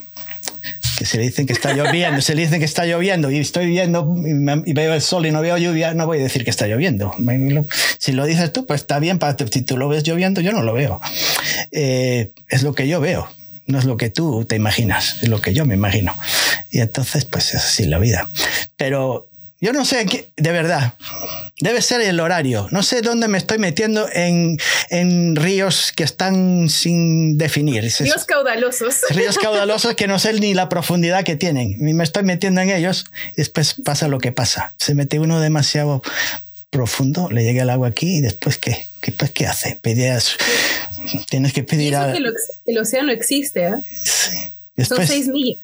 que 1.02 1.08
se 1.08 1.18
le 1.18 1.24
dicen 1.24 1.48
que 1.48 1.54
está 1.54 1.74
lloviendo, 1.74 2.22
se 2.22 2.36
le 2.36 2.44
dicen 2.44 2.60
que 2.60 2.66
está 2.66 2.86
lloviendo 2.86 3.32
y 3.32 3.40
estoy 3.40 3.66
viendo 3.66 4.16
y 4.24 4.74
veo 4.74 4.94
el 4.94 5.02
sol 5.02 5.26
y 5.26 5.32
no 5.32 5.42
veo 5.42 5.58
lluvia, 5.58 5.96
no 5.96 6.06
voy 6.06 6.20
a 6.20 6.22
decir 6.22 6.44
que 6.44 6.52
está 6.52 6.68
lloviendo. 6.68 7.12
Si 7.98 8.12
lo 8.12 8.24
dices 8.24 8.54
tú, 8.54 8.68
pues 8.68 8.82
está 8.82 9.00
bien, 9.00 9.20
si 9.52 9.62
tú 9.64 9.78
lo 9.78 9.90
ves 9.90 10.04
lloviendo, 10.04 10.42
yo 10.42 10.52
no 10.52 10.62
lo 10.62 10.74
veo. 10.74 11.02
Eh, 11.72 12.32
es 12.50 12.64
lo 12.64 12.74
que 12.74 12.88
yo 12.88 13.00
veo, 13.00 13.28
no 13.68 13.80
es 13.80 13.86
lo 13.86 13.98
que 13.98 14.10
tú 14.10 14.46
te 14.46 14.56
imaginas, 14.56 15.18
es 15.22 15.30
lo 15.30 15.42
que 15.42 15.54
yo 15.54 15.66
me 15.66 15.76
imagino. 15.76 16.18
Y 16.72 16.80
entonces, 16.80 17.26
pues 17.26 17.54
es 17.54 17.64
así 17.64 17.86
la 17.86 18.00
vida. 18.00 18.30
Pero 18.78 19.28
yo 19.64 19.74
no 19.74 19.86
sé, 19.86 20.28
de 20.36 20.52
verdad, 20.52 20.96
debe 21.60 21.84
ser 21.84 22.02
el 22.02 22.20
horario. 22.20 22.68
No 22.72 22.82
sé 22.82 23.02
dónde 23.02 23.28
me 23.28 23.38
estoy 23.38 23.60
metiendo 23.60 24.10
en, 24.12 24.58
en 24.90 25.36
ríos 25.36 25.94
que 25.96 26.04
están 26.04 26.68
sin 26.68 27.38
definir. 27.38 27.84
Ríos 28.00 28.26
caudalosos. 28.26 29.02
Ríos 29.12 29.38
caudalosos 29.38 29.94
que 29.94 30.08
no 30.08 30.18
sé 30.18 30.34
ni 30.34 30.56
la 30.56 30.68
profundidad 30.68 31.24
que 31.24 31.36
tienen. 31.36 31.76
Me 31.78 32.04
estoy 32.04 32.24
metiendo 32.24 32.60
en 32.62 32.72
ellos 32.72 33.06
y 33.34 33.36
después 33.38 33.76
pasa 33.86 34.08
lo 34.08 34.18
que 34.18 34.32
pasa. 34.32 34.74
Se 34.78 34.96
mete 34.96 35.20
uno 35.20 35.40
demasiado 35.40 36.02
profundo, 36.72 37.30
le 37.30 37.44
llega 37.44 37.62
el 37.62 37.70
agua 37.70 37.90
aquí 37.90 38.18
y 38.18 38.22
después 38.22 38.58
¿qué? 38.58 38.88
¿Qué, 39.02 39.12
pues, 39.12 39.32
¿qué 39.32 39.46
hace? 39.46 39.78
Pedías, 39.82 40.38
tienes 41.30 41.54
que 41.54 41.64
pedir 41.64 41.96
a... 41.96 42.14
el, 42.14 42.78
océano 42.78 43.12
existe, 43.12 43.66
¿eh? 43.66 43.76
Sí. 43.94 44.86
Son 44.86 45.06
seis 45.06 45.28
millas. 45.28 45.60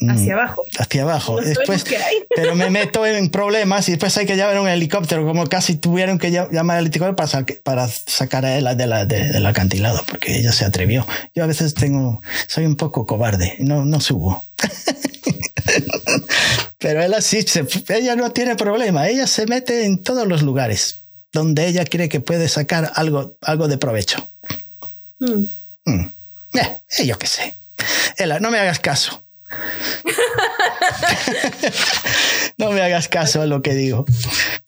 Hacia 0.00 0.36
mm, 0.36 0.38
abajo. 0.38 0.64
Hacia 0.78 1.02
abajo. 1.02 1.40
después, 1.40 1.84
pero 2.36 2.54
me 2.54 2.70
meto 2.70 3.04
en 3.04 3.30
problemas 3.30 3.88
y 3.88 3.92
después 3.92 4.16
hay 4.16 4.26
que 4.26 4.36
llamar 4.36 4.60
un 4.60 4.68
helicóptero, 4.68 5.26
como 5.26 5.48
casi 5.48 5.74
tuvieron 5.74 6.18
que 6.18 6.30
llamar 6.30 6.78
al 6.78 6.86
helicóptero 6.86 7.16
para, 7.16 7.44
para 7.64 7.88
sacar 7.88 8.44
a 8.44 8.56
ella 8.56 8.76
de 8.76 8.86
la, 8.86 9.06
del 9.06 9.44
acantilado, 9.44 10.04
porque 10.08 10.38
ella 10.38 10.52
se 10.52 10.64
atrevió. 10.64 11.04
Yo 11.34 11.42
a 11.42 11.48
veces 11.48 11.74
tengo, 11.74 12.22
soy 12.46 12.66
un 12.66 12.76
poco 12.76 13.06
cobarde, 13.06 13.56
no, 13.58 13.84
no 13.84 14.00
subo. 14.00 14.44
pero 16.78 17.02
ella 17.02 17.20
sí, 17.20 17.44
ella 17.88 18.14
no 18.14 18.30
tiene 18.30 18.54
problema, 18.54 19.08
ella 19.08 19.26
se 19.26 19.46
mete 19.46 19.84
en 19.84 20.00
todos 20.02 20.28
los 20.28 20.42
lugares 20.42 20.98
donde 21.32 21.66
ella 21.66 21.84
cree 21.84 22.08
que 22.08 22.20
puede 22.20 22.48
sacar 22.48 22.92
algo, 22.94 23.36
algo 23.42 23.68
de 23.68 23.78
provecho. 23.78 24.28
Mm. 25.20 25.44
Mm. 25.84 26.12
Eh, 26.54 27.06
yo 27.06 27.18
qué 27.18 27.26
sé. 27.26 27.54
Ella, 28.16 28.40
no 28.40 28.50
me 28.50 28.58
hagas 28.58 28.80
caso. 28.80 29.22
no 32.58 32.70
me 32.70 32.82
hagas 32.82 33.08
caso 33.08 33.40
a 33.40 33.46
lo 33.46 33.62
que 33.62 33.74
digo. 33.74 34.04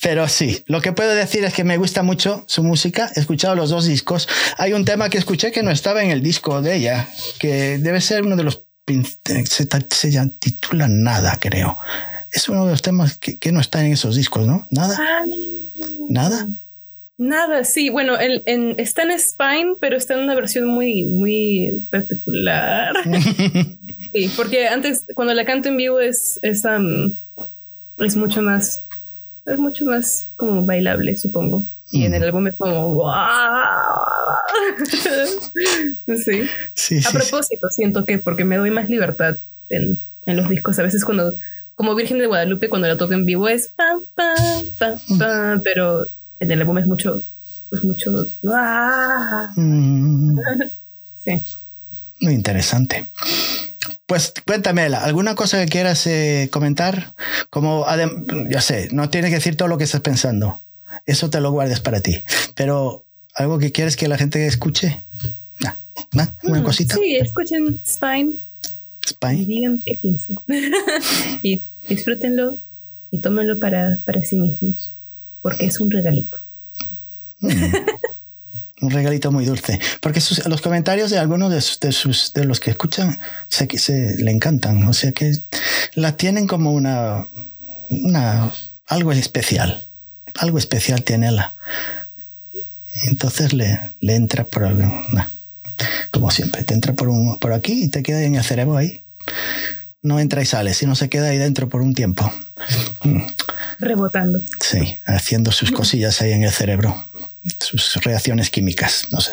Pero 0.00 0.28
sí, 0.28 0.62
lo 0.66 0.80
que 0.80 0.92
puedo 0.92 1.14
decir 1.14 1.44
es 1.44 1.52
que 1.52 1.64
me 1.64 1.76
gusta 1.76 2.02
mucho 2.02 2.44
su 2.46 2.62
música. 2.62 3.10
He 3.14 3.20
escuchado 3.20 3.54
los 3.54 3.70
dos 3.70 3.86
discos. 3.86 4.28
Hay 4.56 4.72
un 4.72 4.84
tema 4.84 5.10
que 5.10 5.18
escuché 5.18 5.52
que 5.52 5.62
no 5.62 5.70
estaba 5.70 6.02
en 6.02 6.10
el 6.10 6.22
disco 6.22 6.62
de 6.62 6.76
ella, 6.76 7.08
que 7.38 7.78
debe 7.78 8.00
ser 8.00 8.22
uno 8.22 8.36
de 8.36 8.44
los... 8.44 8.62
Se, 9.44 9.44
se 9.44 9.66
titula 10.40 10.88
Nada, 10.88 11.38
creo. 11.38 11.78
Es 12.32 12.48
uno 12.48 12.64
de 12.64 12.72
los 12.72 12.82
temas 12.82 13.18
que, 13.18 13.38
que 13.38 13.52
no 13.52 13.60
está 13.60 13.84
en 13.84 13.92
esos 13.92 14.16
discos, 14.16 14.46
¿no? 14.46 14.66
Nada. 14.70 14.98
Ah, 15.00 15.24
Nada. 16.08 16.48
Nada, 17.20 17.64
sí, 17.64 17.90
bueno, 17.90 18.18
el, 18.18 18.42
en, 18.46 18.76
está 18.78 19.02
en 19.02 19.10
Spine, 19.18 19.74
pero 19.78 19.98
está 19.98 20.14
en 20.14 20.20
una 20.20 20.34
versión 20.34 20.64
muy, 20.64 21.04
muy 21.04 21.78
particular. 21.90 22.94
sí, 24.14 24.30
porque 24.38 24.68
antes, 24.68 25.04
cuando 25.14 25.34
la 25.34 25.44
canto 25.44 25.68
en 25.68 25.76
vivo 25.76 26.00
es, 26.00 26.38
es, 26.40 26.62
es 27.98 28.16
mucho 28.16 28.40
más, 28.40 28.84
es 29.44 29.58
mucho 29.58 29.84
más 29.84 30.28
como 30.36 30.64
bailable, 30.64 31.14
supongo. 31.14 31.62
Y 31.90 32.06
en 32.06 32.14
el 32.14 32.22
álbum 32.22 32.46
es 32.46 32.56
como, 32.56 32.88
¡wow! 32.94 33.12
sí. 36.24 36.48
sí. 36.72 37.00
A 37.06 37.10
propósito, 37.10 37.68
siento 37.68 38.06
que 38.06 38.16
porque 38.16 38.46
me 38.46 38.56
doy 38.56 38.70
más 38.70 38.88
libertad 38.88 39.36
en, 39.68 39.98
en 40.24 40.36
los 40.38 40.48
discos. 40.48 40.78
A 40.78 40.84
veces 40.84 41.04
cuando, 41.04 41.34
como 41.74 41.94
Virgen 41.94 42.18
de 42.18 42.28
Guadalupe, 42.28 42.70
cuando 42.70 42.88
la 42.88 42.96
toco 42.96 43.12
en 43.12 43.26
vivo 43.26 43.46
es 43.46 43.68
pam, 43.76 44.00
pam, 44.14 44.64
pam, 44.78 45.18
pam, 45.18 45.60
pero 45.62 46.06
en 46.40 46.50
el 46.50 46.60
álbum 46.60 46.78
es 46.78 46.86
mucho, 46.86 47.22
es 47.70 47.84
mucho. 47.84 48.26
¡ah! 48.52 49.52
Mm. 49.54 50.38
sí. 51.24 51.40
Muy 52.20 52.34
interesante. 52.34 53.06
Pues 54.06 54.32
cuéntame, 54.44 54.82
¿alguna 54.82 55.34
cosa 55.34 55.62
que 55.62 55.70
quieras 55.70 56.06
eh, 56.06 56.48
comentar? 56.50 57.12
Como, 57.50 57.86
ya 58.48 58.60
sé, 58.60 58.88
no 58.90 59.08
tienes 59.08 59.30
que 59.30 59.36
decir 59.36 59.56
todo 59.56 59.68
lo 59.68 59.78
que 59.78 59.84
estás 59.84 60.00
pensando. 60.00 60.60
Eso 61.06 61.30
te 61.30 61.40
lo 61.40 61.52
guardes 61.52 61.80
para 61.80 62.00
ti. 62.00 62.22
Pero, 62.54 63.04
¿algo 63.34 63.58
que 63.58 63.72
quieres 63.72 63.96
que 63.96 64.08
la 64.08 64.18
gente 64.18 64.46
escuche? 64.46 65.00
¿Una 66.12 66.34
mm, 66.42 66.64
cosita? 66.64 66.96
Sí, 66.96 67.16
escuchen 67.16 67.80
Spine. 67.86 68.32
Spine. 69.06 69.34
Y 69.34 69.44
digan 69.44 69.78
qué 69.78 69.96
piensan. 70.00 70.38
y 71.42 71.60
disfrútenlo 71.88 72.58
y 73.10 73.18
tómenlo 73.18 73.58
para, 73.58 73.98
para 74.04 74.24
sí 74.24 74.36
mismos 74.36 74.90
porque 75.42 75.66
es 75.66 75.80
un 75.80 75.90
regalito. 75.90 76.36
Mm. 77.40 77.74
un 78.82 78.90
regalito 78.90 79.30
muy 79.30 79.44
dulce. 79.44 79.78
Porque 80.00 80.22
los 80.46 80.60
comentarios 80.60 81.10
de 81.10 81.18
algunos 81.18 81.50
de, 81.50 81.60
sus, 81.92 82.32
de, 82.32 82.44
los 82.44 82.60
que 82.60 82.70
escuchan 82.70 83.18
se, 83.48 83.66
se, 83.78 84.16
le 84.22 84.30
encantan. 84.30 84.86
O 84.88 84.92
sea 84.92 85.12
que 85.12 85.38
la 85.94 86.16
tienen 86.16 86.46
como 86.46 86.72
una, 86.72 87.26
una 87.90 88.50
algo 88.86 89.12
especial. 89.12 89.84
Algo 90.36 90.58
especial 90.58 91.02
tiene 91.02 91.30
la. 91.30 91.54
Entonces 93.04 93.52
le, 93.52 93.80
le 94.00 94.14
entra 94.14 94.44
por 94.44 94.64
algo. 94.64 94.84
como 96.10 96.30
siempre, 96.30 96.62
te 96.62 96.74
entra 96.74 96.94
por, 96.94 97.08
un, 97.08 97.38
por 97.38 97.52
aquí 97.52 97.84
y 97.84 97.88
te 97.88 98.02
queda 98.02 98.22
en 98.22 98.34
el 98.34 98.44
cerebro 98.44 98.76
ahí. 98.76 99.02
No 100.02 100.18
entra 100.18 100.42
y 100.42 100.46
sale, 100.46 100.74
sino 100.74 100.94
se 100.94 101.08
queda 101.08 101.28
ahí 101.28 101.38
dentro 101.38 101.68
por 101.68 101.82
un 101.82 101.94
tiempo. 101.94 102.32
Mm 103.04 103.22
rebotando. 103.80 104.40
Sí, 104.60 104.98
haciendo 105.06 105.50
sus 105.52 105.70
cosillas 105.72 106.20
ahí 106.20 106.32
en 106.32 106.44
el 106.44 106.52
cerebro, 106.52 107.04
sus 107.58 107.96
reacciones 108.04 108.50
químicas, 108.50 109.08
no 109.10 109.20
sé. 109.20 109.32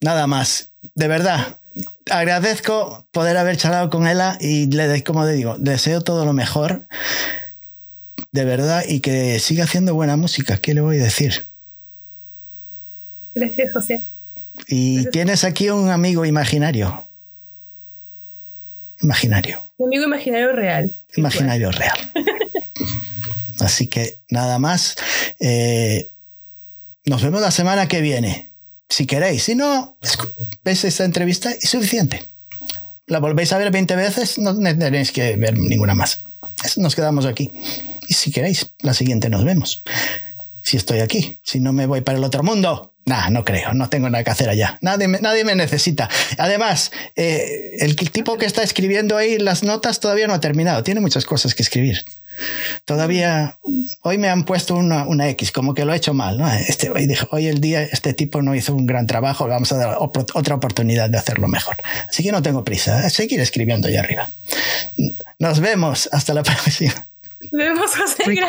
Nada 0.00 0.26
más, 0.26 0.70
de 0.94 1.08
verdad, 1.08 1.58
agradezco 2.10 3.06
poder 3.12 3.36
haber 3.36 3.56
charlado 3.56 3.88
con 3.88 4.06
ella 4.06 4.36
y 4.40 4.66
le, 4.66 5.04
como 5.04 5.24
le 5.24 5.32
digo, 5.32 5.56
deseo 5.58 6.00
todo 6.00 6.24
lo 6.24 6.32
mejor, 6.32 6.86
de 8.32 8.44
verdad, 8.44 8.84
y 8.86 9.00
que 9.00 9.38
siga 9.38 9.64
haciendo 9.64 9.94
buena 9.94 10.16
música. 10.16 10.58
¿Qué 10.58 10.74
le 10.74 10.80
voy 10.80 10.98
a 10.98 11.04
decir? 11.04 11.44
Gracias, 13.34 13.72
José. 13.72 14.02
Y 14.66 15.06
tienes 15.10 15.44
aquí 15.44 15.70
un 15.70 15.88
amigo 15.90 16.24
imaginario. 16.24 17.06
Imaginario. 19.02 19.62
Amigo 19.78 20.04
imaginario 20.04 20.52
real. 20.52 20.90
Imaginario 21.16 21.70
real. 21.70 21.98
Así 23.60 23.86
que 23.88 24.18
nada 24.30 24.58
más. 24.58 24.96
Eh, 25.40 26.10
nos 27.04 27.22
vemos 27.22 27.40
la 27.40 27.50
semana 27.50 27.88
que 27.88 28.00
viene. 28.00 28.52
Si 28.88 29.06
queréis. 29.06 29.44
Si 29.44 29.54
no, 29.54 29.96
veis 30.64 30.84
esta 30.84 31.04
entrevista 31.04 31.50
y 31.60 31.66
suficiente. 31.66 32.24
La 33.06 33.18
volvéis 33.18 33.52
a 33.52 33.58
ver 33.58 33.70
20 33.70 33.96
veces, 33.96 34.38
no 34.38 34.56
tenéis 34.56 35.10
que 35.10 35.36
ver 35.36 35.58
ninguna 35.58 35.94
más. 35.94 36.22
Nos 36.76 36.94
quedamos 36.94 37.26
aquí. 37.26 37.50
Y 38.08 38.14
si 38.14 38.30
queréis, 38.30 38.72
la 38.80 38.94
siguiente 38.94 39.28
nos 39.28 39.44
vemos. 39.44 39.82
Si 40.62 40.76
estoy 40.76 41.00
aquí, 41.00 41.38
si 41.42 41.60
no 41.60 41.72
me 41.72 41.86
voy 41.86 42.00
para 42.00 42.18
el 42.18 42.24
otro 42.24 42.42
mundo. 42.42 42.92
Nah, 43.04 43.30
no 43.30 43.44
creo, 43.44 43.74
no 43.74 43.88
tengo 43.88 44.08
nada 44.08 44.22
que 44.22 44.30
hacer 44.30 44.48
allá. 44.48 44.78
Nadie 44.80 45.08
me, 45.08 45.18
nadie 45.18 45.44
me 45.44 45.56
necesita. 45.56 46.08
Además, 46.38 46.92
eh, 47.16 47.76
el 47.80 47.96
tipo 47.96 48.38
que 48.38 48.46
está 48.46 48.62
escribiendo 48.62 49.16
ahí 49.16 49.38
las 49.38 49.64
notas 49.64 49.98
todavía 49.98 50.28
no 50.28 50.34
ha 50.34 50.40
terminado. 50.40 50.84
Tiene 50.84 51.00
muchas 51.00 51.24
cosas 51.24 51.54
que 51.54 51.64
escribir. 51.64 52.04
Todavía, 52.84 53.58
hoy 54.02 54.18
me 54.18 54.28
han 54.28 54.44
puesto 54.44 54.76
una, 54.76 55.04
una 55.04 55.28
X, 55.30 55.50
como 55.50 55.74
que 55.74 55.84
lo 55.84 55.92
he 55.92 55.96
hecho 55.96 56.14
mal. 56.14 56.38
¿no? 56.38 56.50
Este, 56.52 56.90
hoy, 56.90 57.06
dijo, 57.06 57.26
hoy 57.32 57.48
el 57.48 57.60
día 57.60 57.82
este 57.82 58.14
tipo 58.14 58.40
no 58.40 58.54
hizo 58.54 58.74
un 58.74 58.86
gran 58.86 59.06
trabajo, 59.08 59.48
vamos 59.48 59.72
a 59.72 59.76
dar 59.76 59.96
otra 59.98 60.54
oportunidad 60.54 61.10
de 61.10 61.18
hacerlo 61.18 61.48
mejor. 61.48 61.76
Así 62.08 62.22
que 62.22 62.30
no 62.30 62.40
tengo 62.40 62.64
prisa, 62.64 63.10
seguir 63.10 63.40
escribiendo 63.40 63.88
allá 63.88 64.00
arriba. 64.00 64.30
Nos 65.40 65.58
vemos, 65.60 66.08
hasta 66.12 66.34
la 66.34 66.42
próxima. 66.44 67.08
Nos 67.40 67.50
vemos, 67.50 67.96
José. 67.96 68.48